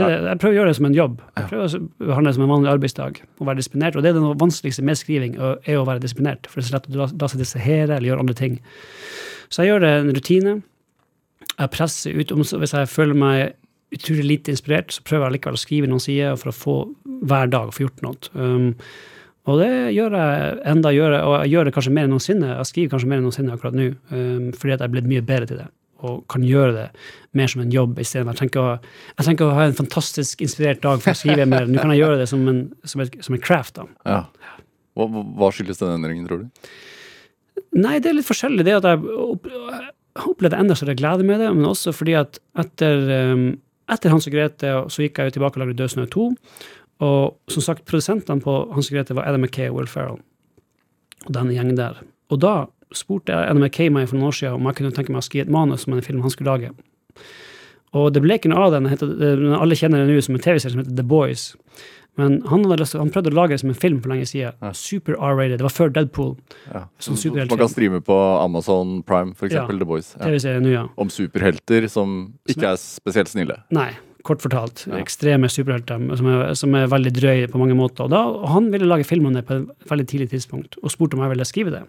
det, 0.00 0.08
jeg 0.08 0.40
prøver 0.40 0.54
å 0.54 0.56
gjøre 0.56 0.72
det 0.72 0.76
som 0.78 0.86
en 0.88 0.94
jobb. 0.96 1.18
Jeg 1.36 1.48
prøver 1.50 1.64
å 1.76 1.80
behandle 2.08 2.30
det 2.30 2.36
som 2.38 2.44
en 2.46 2.52
vanlig 2.54 2.70
arbeidsdag. 2.72 3.18
Å 3.36 3.48
være 3.48 3.60
disiplinert. 3.60 3.96
Og 3.96 4.04
det 4.04 4.12
er 4.12 4.16
det 4.16 4.34
vanskeligste 4.40 4.84
med 4.88 4.96
skriving, 4.96 5.34
er 5.36 5.80
å 5.80 5.86
være 5.88 6.00
disiplinert. 6.00 6.48
For 6.48 6.60
det 6.60 6.64
er 6.64 6.70
så 6.70 6.76
lett 6.78 6.88
å 6.88 7.08
la, 7.12 7.28
seg 7.28 7.42
distrahere 7.42 7.98
eller 7.98 8.08
gjøre 8.08 8.24
andre 8.24 8.36
ting. 8.38 8.54
Så 9.52 9.62
jeg 9.62 9.72
gjør 9.72 9.84
det 9.84 9.90
en 9.98 10.14
rutine. 10.16 10.54
Jeg 11.52 11.72
presser 11.74 12.16
ut 12.16 12.32
om 12.32 12.40
Hvis 12.40 12.72
jeg 12.72 12.88
føler 12.88 13.18
meg 13.18 13.52
utrolig 13.92 14.24
lite 14.24 14.54
inspirert, 14.54 14.94
så 14.94 15.04
prøver 15.04 15.26
jeg 15.26 15.36
likevel 15.36 15.58
å 15.58 15.60
skrive 15.60 15.90
noen 15.90 16.00
sider 16.00 16.38
for 16.40 16.48
å 16.48 16.56
få 16.56 16.76
hver 17.28 17.52
dag 17.52 17.68
å 17.68 17.76
få 17.76 17.84
gjort 17.84 18.00
noe. 18.06 18.30
Um, 18.32 18.70
og 19.50 19.58
det 19.58 19.72
gjør 19.92 20.16
jeg 20.16 20.56
enda 20.70 20.92
gjør 20.94 21.16
jeg, 21.18 21.22
og 21.26 21.36
jeg 21.42 21.52
gjør 21.52 21.68
det 21.68 21.74
kanskje 21.76 21.92
mer 21.92 22.08
enn 22.08 22.14
noensinne. 22.14 22.50
Jeg 22.54 22.70
skriver 22.70 22.94
kanskje 22.94 23.10
mer 23.10 23.20
enn 23.20 23.26
noensinne 23.28 23.56
akkurat 23.56 23.76
nå, 23.76 23.90
um, 24.14 24.50
fordi 24.56 24.72
at 24.72 24.78
jeg 24.78 24.88
er 24.88 24.94
blitt 24.96 25.10
mye 25.12 25.24
bedre 25.28 25.50
til 25.50 25.60
det. 25.60 25.68
Og 26.02 26.24
kan 26.32 26.42
gjøre 26.46 26.72
det 26.76 26.86
mer 27.38 27.46
som 27.52 27.62
en 27.62 27.70
jobb 27.72 27.98
istedenfor. 28.02 28.34
Jeg 28.34 28.40
trenger 28.42 28.62
å, 28.62 28.94
jeg 29.16 29.26
trenger 29.28 29.46
å 29.46 29.54
ha 29.56 29.66
en 29.68 29.76
fantastisk 29.78 30.42
inspirert 30.42 30.82
dag 30.82 31.00
for 31.04 31.14
å 31.14 31.18
skrive 31.20 31.46
mer. 31.46 31.68
Nå 31.70 31.78
kan 31.80 31.92
jeg 31.94 32.02
gjøre 32.02 32.18
det 32.22 32.28
som 32.30 32.42
en, 32.50 32.62
som 32.84 33.04
et, 33.04 33.14
som 33.22 33.36
en 33.38 33.44
craft. 33.44 33.78
da. 33.78 33.86
ja. 34.08 34.22
Hva, 34.98 35.06
hva- 35.08 35.48
skyldes 35.54 35.78
den 35.80 35.94
endringen, 35.94 36.26
tror 36.28 36.42
du? 36.42 36.72
Nei, 37.80 37.98
det 38.02 38.10
er 38.10 38.16
litt 38.18 38.28
forskjellig. 38.28 38.64
Det 38.66 38.74
at 38.80 38.88
jeg 38.90 39.00
opp- 39.16 39.48
jeg 39.48 40.26
opplevde 40.28 40.58
enda 40.60 40.74
større 40.76 40.94
glede 40.98 41.24
med 41.24 41.40
det, 41.40 41.48
men 41.56 41.64
også 41.70 41.94
fordi 41.96 42.12
at 42.18 42.36
etter, 42.60 42.98
um, 43.32 43.46
etter 43.88 44.12
Hans 44.12 44.26
og 44.28 44.34
Grete 44.34 44.74
så 44.92 45.06
gikk 45.06 45.16
jeg 45.22 45.30
jo 45.30 45.36
tilbake 45.38 45.56
og 45.56 45.62
lagde 45.64 45.78
Dødsnø 45.78 46.04
2. 46.12 46.26
Og 47.02 47.38
som 47.50 47.64
sagt, 47.64 47.86
produsentene 47.88 48.44
på 48.44 48.58
Hans 48.74 48.90
og 48.90 48.98
Grete 48.98 49.16
var 49.16 49.30
Adam 49.30 49.40
McKay 49.46 49.70
og 49.72 49.78
Will 49.80 49.88
Ferrell. 49.88 50.20
Og 51.24 51.32
den 51.38 51.54
gjengen 51.54 51.78
der. 51.80 52.02
Og 52.28 52.42
da 52.44 52.52
spurte 52.98 53.32
jeg 53.34 53.54
NMK 53.56 53.78
meg 53.92 54.08
for 54.08 54.16
noen 54.18 54.28
år 54.30 54.36
siden 54.38 54.54
om 54.58 54.68
jeg 54.70 54.76
kunne 54.80 54.92
tenke 54.96 55.10
meg 55.14 55.22
å 55.22 55.28
skrive 55.28 55.46
et 55.48 55.52
manus 55.52 55.86
om 55.88 55.94
en 55.96 56.02
film 56.04 56.20
han 56.24 56.30
skulle 56.34 56.52
lage. 56.52 56.70
Og 57.92 58.12
det 58.14 58.22
ble 58.24 58.38
ikke 58.38 58.48
noe 58.52 58.66
av 58.66 58.72
den. 58.72 58.84
den 58.84 58.92
heter- 58.94 59.60
Alle 59.60 59.74
kjenner 59.76 60.06
den 60.06 60.14
nå 60.16 60.22
som 60.22 60.34
en 60.34 60.40
TV-serie 60.40 60.72
som 60.72 60.80
heter 60.80 60.96
The 60.96 61.02
Boys. 61.04 61.54
Men 62.18 62.42
han, 62.42 62.64
hadde 62.68 62.84
han 62.98 63.10
prøvde 63.10 63.30
å 63.32 63.36
lage 63.38 63.54
det 63.54 63.60
som 63.60 63.70
en 63.72 63.78
film 63.78 64.00
for 64.02 64.12
lenge 64.12 64.26
siden. 64.28 64.52
Super 64.76 65.14
R-rated. 65.16 65.58
Det 65.58 65.64
var 65.64 65.72
før 65.72 65.92
Deadpool. 65.92 66.36
Ja. 66.68 66.84
Som 67.00 67.16
Man 67.34 67.48
kan 67.48 67.68
streame 67.72 68.02
på 68.04 68.16
Amazon 68.44 69.02
Prime, 69.02 69.32
eksempel, 69.32 69.72
Ja. 69.72 69.78
The 69.78 69.84
Boys. 69.84 70.14
Ja. 70.20 70.60
Nå, 70.60 70.72
ja. 70.72 70.86
Om 70.98 71.08
superhelter 71.08 71.88
som 71.88 72.34
ikke 72.46 72.72
er 72.72 72.76
spesielt 72.76 73.28
snille. 73.32 73.62
Nei, 73.70 73.92
kort 74.24 74.40
fortalt. 74.44 74.86
Ja. 74.86 75.00
Ekstreme 75.00 75.48
superhelter 75.48 76.16
som 76.18 76.26
er, 76.26 76.54
som 76.54 76.74
er 76.74 76.86
veldig 76.86 77.12
drøye 77.16 77.48
på 77.50 77.58
mange 77.58 77.74
måter. 77.74 78.04
Og, 78.04 78.10
da, 78.10 78.26
og 78.28 78.46
han 78.48 78.70
ville 78.70 78.86
lage 78.86 79.06
film 79.08 79.26
om 79.26 79.32
det 79.32 79.46
på 79.46 79.62
et 79.62 79.88
veldig 79.88 80.06
tidlig 80.06 80.30
tidspunkt, 80.30 80.76
og 80.82 80.90
spurte 80.90 81.14
om 81.16 81.20
jeg 81.24 81.30
ville 81.30 81.44
skrive 81.48 81.70
det. 81.70 81.82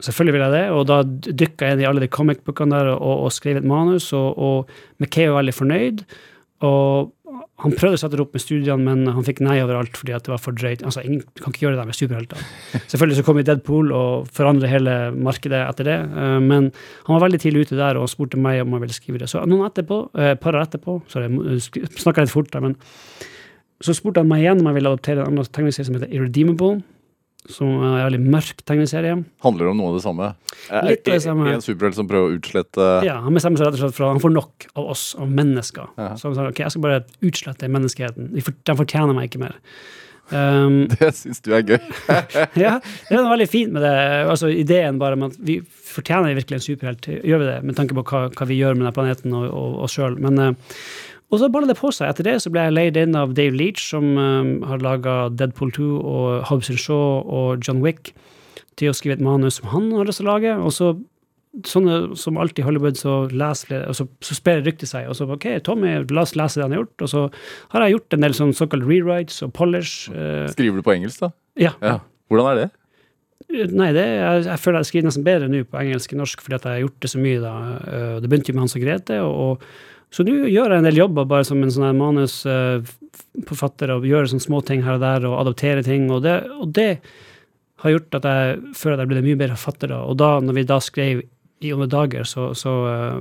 Selvfølgelig 0.00 0.34
ville 0.36 0.48
jeg 0.48 0.56
det, 0.56 0.66
og 0.72 0.84
da 0.88 1.02
dykka 1.04 1.68
jeg 1.68 1.76
inn 1.76 1.84
i 1.84 1.88
alle 1.90 2.02
de 2.02 2.10
comic-bookene 2.12 2.76
der 2.76 2.92
og, 2.96 3.24
og 3.26 3.32
skrev 3.36 3.60
et 3.60 3.68
manus, 3.68 4.10
og, 4.16 4.38
og 4.38 5.00
McKay 5.00 5.28
var 5.28 5.42
veldig 5.42 5.56
fornøyd. 5.56 6.04
Og 6.66 7.10
han 7.60 7.74
prøvde 7.76 7.96
å 7.96 8.00
sette 8.00 8.16
det 8.16 8.22
opp 8.24 8.34
med 8.36 8.42
studiene, 8.42 8.84
men 8.84 9.12
han 9.12 9.24
fikk 9.24 9.40
nei 9.44 9.58
overalt 9.62 9.96
fordi 9.96 10.14
at 10.16 10.24
det 10.26 10.32
var 10.32 10.40
for 10.42 10.56
drøyt. 10.56 10.82
Altså, 10.86 11.02
ingen 11.04 11.22
kan 11.40 11.52
ikke 11.52 11.66
gjøre 11.66 11.76
det 11.76 11.82
der 11.82 11.90
med 11.90 11.98
superhelter. 11.98 12.44
Selvfølgelig 12.92 13.18
så 13.18 13.24
kom 13.26 13.40
vi 13.40 13.44
Deadpool 13.48 13.92
og 13.96 14.30
forandret 14.36 14.72
hele 14.72 14.94
markedet 15.16 15.60
etter 15.66 15.88
det, 15.88 15.98
eh, 16.08 16.38
men 16.44 16.70
han 16.70 17.14
var 17.14 17.24
veldig 17.26 17.42
tidlig 17.42 17.66
ute 17.66 17.80
der 17.80 18.00
og 18.00 18.08
spurte 18.12 18.40
meg 18.40 18.62
om 18.64 18.76
han 18.76 18.84
ville 18.84 18.96
skrive 18.96 19.20
det. 19.20 19.28
Så 19.32 19.44
noen 19.48 19.68
etterpå, 19.68 20.02
eh, 20.16 20.32
et 20.34 20.42
par 20.42 20.56
år 20.56 20.66
etterpå, 20.68 21.00
sorry, 21.12 21.28
snakka 22.00 22.24
litt 22.24 22.32
fort 22.32 22.52
der, 22.54 22.64
men 22.64 22.78
så 23.80 23.96
spurte 23.96 24.20
han 24.20 24.28
meg 24.28 24.44
igjen 24.44 24.60
om 24.60 24.68
jeg 24.68 24.80
ville 24.80 24.92
adoptere 24.92 25.24
en 25.24 25.32
annen 25.32 25.52
tegneserie 25.52 25.88
som 25.88 25.96
heter 25.96 26.12
Irredeemable, 26.12 26.80
som 27.48 27.70
er 27.80 27.86
en 27.86 28.06
veldig 28.10 28.20
mørk 28.34 28.64
tegneserie. 28.68 29.14
Handler 29.44 29.66
det 29.66 29.72
om 29.72 29.78
noe 29.80 29.92
av 29.92 29.96
det 29.96 30.02
samme? 30.04 30.26
Litt 30.86 31.08
av 31.08 31.14
det 31.16 31.22
samme. 31.24 31.46
En 31.54 31.64
superhelt 31.64 31.96
som 31.96 32.10
prøver 32.10 32.28
å 32.28 32.36
utslette 32.36 32.90
Ja, 33.06 33.16
Han 33.24 33.36
bestemmer 33.36 33.60
seg 33.62 33.70
rett 33.70 33.78
og 33.78 33.84
slett 33.86 33.96
for 33.96 34.08
at 34.08 34.14
han 34.16 34.22
får 34.22 34.34
nok 34.34 34.68
av 34.74 34.92
oss, 34.92 35.06
av 35.16 35.32
mennesker. 35.40 35.88
Ja. 35.96 36.12
Så 36.20 36.28
han 36.28 36.36
sier 36.36 36.52
ok, 36.52 36.60
jeg 36.66 36.74
skal 36.74 36.84
bare 36.84 37.00
utslette 37.30 37.72
menneskeheten. 37.72 38.30
De, 38.36 38.44
fortjener 38.82 39.16
meg 39.16 39.30
ikke 39.30 39.42
mer. 39.46 39.56
Um, 40.30 40.84
Det 41.00 41.10
syns 41.16 41.42
du 41.42 41.50
er 41.56 41.64
gøy. 41.66 41.80
ja, 42.64 42.76
det 42.78 43.16
er 43.16 43.22
noe 43.22 43.32
veldig 43.32 43.50
fint 43.50 43.74
med 43.74 43.82
det. 43.86 43.94
Altså 44.30 44.52
Ideen 44.52 45.00
bare 45.00 45.18
med 45.18 45.34
at 45.34 45.44
vi 45.48 45.58
fortjener 45.64 46.36
virkelig 46.38 46.60
en 46.60 46.66
superhelt. 46.68 47.08
Gjør 47.08 47.42
vi 47.42 47.48
det, 47.50 47.60
med 47.66 47.78
tanke 47.78 47.96
på 47.98 48.04
hva, 48.06 48.26
hva 48.36 48.50
vi 48.50 48.60
gjør 48.60 48.76
med 48.76 48.84
denne 48.84 48.96
planeten 48.96 49.36
og, 49.40 49.80
oss 49.86 49.96
sjøl. 49.96 50.20
Men 50.22 50.38
eh, 50.38 50.76
og 51.30 51.38
så 51.38 51.48
balla 51.52 51.68
det 51.70 51.78
på 51.78 51.90
seg. 51.94 52.08
Etter 52.10 52.26
det 52.26 52.36
så 52.42 52.50
ble 52.50 52.64
jeg 52.66 52.74
leid 52.74 52.96
inn 52.98 53.14
av 53.18 53.34
Dave 53.38 53.54
Leach, 53.54 53.84
som 53.92 54.16
um, 54.18 54.50
har 54.66 54.82
laga 54.82 55.14
Deadpool 55.30 55.70
2 55.76 55.86
og 56.00 56.44
Hobbs 56.50 56.70
Shaw 56.82 57.22
og 57.22 57.62
John 57.66 57.80
Wick, 57.84 58.12
til 58.80 58.90
å 58.90 58.96
skrive 58.96 59.18
et 59.18 59.22
manus 59.24 59.60
som 59.60 59.68
han 59.70 59.90
har 59.94 60.08
lyst 60.08 60.18
til 60.22 60.26
å 60.28 60.32
lage. 60.34 60.56
Og 60.58 60.72
så, 60.74 60.90
sånne 61.66 62.16
som 62.18 62.38
alltid 62.40 62.64
i 62.64 62.66
Hollywood, 62.66 62.98
så 62.98 63.14
leser 63.30 63.70
flere, 63.70 63.86
og 63.90 63.96
så, 63.98 64.06
så 64.24 64.36
sprer 64.38 64.62
ryktet 64.66 64.90
seg. 64.90 65.06
Og 65.10 65.14
så 65.18 65.26
OK, 65.30 65.46
Tommy, 65.66 65.94
la 66.10 66.22
oss 66.26 66.34
lese 66.38 66.58
det 66.60 66.66
han 66.66 66.74
har 66.74 66.82
gjort. 66.84 67.06
Og 67.06 67.12
så 67.14 67.24
har 67.74 67.86
jeg 67.86 67.96
gjort 67.98 68.16
en 68.18 68.26
del 68.26 68.36
sånn 68.38 68.52
såkalt 68.56 68.86
rewrites 68.88 69.42
og 69.46 69.52
polish. 69.58 70.10
Uh, 70.10 70.46
Skriver 70.54 70.80
du 70.82 70.86
på 70.86 70.94
engelsk, 70.96 71.22
da? 71.26 71.32
ja. 71.60 71.74
Ja. 71.84 71.98
Hvordan 72.30 72.46
er 72.52 72.58
det? 72.60 72.68
Nei, 73.74 73.88
det, 73.96 74.04
jeg, 74.06 74.42
jeg 74.46 74.60
føler 74.62 74.78
jeg 74.84 74.86
skriver 74.92 75.06
nesten 75.08 75.24
bedre 75.26 75.48
nå 75.50 75.64
på 75.66 75.78
engelsk 75.80 76.12
enn 76.14 76.20
norsk, 76.22 76.42
fordi 76.44 76.54
at 76.60 76.66
jeg 76.68 76.76
har 76.76 76.82
gjort 76.84 77.00
det 77.02 77.10
så 77.10 77.18
mye. 77.18 77.40
da. 77.42 77.54
Eh, 77.82 78.12
Det 78.22 78.28
begynte 78.30 78.52
jo 78.52 78.54
med 78.54 78.62
Hans 78.62 78.76
og 78.78 78.84
Grete. 78.84 79.16
og 79.26 79.64
så 80.10 80.24
nå 80.26 80.32
gjør 80.50 80.72
jeg 80.74 80.82
en 80.82 80.88
del 80.88 80.98
jobber 80.98 81.28
bare 81.30 81.46
som 81.46 81.62
en 81.62 81.70
sånn 81.70 81.98
manusforfatter, 81.98 83.92
og 83.94 84.06
gjør 84.08 84.30
sånne 84.32 84.46
små 84.46 84.58
ting 84.66 84.82
her 84.86 84.98
og 84.98 85.04
der, 85.04 85.26
og 85.28 85.38
adopterer 85.44 85.82
ting. 85.86 86.08
Og 86.10 86.24
det, 86.26 86.36
og 86.56 86.68
det 86.74 86.90
har 87.84 87.94
gjort 87.94 88.18
at 88.18 88.26
jeg 88.28 88.56
føler 88.76 88.96
at 88.96 89.04
jeg 89.04 89.12
ble 89.12 89.26
mye 89.28 89.40
bedre 89.40 89.56
forfatter. 89.58 89.88
da. 89.94 90.00
Og 90.10 90.14
da, 90.20 90.30
når 90.44 90.58
vi 90.58 90.68
da 90.68 90.78
skrev 90.82 91.22
i 91.60 91.74
Onde 91.76 91.90
dager, 91.92 92.24
så, 92.24 92.50
så 92.56 92.72
uh, 92.88 93.20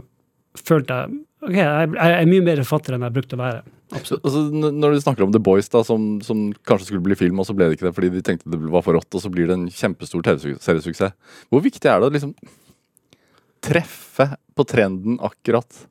følte 0.58 0.96
jeg 0.96 1.18
ok, 1.44 1.56
jeg, 1.56 1.92
jeg 1.96 2.16
er 2.16 2.30
mye 2.30 2.46
bedre 2.48 2.66
forfatter 2.66 2.96
enn 2.96 3.06
jeg 3.06 3.16
brukte 3.18 3.38
å 3.38 3.42
være. 3.42 3.62
Så, 4.06 4.20
altså, 4.20 4.44
når 4.54 4.94
du 4.94 5.02
snakker 5.02 5.26
om 5.26 5.34
The 5.34 5.42
Boys, 5.42 5.70
da, 5.74 5.82
som, 5.86 6.20
som 6.26 6.50
kanskje 6.68 6.92
skulle 6.92 7.06
bli 7.06 7.18
film, 7.18 7.42
og 7.42 7.48
så 7.50 7.56
ble 7.58 7.70
det 7.70 7.78
ikke 7.78 7.88
det 7.88 7.94
fordi 7.98 8.12
de 8.14 8.24
tenkte 8.26 8.52
det 8.54 8.60
var 8.70 8.86
for 8.86 8.98
rått, 8.98 9.10
og 9.18 9.24
så 9.24 9.32
blir 9.34 9.50
det 9.50 9.58
en 9.58 9.70
kjempestor 9.74 10.26
TV-seriesuksess. 10.26 11.38
Hvor 11.50 11.64
viktig 11.66 11.90
er 11.90 12.02
det 12.02 12.10
å 12.10 12.16
liksom 12.16 12.34
treffe 13.66 14.32
på 14.56 14.66
trenden 14.70 15.18
akkurat? 15.26 15.86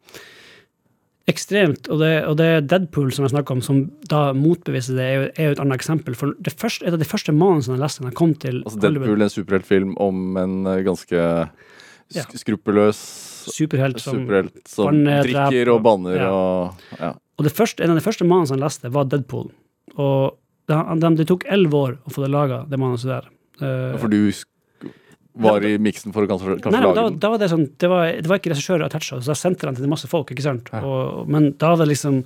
Ekstremt. 1.28 1.88
Og 1.92 2.00
det, 2.00 2.12
og 2.24 2.36
det 2.40 2.48
Deadpool 2.70 3.10
som 3.12 3.26
jeg 3.26 3.34
snakker 3.34 3.58
om, 3.58 3.62
som 3.64 3.82
da 4.08 4.32
motbeviser 4.36 4.96
det, 4.96 5.04
er 5.06 5.14
jo, 5.14 5.24
er 5.34 5.50
jo 5.50 5.56
et 5.56 5.62
annet 5.64 5.76
eksempel. 5.76 6.16
For 6.16 6.32
det 6.40 6.54
første, 6.56 6.86
et 6.88 6.96
av 6.96 7.02
de 7.02 7.08
første 7.08 7.34
manusene 7.36 7.76
jeg 7.76 7.84
leste 7.84 8.04
da 8.04 8.10
jeg 8.12 8.18
kom 8.20 8.32
til 8.40 8.62
Altså 8.62 8.80
Deadpool, 8.86 9.18
er 9.20 9.26
en 9.28 9.34
superheltfilm 9.34 9.96
om 10.00 10.40
en 10.40 10.60
eh, 10.66 10.84
ganske 10.86 11.26
Ja. 12.08 12.22
sk 12.24 12.38
skruppelløs 12.40 12.96
superhelt 13.52 13.98
som 14.00 14.22
superhelt 14.22 14.62
som 14.64 14.86
banner, 14.88 15.26
drikker 15.28 15.68
og 15.74 15.82
banner 15.84 16.16
ja. 16.16 16.28
og 16.32 16.94
ja. 16.96 17.10
Og 17.36 17.44
det 17.44 17.52
første, 17.52 17.84
en 17.84 17.92
av 17.92 17.98
de 17.98 18.04
første 18.06 18.24
manusene 18.24 18.56
jeg 18.56 18.64
leste, 18.64 18.90
var 18.90 19.04
Deadpool. 19.12 19.50
Og 20.00 20.38
det, 20.68 20.78
de, 21.04 21.10
de 21.20 21.26
tok 21.28 21.44
elleve 21.52 21.82
år 21.84 21.98
å 22.02 22.12
få 22.12 22.24
det 22.24 22.30
laga, 22.32 22.62
det 22.68 22.80
manuset 22.80 23.12
der. 23.12 23.28
Eh, 23.60 23.98
For 24.00 24.08
du 24.10 24.18
var 25.44 25.64
i 25.66 25.74
miksen 25.82 26.14
for 26.14 26.26
å 26.26 26.30
kanskje, 26.30 26.58
kanskje 26.58 26.72
Nei, 26.74 26.80
nei, 26.82 26.92
lage 26.92 27.08
den? 27.10 27.18
da 27.22 27.32
var 27.32 27.42
det 27.42 27.48
sånn 27.52 27.66
Det 27.78 27.90
var, 27.90 28.12
det 28.18 28.30
var 28.30 28.40
ikke 28.40 28.52
regissører 28.54 28.86
attacha, 28.86 29.18
så 29.20 29.32
da 29.32 29.36
sendte 29.38 29.66
de 29.66 29.70
den 29.72 29.82
til 29.82 29.92
masse 29.92 30.10
folk, 30.10 30.32
ikke 30.34 30.46
sant? 30.46 30.70
Ja. 30.74 30.82
Og, 30.84 31.28
men 31.30 31.52
da 31.60 31.72
var 31.74 31.82
det 31.82 31.92
liksom 31.92 32.22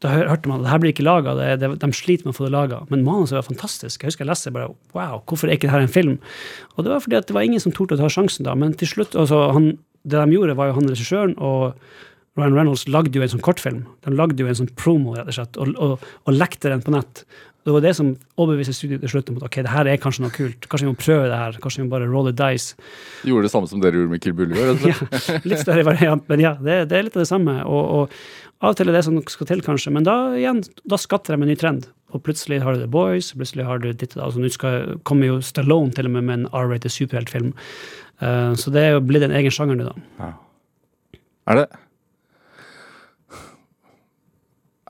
Da 0.00 0.12
hørte 0.14 0.50
man 0.50 0.62
at 0.62 0.66
det 0.66 0.72
her 0.72 0.82
blir 0.82 0.94
ikke 0.94 1.06
laga, 1.06 1.34
de 1.60 1.90
sliter 1.92 2.24
med 2.24 2.32
å 2.32 2.38
få 2.38 2.46
det 2.46 2.54
laga. 2.54 2.78
Men 2.88 3.02
manuset 3.04 3.36
var 3.36 3.44
fantastisk. 3.44 4.00
Jeg 4.00 4.08
husker 4.14 4.24
jeg 4.24 4.30
leste 4.32 4.52
bare 4.54 4.70
Wow, 4.96 5.20
hvorfor 5.28 5.50
er 5.50 5.58
ikke 5.58 5.68
dette 5.68 5.84
en 5.84 5.92
film? 5.92 6.14
Og 6.76 6.86
det 6.86 6.94
var 6.94 7.04
fordi 7.04 7.20
at 7.20 7.28
det 7.28 7.36
var 7.36 7.44
ingen 7.44 7.60
som 7.60 7.74
torde 7.74 7.98
å 7.98 8.00
ta 8.00 8.08
sjansen 8.08 8.48
da, 8.48 8.56
men 8.56 8.72
til 8.80 8.88
slutt 8.88 9.16
altså, 9.18 9.42
han, 9.52 9.74
Det 10.02 10.16
de 10.20 10.38
gjorde, 10.38 10.56
var 10.56 10.72
jo 10.72 10.78
han 10.80 10.90
regissøren 10.90 11.36
og 11.36 11.76
Ryan 12.38 12.56
Reynolds 12.56 12.86
lagde 12.90 13.14
jo 13.14 13.22
en 13.22 13.32
sånn 13.36 13.42
kortfilm. 13.46 13.82
De 14.02 14.12
lagde 14.14 14.42
jo 14.42 14.50
en 14.50 14.58
sånn 14.58 14.70
promo, 14.78 15.14
rett 15.14 15.30
og 15.30 15.36
slett, 15.36 15.58
og, 15.60 15.74
og, 15.78 16.06
og 16.24 16.34
lekte 16.34 16.72
den 16.72 16.82
på 16.82 16.94
nett. 16.94 17.22
Det 17.64 17.72
var 17.72 17.80
det 17.80 17.94
som 17.96 18.10
overbeviste 18.36 18.74
studioet 18.76 19.00
til 19.06 19.12
slutt 19.14 19.30
om 19.32 19.38
at 19.38 19.46
ok, 19.46 19.54
det 19.64 19.72
her 19.72 19.88
er 19.88 20.00
kanskje 20.00 20.24
noe 20.26 20.34
kult. 20.34 20.66
Kanskje 20.68 20.84
vi 20.84 20.90
må 20.90 20.98
prøve 21.00 21.30
det 21.30 21.38
her. 21.40 21.54
Kanskje 21.62 21.80
vi 21.80 21.86
må 21.86 21.94
bare 21.94 22.08
roll 22.10 22.26
the 22.28 22.34
dice. 22.36 22.74
Gjorde 23.24 23.46
det 23.46 23.52
samme 23.54 23.70
som 23.70 23.80
dere 23.80 24.02
gjorde 24.02 24.12
med 24.12 24.24
Kill 24.24 24.34
slett? 24.36 25.14
Ja, 25.32 25.38
litt 25.48 25.62
større 25.62 25.86
variant, 25.86 26.26
men 26.28 26.42
ja, 26.44 26.52
det, 26.60 26.76
det 26.90 26.98
er 26.98 27.06
litt 27.06 27.16
av 27.16 27.24
det 27.24 27.30
samme. 27.30 27.54
Og, 27.64 27.84
og 28.02 28.64
av 28.64 28.74
og 28.74 28.76
til 28.80 28.92
er 28.92 28.98
det 28.98 29.04
som 29.06 29.16
skal 29.32 29.48
til, 29.48 29.62
kanskje, 29.64 29.94
men 29.96 30.04
da 30.04 30.16
igjen, 30.36 30.60
da 30.84 30.98
skatter 31.00 31.38
de 31.38 31.46
en 31.46 31.52
ny 31.54 31.56
trend. 31.60 31.88
Og 32.12 32.20
plutselig 32.26 32.60
har 32.66 32.76
du 32.76 32.82
The 32.82 32.90
Boys, 32.90 33.32
plutselig 33.32 33.64
har 33.70 33.80
du 33.80 33.88
ditt 33.92 34.12
og 34.12 34.20
datt. 34.20 34.26
Altså, 34.28 34.44
nå 34.44 35.00
kommer 35.08 35.30
jo 35.32 35.38
Stallone 35.44 35.94
til 35.96 36.10
og 36.10 36.14
med 36.18 36.28
med 36.28 36.42
en 36.42 36.46
R-rated 36.52 36.92
superheltfilm. 36.92 37.54
Uh, 38.20 38.52
så 38.60 38.74
det 38.74 38.84
er 38.84 38.94
jo 38.98 39.02
blitt 39.08 39.24
en 39.24 39.34
egen 39.40 39.54
sjanger 39.54 39.80
nå, 39.80 39.88
da. 39.88 40.30
Er 41.48 41.62
det 41.62 41.66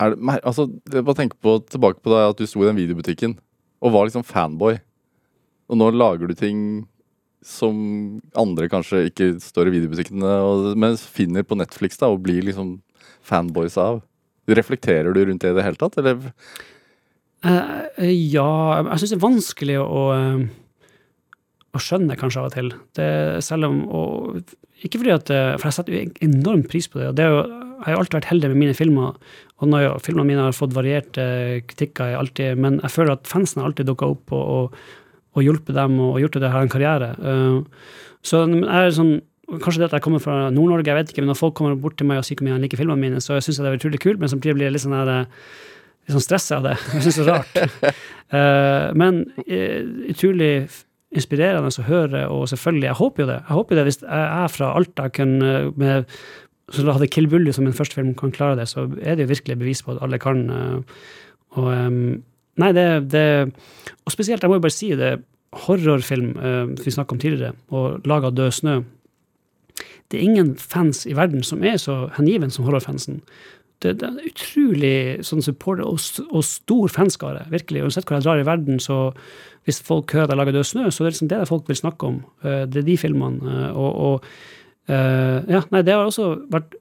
er 0.00 0.14
det, 0.14 0.40
altså, 0.42 0.66
bare 0.94 1.18
tenk 1.18 1.36
på, 1.42 1.58
tilbake 1.70 2.02
på 2.02 2.12
deg 2.12 2.32
at 2.32 2.40
du 2.40 2.48
sto 2.48 2.64
i 2.64 2.68
den 2.68 2.80
videobutikken 2.80 3.36
og 3.84 3.94
var 3.94 4.08
liksom 4.08 4.24
fanboy. 4.26 4.78
Og 5.70 5.80
nå 5.80 5.90
lager 5.94 6.28
du 6.28 6.34
ting 6.38 6.58
som 7.44 7.76
andre 8.40 8.70
kanskje 8.72 9.04
ikke 9.10 9.34
står 9.42 9.68
i 9.68 9.74
videobutikkene, 9.76 10.34
men 10.80 10.96
finner 10.96 11.44
på 11.44 11.58
Netflix 11.60 12.00
da, 12.00 12.08
og 12.08 12.22
blir 12.24 12.44
liksom 12.46 12.78
fanboys 13.24 13.76
av. 13.80 14.00
Reflekterer 14.48 15.12
du 15.12 15.20
rundt 15.24 15.44
det 15.44 15.52
i 15.52 15.56
det 15.58 15.64
hele 15.66 15.80
tatt, 15.80 15.98
eller? 16.00 16.32
Uh, 17.44 17.84
ja, 18.08 18.48
jeg 18.88 19.02
syns 19.02 19.12
det 19.12 19.18
er 19.18 19.26
vanskelig 19.26 19.76
å, 19.82 20.04
eh, 20.16 20.44
å 21.76 21.82
skjønne 21.82 22.16
kanskje 22.16 22.40
av 22.40 22.48
og 22.48 22.56
til. 22.56 22.72
Det, 22.96 23.08
selv 23.44 23.68
om 23.68 23.82
og, 23.92 24.54
Ikke 24.84 25.00
fordi 25.00 25.12
at 25.14 25.30
For 25.60 25.68
jeg 25.68 25.76
setter 25.76 26.24
enormt 26.24 26.68
pris 26.72 26.88
på 26.88 26.98
det. 27.00 27.12
og 27.12 27.16
det 27.16 27.24
er 27.24 27.30
jo, 27.32 27.44
Jeg 27.84 27.94
har 27.94 28.00
alltid 28.00 28.18
vært 28.18 28.30
heldig 28.32 28.50
med 28.52 28.60
mine 28.62 28.76
filmer. 28.76 29.18
Og 29.62 29.70
når 29.70 29.84
jeg, 29.84 30.02
filmene 30.08 30.28
mine 30.30 30.46
har 30.48 30.56
fått 30.56 30.74
varierte 30.76 31.26
kritikker, 31.68 32.12
jeg 32.12 32.20
alltid, 32.20 32.60
men 32.64 32.80
jeg 32.82 32.94
føler 32.94 33.14
at 33.16 33.28
fansen 33.30 33.62
har 33.62 33.70
alltid 33.70 33.90
dukka 33.90 34.08
opp 34.14 34.34
og, 34.34 34.48
og, 34.54 34.80
og 35.36 35.46
hjulpet 35.46 35.76
dem 35.76 36.00
og 36.02 36.18
gjort 36.22 36.40
det 36.42 36.50
her 36.54 36.66
en 36.66 36.72
karriere. 36.72 37.12
Eh, 37.20 37.94
så 38.24 38.44
jeg 38.48 38.66
er 38.80 38.96
sånn 38.96 39.16
Kanskje 39.44 39.82
det 39.82 39.90
at 39.90 39.94
jeg 39.98 40.04
kommer 40.06 40.22
fra 40.24 40.48
Nord-Norge, 40.48 40.88
jeg 40.88 40.96
vet 40.96 41.10
ikke, 41.12 41.20
men 41.20 41.28
når 41.28 41.36
folk 41.36 41.52
kommer 41.58 41.74
bort 41.76 41.98
til 42.00 42.06
meg 42.08 42.16
og 42.16 42.24
sier 42.24 42.38
hvor 42.38 42.46
mye 42.46 42.56
de 42.56 42.64
liker 42.64 42.80
filmene 42.80 42.96
mine, 42.96 43.18
så 43.20 43.36
syns 43.44 43.58
jeg 43.58 43.66
det 43.66 43.74
er 43.74 43.76
utrolig 43.76 43.98
kult, 44.00 44.16
men 44.22 44.30
samtidig 44.32 44.54
blir 44.56 44.66
jeg 44.70 44.72
litt 44.72 44.84
sånn 44.86 44.94
her 44.96 45.10
eh, 45.12 45.42
litt 46.06 46.14
sånn 46.16 46.24
stressa 46.24 46.58
av 46.58 46.64
det. 46.64 46.72
Jeg 46.94 47.04
syns 47.04 47.18
det 47.18 47.24
er 47.26 47.28
rart. 47.28 48.00
Eh, 48.34 48.86
men 48.96 49.20
eh, 49.44 49.84
utrolig 50.14 50.48
inspirerende 51.14 51.70
å 51.70 51.86
høre, 51.86 52.24
og 52.32 52.48
selvfølgelig, 52.50 52.88
jeg 52.88 52.98
håper 52.98 53.22
jo 53.22 53.28
det. 53.28 53.36
Jeg 53.44 53.58
håper 53.58 53.74
jo 53.74 53.78
det 53.78 53.84
hvis 53.86 54.00
jeg 54.02 54.24
er 54.24 54.48
fra 54.50 54.70
Alta, 54.74 55.08
kan, 55.14 55.34
eh, 55.46 55.68
med, 55.78 56.16
så 56.72 56.84
da 56.86 56.94
hadde 56.96 57.10
Kill 57.12 57.26
Bully 57.28 57.52
som 57.52 57.64
min 57.66 57.76
første 57.76 57.94
film 57.98 58.14
kan 58.16 58.32
klare 58.32 58.56
det, 58.56 58.68
så 58.70 58.86
er 59.02 59.16
det 59.18 59.26
jo 59.26 59.34
virkelig 59.34 59.58
bevis 59.60 59.82
på 59.84 59.92
at 59.92 60.02
alle 60.02 60.18
kan. 60.22 60.44
eh, 60.50 60.80
og 61.60 62.22
Nei, 62.56 62.68
det, 62.72 63.10
det 63.10 63.52
Og 64.06 64.12
spesielt, 64.14 64.42
jeg 64.42 64.48
må 64.50 64.56
jo 64.60 64.62
bare 64.62 64.70
si 64.74 64.92
det, 64.94 65.16
horrorfilm 65.66 66.36
eh, 66.38 66.66
vi 66.84 66.90
snakka 66.94 67.14
om 67.14 67.18
tidligere, 67.22 67.52
og 67.74 68.00
laga 68.06 68.30
Død 68.30 68.50
snø. 68.54 68.76
Det 70.10 70.18
er 70.20 70.24
ingen 70.28 70.54
fans 70.56 71.04
i 71.06 71.14
verden 71.16 71.42
som 71.42 71.62
er 71.66 71.76
så 71.82 72.08
hengiven 72.18 72.50
som 72.50 72.64
horrorfansen. 72.66 73.20
Det, 73.82 73.96
det 74.00 74.06
er 74.06 74.12
en 74.12 74.28
utrolig 74.30 75.24
sånn 75.26 75.42
support 75.42 75.80
og, 75.82 75.98
og 76.30 76.44
stor 76.46 76.88
fanskare, 76.94 77.46
virkelig. 77.50 77.82
Uansett 77.82 78.06
hvor 78.06 78.16
jeg 78.20 78.24
drar 78.26 78.40
i 78.42 78.46
verden, 78.46 78.78
så 78.80 79.12
hvis 79.66 79.82
folk 79.84 80.12
hører 80.14 80.28
at 80.28 80.34
jeg 80.34 80.40
lager 80.42 80.56
Død 80.58 80.68
snø, 80.70 80.84
så 80.90 81.02
er 81.02 81.08
det 81.10 81.14
liksom 81.16 81.30
det 81.32 81.40
folk 81.50 81.68
vil 81.68 81.80
snakke 81.80 82.06
om. 82.12 82.20
Eh, 82.44 82.64
Det 82.70 82.82
er 82.84 82.88
de 82.90 82.96
filmene. 83.00 83.42
eh, 83.50 83.70
Og, 83.74 83.90
og 84.06 84.24
eh, 84.88 85.38
ja, 85.50 85.62
nei, 85.72 85.82
det 85.86 85.94
har 85.96 86.06
også 86.06 86.30
vært 86.52 86.76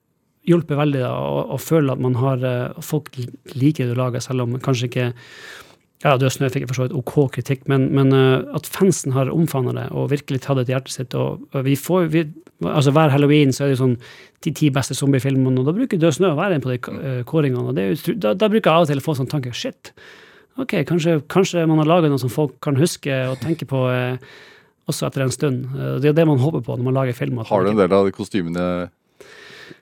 hjulpet 0.50 0.78
veldig 0.78 1.04
da, 1.04 1.12
å, 1.16 1.44
å 1.56 1.60
føle 1.62 1.94
at 1.94 2.02
man 2.04 2.18
har 2.20 2.42
uh, 2.44 2.82
Folk 2.84 3.14
liker 3.56 3.86
det 3.86 3.94
du 3.94 4.00
lager, 4.00 4.24
selv 4.24 4.44
om 4.44 4.58
kanskje 4.60 4.90
ikke 4.90 5.06
ja, 6.04 6.18
Død 6.20 6.34
snø 6.36 6.50
fikk 6.52 6.66
jeg 6.66 6.72
for 6.74 6.82
så 6.82 6.88
vidt 6.88 6.98
OK 7.00 7.14
kritikk, 7.38 7.62
men, 7.72 7.86
men 7.96 8.12
uh, 8.12 8.42
at 8.58 8.68
fansen 8.68 9.16
har 9.16 9.32
omfavna 9.32 9.76
det 9.78 9.86
og 9.96 10.10
virkelig 10.12 10.42
tatt 10.44 10.60
det 10.60 10.68
til 10.68 10.76
hjertet 10.76 10.98
sitt. 10.98 11.16
og 11.16 11.46
og 11.54 11.64
vi 11.64 11.78
får, 11.80 12.10
vi, 12.12 12.26
altså 12.68 12.92
Hver 12.92 13.14
halloween 13.14 13.56
så 13.56 13.66
er 13.66 13.72
det 13.72 13.80
sånn 13.80 13.96
de 14.44 14.52
ti 14.52 14.68
beste 14.76 14.98
zombiefilmene, 15.00 15.62
og 15.62 15.70
da 15.70 15.76
bruker 15.78 16.02
Død 16.02 16.20
snø 16.20 16.34
å 16.34 16.42
være 16.42 16.60
en 16.60 16.66
på 16.66 16.74
de 16.74 17.24
kåringene. 17.30 17.72
og 17.72 17.80
det 17.80 18.20
da, 18.20 18.36
da 18.36 18.52
bruker 18.52 18.68
jeg 18.68 18.76
av 18.76 18.84
og 18.84 18.92
til 18.92 19.00
å 19.00 19.06
få 19.08 19.16
sånn 19.22 19.32
tanke 19.32 19.56
shit, 19.56 19.94
ok, 20.60 20.82
kanskje, 20.90 21.22
kanskje 21.32 21.64
man 21.70 21.80
har 21.82 21.90
laga 21.90 22.12
noe 22.12 22.22
som 22.22 22.32
folk 22.32 22.60
kan 22.64 22.78
huske 22.78 23.14
og 23.30 23.40
tenke 23.42 23.68
på 23.70 23.86
eh, 23.94 24.34
også 24.90 25.08
etter 25.08 25.26
en 25.26 25.34
stund. 25.34 25.66
Eh, 25.74 25.96
det 26.04 26.12
er 26.12 26.18
det 26.18 26.28
man 26.30 26.42
håper 26.42 26.64
på 26.66 26.78
når 26.78 26.90
man 26.90 27.00
lager 27.00 27.18
film. 27.18 27.42
Har 27.48 27.66
du 27.66 27.74
en 27.74 27.80
del 27.80 27.96
av 27.96 28.08
de 28.08 28.16
kostymene 28.16 28.68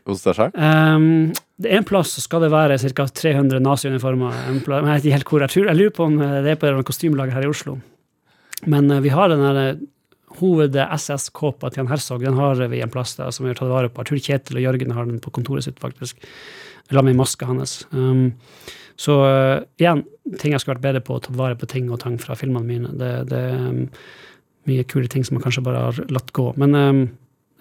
hos 0.08 0.26
deg 0.26 0.38
sjøl? 0.38 0.52
Um, 0.56 1.32
det 1.62 1.72
er 1.72 1.82
en 1.82 1.88
plass 1.88 2.16
så 2.16 2.24
skal 2.24 2.46
det 2.46 2.52
være 2.54 2.80
ca. 2.82 3.08
300 3.22 3.64
naziuniformer. 3.64 4.44
Jeg 4.50 4.60
vet 4.66 5.06
ikke 5.06 5.18
helt 5.18 5.32
hvor. 5.32 5.46
Jeg, 5.46 5.54
tror, 5.54 5.72
jeg 5.72 5.80
lurer 5.80 5.96
på 5.98 6.10
om 6.10 6.20
eh, 6.22 6.38
det 6.46 6.54
er 6.54 6.62
på 6.62 6.70
et 6.70 6.88
kostymelager 6.88 7.38
her 7.38 7.48
i 7.48 7.52
Oslo. 7.52 7.78
Men 8.70 8.92
eh, 8.92 9.04
vi 9.06 9.14
har 9.14 9.32
den 9.32 9.46
der 9.46 9.80
hoved-SS-kåpa 10.40 11.72
til 11.72 11.82
Jan 11.82 11.92
Herzog. 11.92 12.24
Den 12.24 12.40
har 12.40 12.62
vi 12.72 12.82
en 12.82 12.94
plass 12.94 13.18
der 13.18 13.34
som 13.36 13.46
vi 13.46 13.52
har 13.52 13.60
tatt 13.60 13.72
vare 13.72 13.92
på. 13.92 14.02
Jeg 14.02 14.12
tror 14.12 14.26
Kjetil 14.28 14.62
og 14.62 14.68
Jørgen 14.70 14.94
har 14.96 15.10
den 15.10 15.20
på 15.24 15.34
kontoret 15.36 15.68
sitt, 15.68 15.82
faktisk. 15.82 16.22
La 16.92 17.04
meg 17.04 17.16
i 17.16 17.20
maska 17.20 17.48
hans. 17.48 17.82
Um, 17.92 18.32
så 19.00 19.18
uh, 19.24 19.64
igjen, 19.80 20.04
ting 20.40 20.54
jeg 20.54 20.62
skulle 20.62 20.78
vært 20.78 20.88
bedre 20.88 21.04
på, 21.06 21.18
å 21.18 21.24
ta 21.24 21.34
vare 21.36 21.58
på 21.60 21.70
ting 21.70 21.88
og 21.92 22.02
tang 22.04 22.18
fra 22.22 22.36
filmene 22.40 22.68
mine. 22.68 22.92
Det, 23.00 23.12
det 23.32 23.44
um, 23.60 23.86
mye 24.70 24.84
kule 24.86 25.08
ting 25.12 25.24
som 25.26 25.38
man 25.38 25.44
kanskje 25.46 25.64
bare 25.66 25.86
har 25.90 26.02
latt 26.14 26.32
gå. 26.38 26.50
Men 26.62 26.76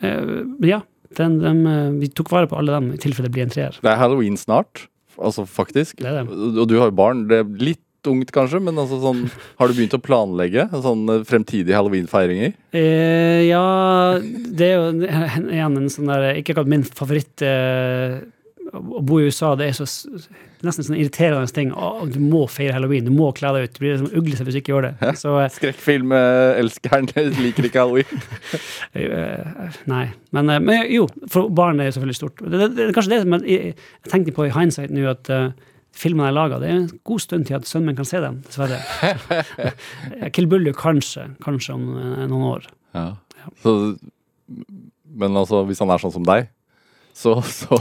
eh, 0.03 0.25
ja, 0.69 0.81
den, 1.19 1.39
den, 1.43 1.63
eh, 1.67 1.91
vi 2.01 2.09
tok 2.13 2.31
vare 2.33 2.49
på 2.51 2.59
alle 2.61 2.77
dem, 2.77 2.91
i 2.95 3.01
tilfelle 3.03 3.29
det 3.29 3.35
blir 3.37 3.47
en 3.49 3.55
treer. 3.55 3.79
Det 3.83 3.91
er 3.93 4.01
halloween 4.01 4.37
snart, 4.41 4.87
altså 5.19 5.47
faktisk. 5.49 6.01
Det 6.03 6.13
det. 6.21 6.27
Og 6.61 6.67
du 6.71 6.77
har 6.81 6.91
jo 6.93 6.97
barn. 7.01 7.27
Det 7.31 7.43
er 7.45 7.55
litt 7.71 7.81
ungt 8.09 8.31
kanskje, 8.33 8.63
men 8.65 8.79
altså 8.81 8.97
sånn, 9.03 9.27
har 9.61 9.69
du 9.69 9.75
begynt 9.77 9.93
å 9.99 10.01
planlegge 10.01 10.63
sånn 10.73 11.03
eh, 11.13 11.25
fremtidige 11.29 11.77
halloweenfeiringer? 11.77 12.55
Eh, 12.73 13.43
ja, 13.51 13.65
det 14.21 14.71
er 14.71 14.77
jo 14.79 14.87
en- 14.95 15.51
igjen 15.53 15.77
en 15.83 15.91
sånn 15.93 16.09
der 16.09 16.31
Ikke 16.41 16.55
akkurat 16.55 16.71
min 16.73 16.85
favoritt 16.89 17.43
eh, 17.45 18.21
Å 18.71 19.01
bo 19.03 19.19
i 19.19 19.27
USA, 19.27 19.55
det 19.59 19.67
er 19.71 19.77
så 19.77 19.87
nesten 20.67 20.87
sånn 20.87 20.99
irriterende 20.99 21.51
ting. 21.55 21.73
Å, 21.75 22.05
du 22.11 22.19
må 22.23 22.45
feire 22.51 22.77
halloween, 22.77 23.09
du 23.09 23.15
må 23.15 23.31
kle 23.37 23.51
deg 23.57 23.67
ut. 23.67 23.73
Du 23.75 23.81
blir 23.83 23.97
liksom 23.97 24.21
uglesett 24.21 24.47
hvis 24.47 24.59
du 24.59 24.61
ikke 24.61 24.75
gjør 24.75 24.89
det. 24.89 25.15
Så 25.19 25.33
elsker 25.43 25.73
Skrekkfilmelskeren 25.73 27.11
liker 27.45 27.67
ikke 27.67 27.83
halloween. 27.83 28.23
eh, 28.99 29.81
Nei. 29.91 30.05
Men, 30.37 30.53
eh, 30.55 30.63
men 30.63 30.87
jo, 30.93 31.09
for 31.33 31.51
barn 31.55 31.83
er 31.83 31.91
jo 31.91 31.97
selvfølgelig 31.99 32.21
stort. 32.21 32.45
Det, 32.45 32.61
det, 32.61 32.71
det 32.79 32.93
kanskje 32.97 33.15
det 33.17 33.25
som 33.25 33.37
jeg, 33.41 33.75
jeg 33.75 34.13
tenkte 34.13 34.37
på 34.37 34.47
i 34.47 34.55
hindsight 34.55 34.95
nå, 34.95 35.09
at 35.11 35.33
uh, 35.35 35.51
filmene 35.97 36.31
jeg 36.31 36.37
lager, 36.39 36.63
det 36.63 36.71
er 36.71 36.79
en 36.79 36.89
god 37.11 37.25
stund 37.25 37.49
til 37.49 37.59
at 37.59 37.67
sønnen 37.69 37.91
min 37.91 37.99
kan 37.99 38.09
se 38.09 38.23
dem, 38.23 38.39
dessverre. 38.47 38.79
Kill 40.37 40.49
Bullu 40.51 40.73
kanskje, 40.77 41.27
kanskje 41.43 41.77
om 41.77 41.91
eh, 41.97 42.25
noen 42.31 42.47
år. 42.53 42.71
Ja. 42.95 43.09
Så, 43.65 43.75
men 45.21 45.39
altså, 45.39 45.65
hvis 45.69 45.83
han 45.83 45.93
er 45.93 46.03
sånn 46.03 46.15
som 46.15 46.27
deg, 46.27 46.51
så, 47.21 47.37
så 47.45 47.79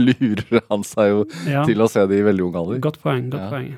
lurer 0.00 0.62
han 0.70 0.82
seg 0.88 1.12
jo 1.12 1.22
Ja. 1.50 1.62
til 1.68 1.80
å 1.84 1.88
se 1.92 2.06
det 2.10 2.18
i 2.20 2.26
veldig 2.26 2.46
ung 2.48 2.56
alder. 2.62 2.80
Godt 2.88 3.00
poeng. 3.04 3.28
godt 3.32 3.46
Ja. 3.46 3.50
poeng. 3.52 3.70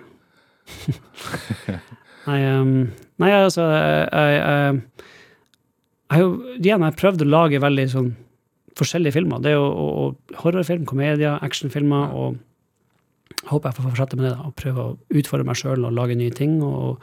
nei, 2.27 2.39
um, 2.55 2.75
nei, 3.21 3.31
altså 3.35 3.65
jeg, 3.67 4.09
jeg, 4.13 4.37
jeg, 4.39 4.83
jeg 6.07 6.17
har 6.17 6.23
jo 6.23 6.31
igjen 6.59 6.85
jeg 6.85 6.87
har 6.87 6.99
prøvd 7.01 7.25
å 7.25 7.31
lage 7.33 7.61
veldig 7.63 7.87
sånn 7.93 8.11
forskjellige 8.79 9.17
filmer. 9.19 9.43
Det 9.45 9.53
er 9.53 9.59
jo 9.59 9.67
og, 9.69 9.93
og 10.03 10.39
horrorfilm, 10.45 10.87
komedier, 10.89 11.39
actionfilmer. 11.45 12.15
og 12.17 12.39
jeg 13.43 13.51
håper 13.51 13.69
jeg 13.73 13.77
får 13.79 13.89
fortsette 13.91 14.19
med 14.21 14.27
det. 14.29 14.35
da, 14.37 14.47
og 14.49 14.55
Prøve 14.61 14.85
å 14.87 14.95
utfordre 15.19 15.49
meg 15.49 15.59
sjøl 15.61 15.85
og 15.89 15.97
lage 15.99 16.17
nye 16.17 16.33
ting. 16.37 16.61
og 16.65 17.03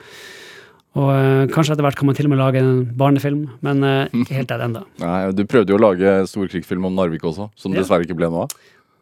og 0.98 1.10
eh, 1.14 1.44
Kanskje 1.54 1.76
etter 1.76 1.86
hvert 1.86 1.96
kan 2.00 2.08
man 2.10 2.16
til 2.18 2.26
og 2.26 2.32
med 2.34 2.40
lage 2.42 2.62
en 2.64 2.80
barnefilm, 2.98 3.44
men 3.62 3.84
eh, 3.86 4.10
ikke 4.24 4.40
helt 4.40 4.50
der 4.50 4.64
ennå. 4.66 4.82
Du 5.38 5.44
prøvde 5.46 5.70
jo 5.76 5.78
å 5.78 5.84
lage 5.84 6.16
storkrigsfilm 6.32 6.86
om 6.90 6.96
Narvik 6.98 7.24
også, 7.30 7.50
som 7.56 7.74
Ja. 7.76 7.82
dessverre 7.84 8.08
ikke 8.08 8.18
ble 8.18 8.30
noe 8.34 8.48
av. 8.48 8.58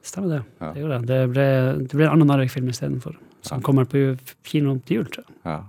Stemmer 0.08 0.30
det. 0.38 0.42
Ja. 0.62 0.72
Det, 0.74 0.82
gjorde 0.84 0.98
det. 1.00 1.08
Det, 1.08 1.22
ble, 1.34 1.48
det 1.88 1.96
ble 2.00 2.06
en 2.08 2.14
annen 2.18 2.28
Narvik-film 2.32 2.70
istedenfor. 2.72 3.16
Som 3.42 3.60
Ja. 3.60 3.64
kommer 3.64 3.86
på 3.88 4.04
kino 4.44 4.78
til 4.86 4.98
jul, 5.02 5.06
tror 5.12 5.26
jeg. 5.28 5.64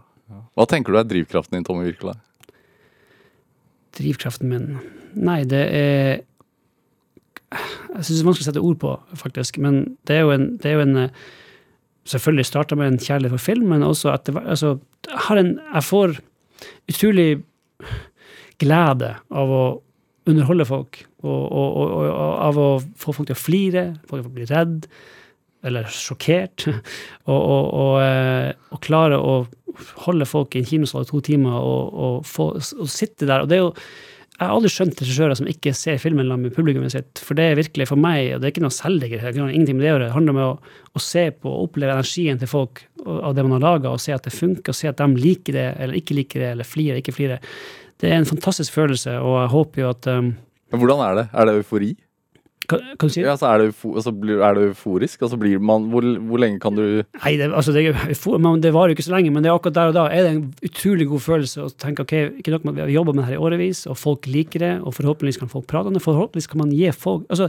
Hva 0.59 0.66
tenker 0.69 0.93
du 0.93 0.99
er 1.01 1.07
drivkraften 1.09 1.57
din, 1.57 1.64
Tommy 1.64 1.87
Virkela? 1.89 2.14
Drivkraften 3.99 4.49
min 4.51 4.66
Nei, 5.19 5.41
det 5.49 5.62
er 5.75 6.21
Jeg 7.49 8.05
syns 8.05 8.19
det 8.19 8.21
er 8.21 8.29
vanskelig 8.29 8.45
å 8.45 8.49
sette 8.51 8.62
ord 8.62 8.79
på, 8.83 8.91
faktisk. 9.16 9.57
Men 9.64 9.97
det 10.07 10.19
er 10.19 10.27
jo 10.27 10.33
en, 10.35 10.49
det 10.61 10.69
er 10.69 10.75
jo 10.77 10.83
en 10.85 10.97
eh, 11.07 11.23
Selvfølgelig 12.09 12.47
starta 12.49 12.79
med 12.79 12.93
en 12.93 13.03
kjærlighet 13.03 13.35
for 13.37 13.47
film, 13.51 13.69
men 13.73 13.85
også 13.85 14.13
etter 14.15 14.37
hvert 14.37 14.49
altså, 14.55 14.79
jeg, 15.09 15.51
jeg 15.75 15.85
får 15.85 16.17
utrolig 16.89 17.29
glede 18.59 19.13
av 19.29 19.53
å 19.53 19.63
underholde 20.29 20.67
folk. 20.69 21.03
Og, 21.25 21.45
og, 21.45 21.77
og, 21.77 21.95
og 22.09 22.35
av 22.49 22.59
å 22.61 22.69
få 22.99 23.15
folk 23.17 23.29
til 23.31 23.37
å 23.37 23.41
flire, 23.41 23.87
folk 24.09 24.23
til 24.23 24.31
å 24.31 24.37
bli 24.37 24.49
redd 24.49 24.89
eller 25.67 25.89
sjokkert. 25.93 26.69
Eh, 27.29 28.51
og 28.73 28.79
klare 28.81 29.19
å 29.21 29.33
holde 30.07 30.25
folk 30.29 30.55
i 30.55 30.63
en 30.63 30.69
kinosal 30.69 31.05
i 31.05 31.09
to 31.11 31.19
timer 31.27 31.59
og, 31.61 32.23
få, 32.25 32.47
sitte 32.89 33.27
der. 33.29 33.43
Og 33.43 33.51
det 33.51 33.59
er 33.59 33.65
jo 33.67 33.73
jeg 34.39 34.47
har 34.47 34.55
aldri 34.55 34.70
skjønt 34.70 35.01
regissører 35.03 35.34
som 35.34 35.49
ikke 35.51 35.72
ser 35.74 35.97
filmen 35.99 36.28
sammen 36.28 36.47
med 36.47 36.55
publikummet 36.55 36.93
sitt. 36.95 37.18
For 37.26 37.34
det 37.34 37.43
er 37.49 37.57
virkelig 37.59 37.89
for 37.91 37.99
meg, 37.99 38.36
og 38.36 38.39
det 38.39 38.47
er 38.47 38.53
ikke 38.53 38.62
noe 38.62 38.76
selvdigger, 38.76 39.24
det 39.24 39.32
er 39.32 39.49
ingenting 39.51 39.80
med 39.80 39.82
det 39.82 39.89
å 39.89 39.95
gjøre. 39.97 40.05
Det 40.05 40.14
handler 40.14 40.36
om 40.36 40.43
å, 40.45 40.76
å 40.95 41.03
se 41.03 41.24
på 41.34 41.51
og 41.51 41.64
oppleve 41.64 41.97
energien 41.97 42.39
til 42.39 42.51
folk 42.53 42.84
av 43.03 43.34
det 43.34 43.43
man 43.43 43.57
har 43.57 43.64
laga, 43.64 43.91
og 43.91 44.03
se 44.05 44.14
at 44.14 44.28
det 44.28 44.34
funker, 44.36 44.70
og 44.70 44.78
se 44.78 44.93
at 44.93 45.03
de 45.03 45.09
liker 45.18 45.59
det 45.59 45.66
eller 45.82 45.99
ikke 45.99 46.20
liker 46.20 46.45
det, 46.45 46.53
eller 46.55 46.70
flirer 46.70 46.95
eller 46.95 47.03
ikke 47.03 47.16
flirer. 47.16 47.51
Det 47.99 48.12
er 48.12 48.20
en 48.20 48.30
fantastisk 48.30 48.78
følelse, 48.78 49.16
og 49.18 49.41
jeg 49.41 49.53
håper 49.57 49.82
jo 49.82 49.91
at 49.91 50.11
um, 50.14 50.30
Hvordan 50.70 51.03
er 51.03 51.18
det? 51.18 51.26
Er 51.32 51.49
det 51.49 51.57
eufori? 51.59 51.91
Kan, 52.69 52.83
kan 53.01 53.09
du 53.09 53.14
si 53.14 53.23
det? 53.23 53.29
Ja, 53.31 53.37
så 53.41 53.49
er, 53.49 53.62
det 53.62 53.69
altså 53.89 54.12
blir, 54.12 54.43
er 54.45 54.59
det 54.59 54.66
euforisk? 54.71 55.23
Altså 55.25 55.39
blir 55.41 55.62
man, 55.62 55.87
hvor, 55.93 56.05
hvor 56.29 56.43
lenge 56.43 56.61
kan 56.61 56.77
du 56.77 56.83
Nei, 57.01 57.33
det, 57.41 57.49
altså 57.49 57.73
det, 57.73 57.87
det 57.89 58.75
varer 58.75 58.93
jo 58.93 58.99
ikke 58.99 59.07
så 59.07 59.14
lenge, 59.14 59.33
men 59.33 59.45
det 59.45 59.51
er 59.51 59.57
akkurat 59.57 59.79
der 59.79 59.93
og 59.93 59.97
da 59.97 60.05
er 60.12 60.27
det 60.27 60.35
en 60.35 60.45
utrolig 60.69 61.09
god 61.09 61.25
følelse 61.25 61.64
å 61.64 61.73
tenke 61.81 62.05
ok, 62.05 62.14
ikke 62.43 62.53
nok 62.55 62.66
med 62.66 62.75
at 62.75 62.79
vi 62.79 62.85
har 62.85 62.95
jobba 62.99 63.14
med 63.14 63.25
det 63.25 63.31
her 63.31 63.39
i 63.39 63.47
årevis, 63.49 63.83
og 63.89 63.97
folk 64.01 64.29
liker 64.29 64.64
det, 64.64 64.75
og 64.83 64.97
forhåpentligvis 64.99 65.41
kan 65.41 65.53
folk 65.53 65.66
prate 65.71 65.89
om 65.89 65.97
det, 65.97 66.05
forhåpentligvis 66.05 66.51
kan 66.53 66.62
man 66.64 66.77
gi 66.77 66.93
folk 66.93 67.25
altså, 67.33 67.49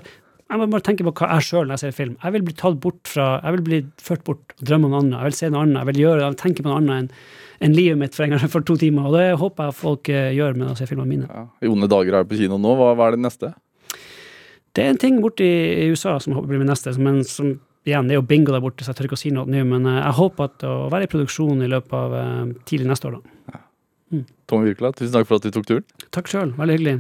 Jeg 0.50 0.58
må 0.58 0.70
bare 0.72 0.88
tenke 0.88 1.06
på 1.06 1.14
hva 1.20 1.34
jeg 1.36 1.46
sjøl 1.46 1.68
når 1.68 1.76
jeg 1.76 1.84
ser 1.84 1.98
film. 2.00 2.16
Jeg 2.24 2.34
vil 2.34 2.48
bli 2.48 2.56
tatt 2.58 2.80
bort 2.82 3.04
fra 3.06 3.28
Jeg 3.44 3.54
vil 3.58 3.68
bli 3.68 3.82
ført 4.02 4.24
bort 4.26 4.56
og 4.56 4.64
drømme 4.66 4.88
om 4.88 4.96
noe 4.96 5.04
annet. 5.04 5.20
Jeg 5.20 5.28
vil 5.28 5.38
se 5.38 5.50
noe 5.54 5.62
annet. 5.62 5.78
Jeg 5.78 5.90
vil 5.92 6.02
gjøre, 6.02 6.24
jeg 6.24 6.34
vil 6.34 6.40
tenke 6.40 6.64
på 6.66 6.72
noe 6.72 6.80
annet 6.80 7.04
enn 7.04 7.12
enn 7.60 7.76
livet 7.76 8.00
mitt 8.00 8.16
for, 8.16 8.26
en 8.26 8.36
gang, 8.36 8.52
for 8.56 8.66
to 8.66 8.78
timer. 8.80 9.10
Og 9.10 9.18
det 9.18 9.26
håper 9.40 9.70
jeg 9.70 9.78
folk 9.80 10.12
eh, 10.14 10.32
gjør 10.38 10.58
med 10.60 10.72
å 10.72 10.78
se 10.80 10.88
filmene 10.90 11.12
mine. 11.12 11.28
ja, 11.30 11.46
I 11.62 11.72
onde 11.72 11.90
dager 11.92 12.22
er 12.22 12.28
på 12.28 12.40
kino 12.40 12.60
nå. 12.62 12.76
Hva, 12.80 12.94
hva 12.98 13.10
er 13.10 13.18
det 13.18 13.26
neste? 13.28 13.54
Det 14.80 14.86
er 14.86 14.94
en 14.94 15.00
ting 15.02 15.18
borte 15.20 15.44
i 15.44 15.90
USA 15.92 16.14
som 16.24 16.38
håper 16.38 16.54
blir 16.54 16.62
min 16.62 16.70
neste, 16.72 16.94
men 17.04 17.20
som 17.28 17.58
igjen, 17.84 18.08
det 18.08 18.16
er 18.16 18.22
jo 18.22 18.28
bingo 18.30 18.54
der 18.56 18.62
borte, 18.64 18.86
så 18.86 18.94
jeg 18.94 19.00
tør 19.00 19.10
ikke 19.10 19.18
å 19.18 19.20
si 19.20 19.32
noe 19.36 19.44
nå. 19.50 19.66
Men 19.68 19.88
eh, 19.92 19.98
jeg 20.00 20.16
håper 20.22 20.48
at 20.48 20.64
å 20.64 20.76
være 20.94 21.10
i 21.10 21.12
produksjon 21.12 21.66
i 21.66 21.68
løpet 21.68 21.96
av 22.00 22.16
eh, 22.16 22.54
tidlig 22.70 22.88
neste 22.88 23.10
år, 23.10 23.18
da. 23.20 23.60
Tommy 24.50 24.70
Wirkola, 24.70 24.94
tusen 24.96 25.12
takk 25.18 25.28
for 25.28 25.38
at 25.38 25.50
du 25.50 25.52
tok 25.54 25.68
turen. 25.68 25.84
Takk 26.16 26.32
sjøl, 26.32 26.54
veldig 26.56 26.78
hyggelig. 26.78 26.94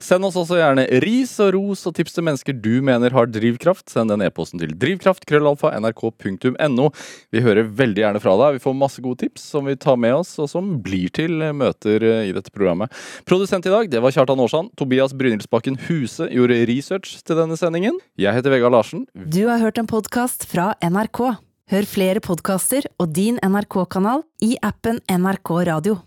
Send 0.00 0.24
oss 0.26 0.36
også 0.40 0.56
gjerne 0.60 0.84
ris 1.04 1.32
og 1.44 1.48
ros 1.56 1.80
og 1.88 1.92
tips 1.96 2.12
til 2.16 2.24
mennesker 2.26 2.54
du 2.56 2.74
mener 2.86 3.10
har 3.14 3.26
drivkraft. 3.30 3.86
Send 3.92 4.06
den 4.12 4.24
e-posten 4.24 4.58
til 4.62 4.72
drivkraft.krøllalfa.nrk.no. 4.80 6.86
Vi 7.34 7.38
hører 7.44 7.64
veldig 7.80 8.02
gjerne 8.04 8.22
fra 8.22 8.34
deg. 8.40 8.48
Vi 8.58 8.64
får 8.64 8.80
masse 8.80 9.00
gode 9.04 9.18
tips 9.24 9.42
som 9.54 9.62
vi 9.68 9.74
tar 9.80 9.98
med 10.00 10.14
oss, 10.20 10.30
og 10.40 10.46
som 10.52 10.64
blir 10.84 11.08
til 11.16 11.32
eh, 11.44 11.56
møter 11.56 11.98
eh, 12.06 12.28
i 12.30 12.34
dette 12.36 12.50
programmet. 12.54 12.88
Produsent 13.28 13.64
i 13.68 13.74
dag 13.74 13.84
det 13.92 14.00
var 14.02 14.14
Kjartan 14.14 14.42
Aarsand. 14.42 14.68
Tobias 14.80 15.12
Brynildsbakken 15.16 15.76
Huse 15.88 16.24
gjorde 16.32 16.64
research 16.70 17.08
til 17.26 17.34
denne 17.40 17.56
sendingen. 17.60 17.96
Jeg 18.20 18.32
heter 18.36 18.50
Vegard 18.54 18.74
Larsen. 18.76 19.00
Du 19.14 19.42
har 19.48 19.58
hørt 19.62 19.78
en 19.80 19.90
podkast 19.90 20.40
fra 20.50 20.66
NRK. 20.82 21.20
Hør 21.70 21.86
flere 21.86 22.20
podkaster 22.24 22.88
og 22.98 23.12
din 23.14 23.38
NRK-kanal 23.46 24.24
i 24.42 24.56
appen 24.66 24.98
NRK 25.06 25.50
Radio. 25.70 26.00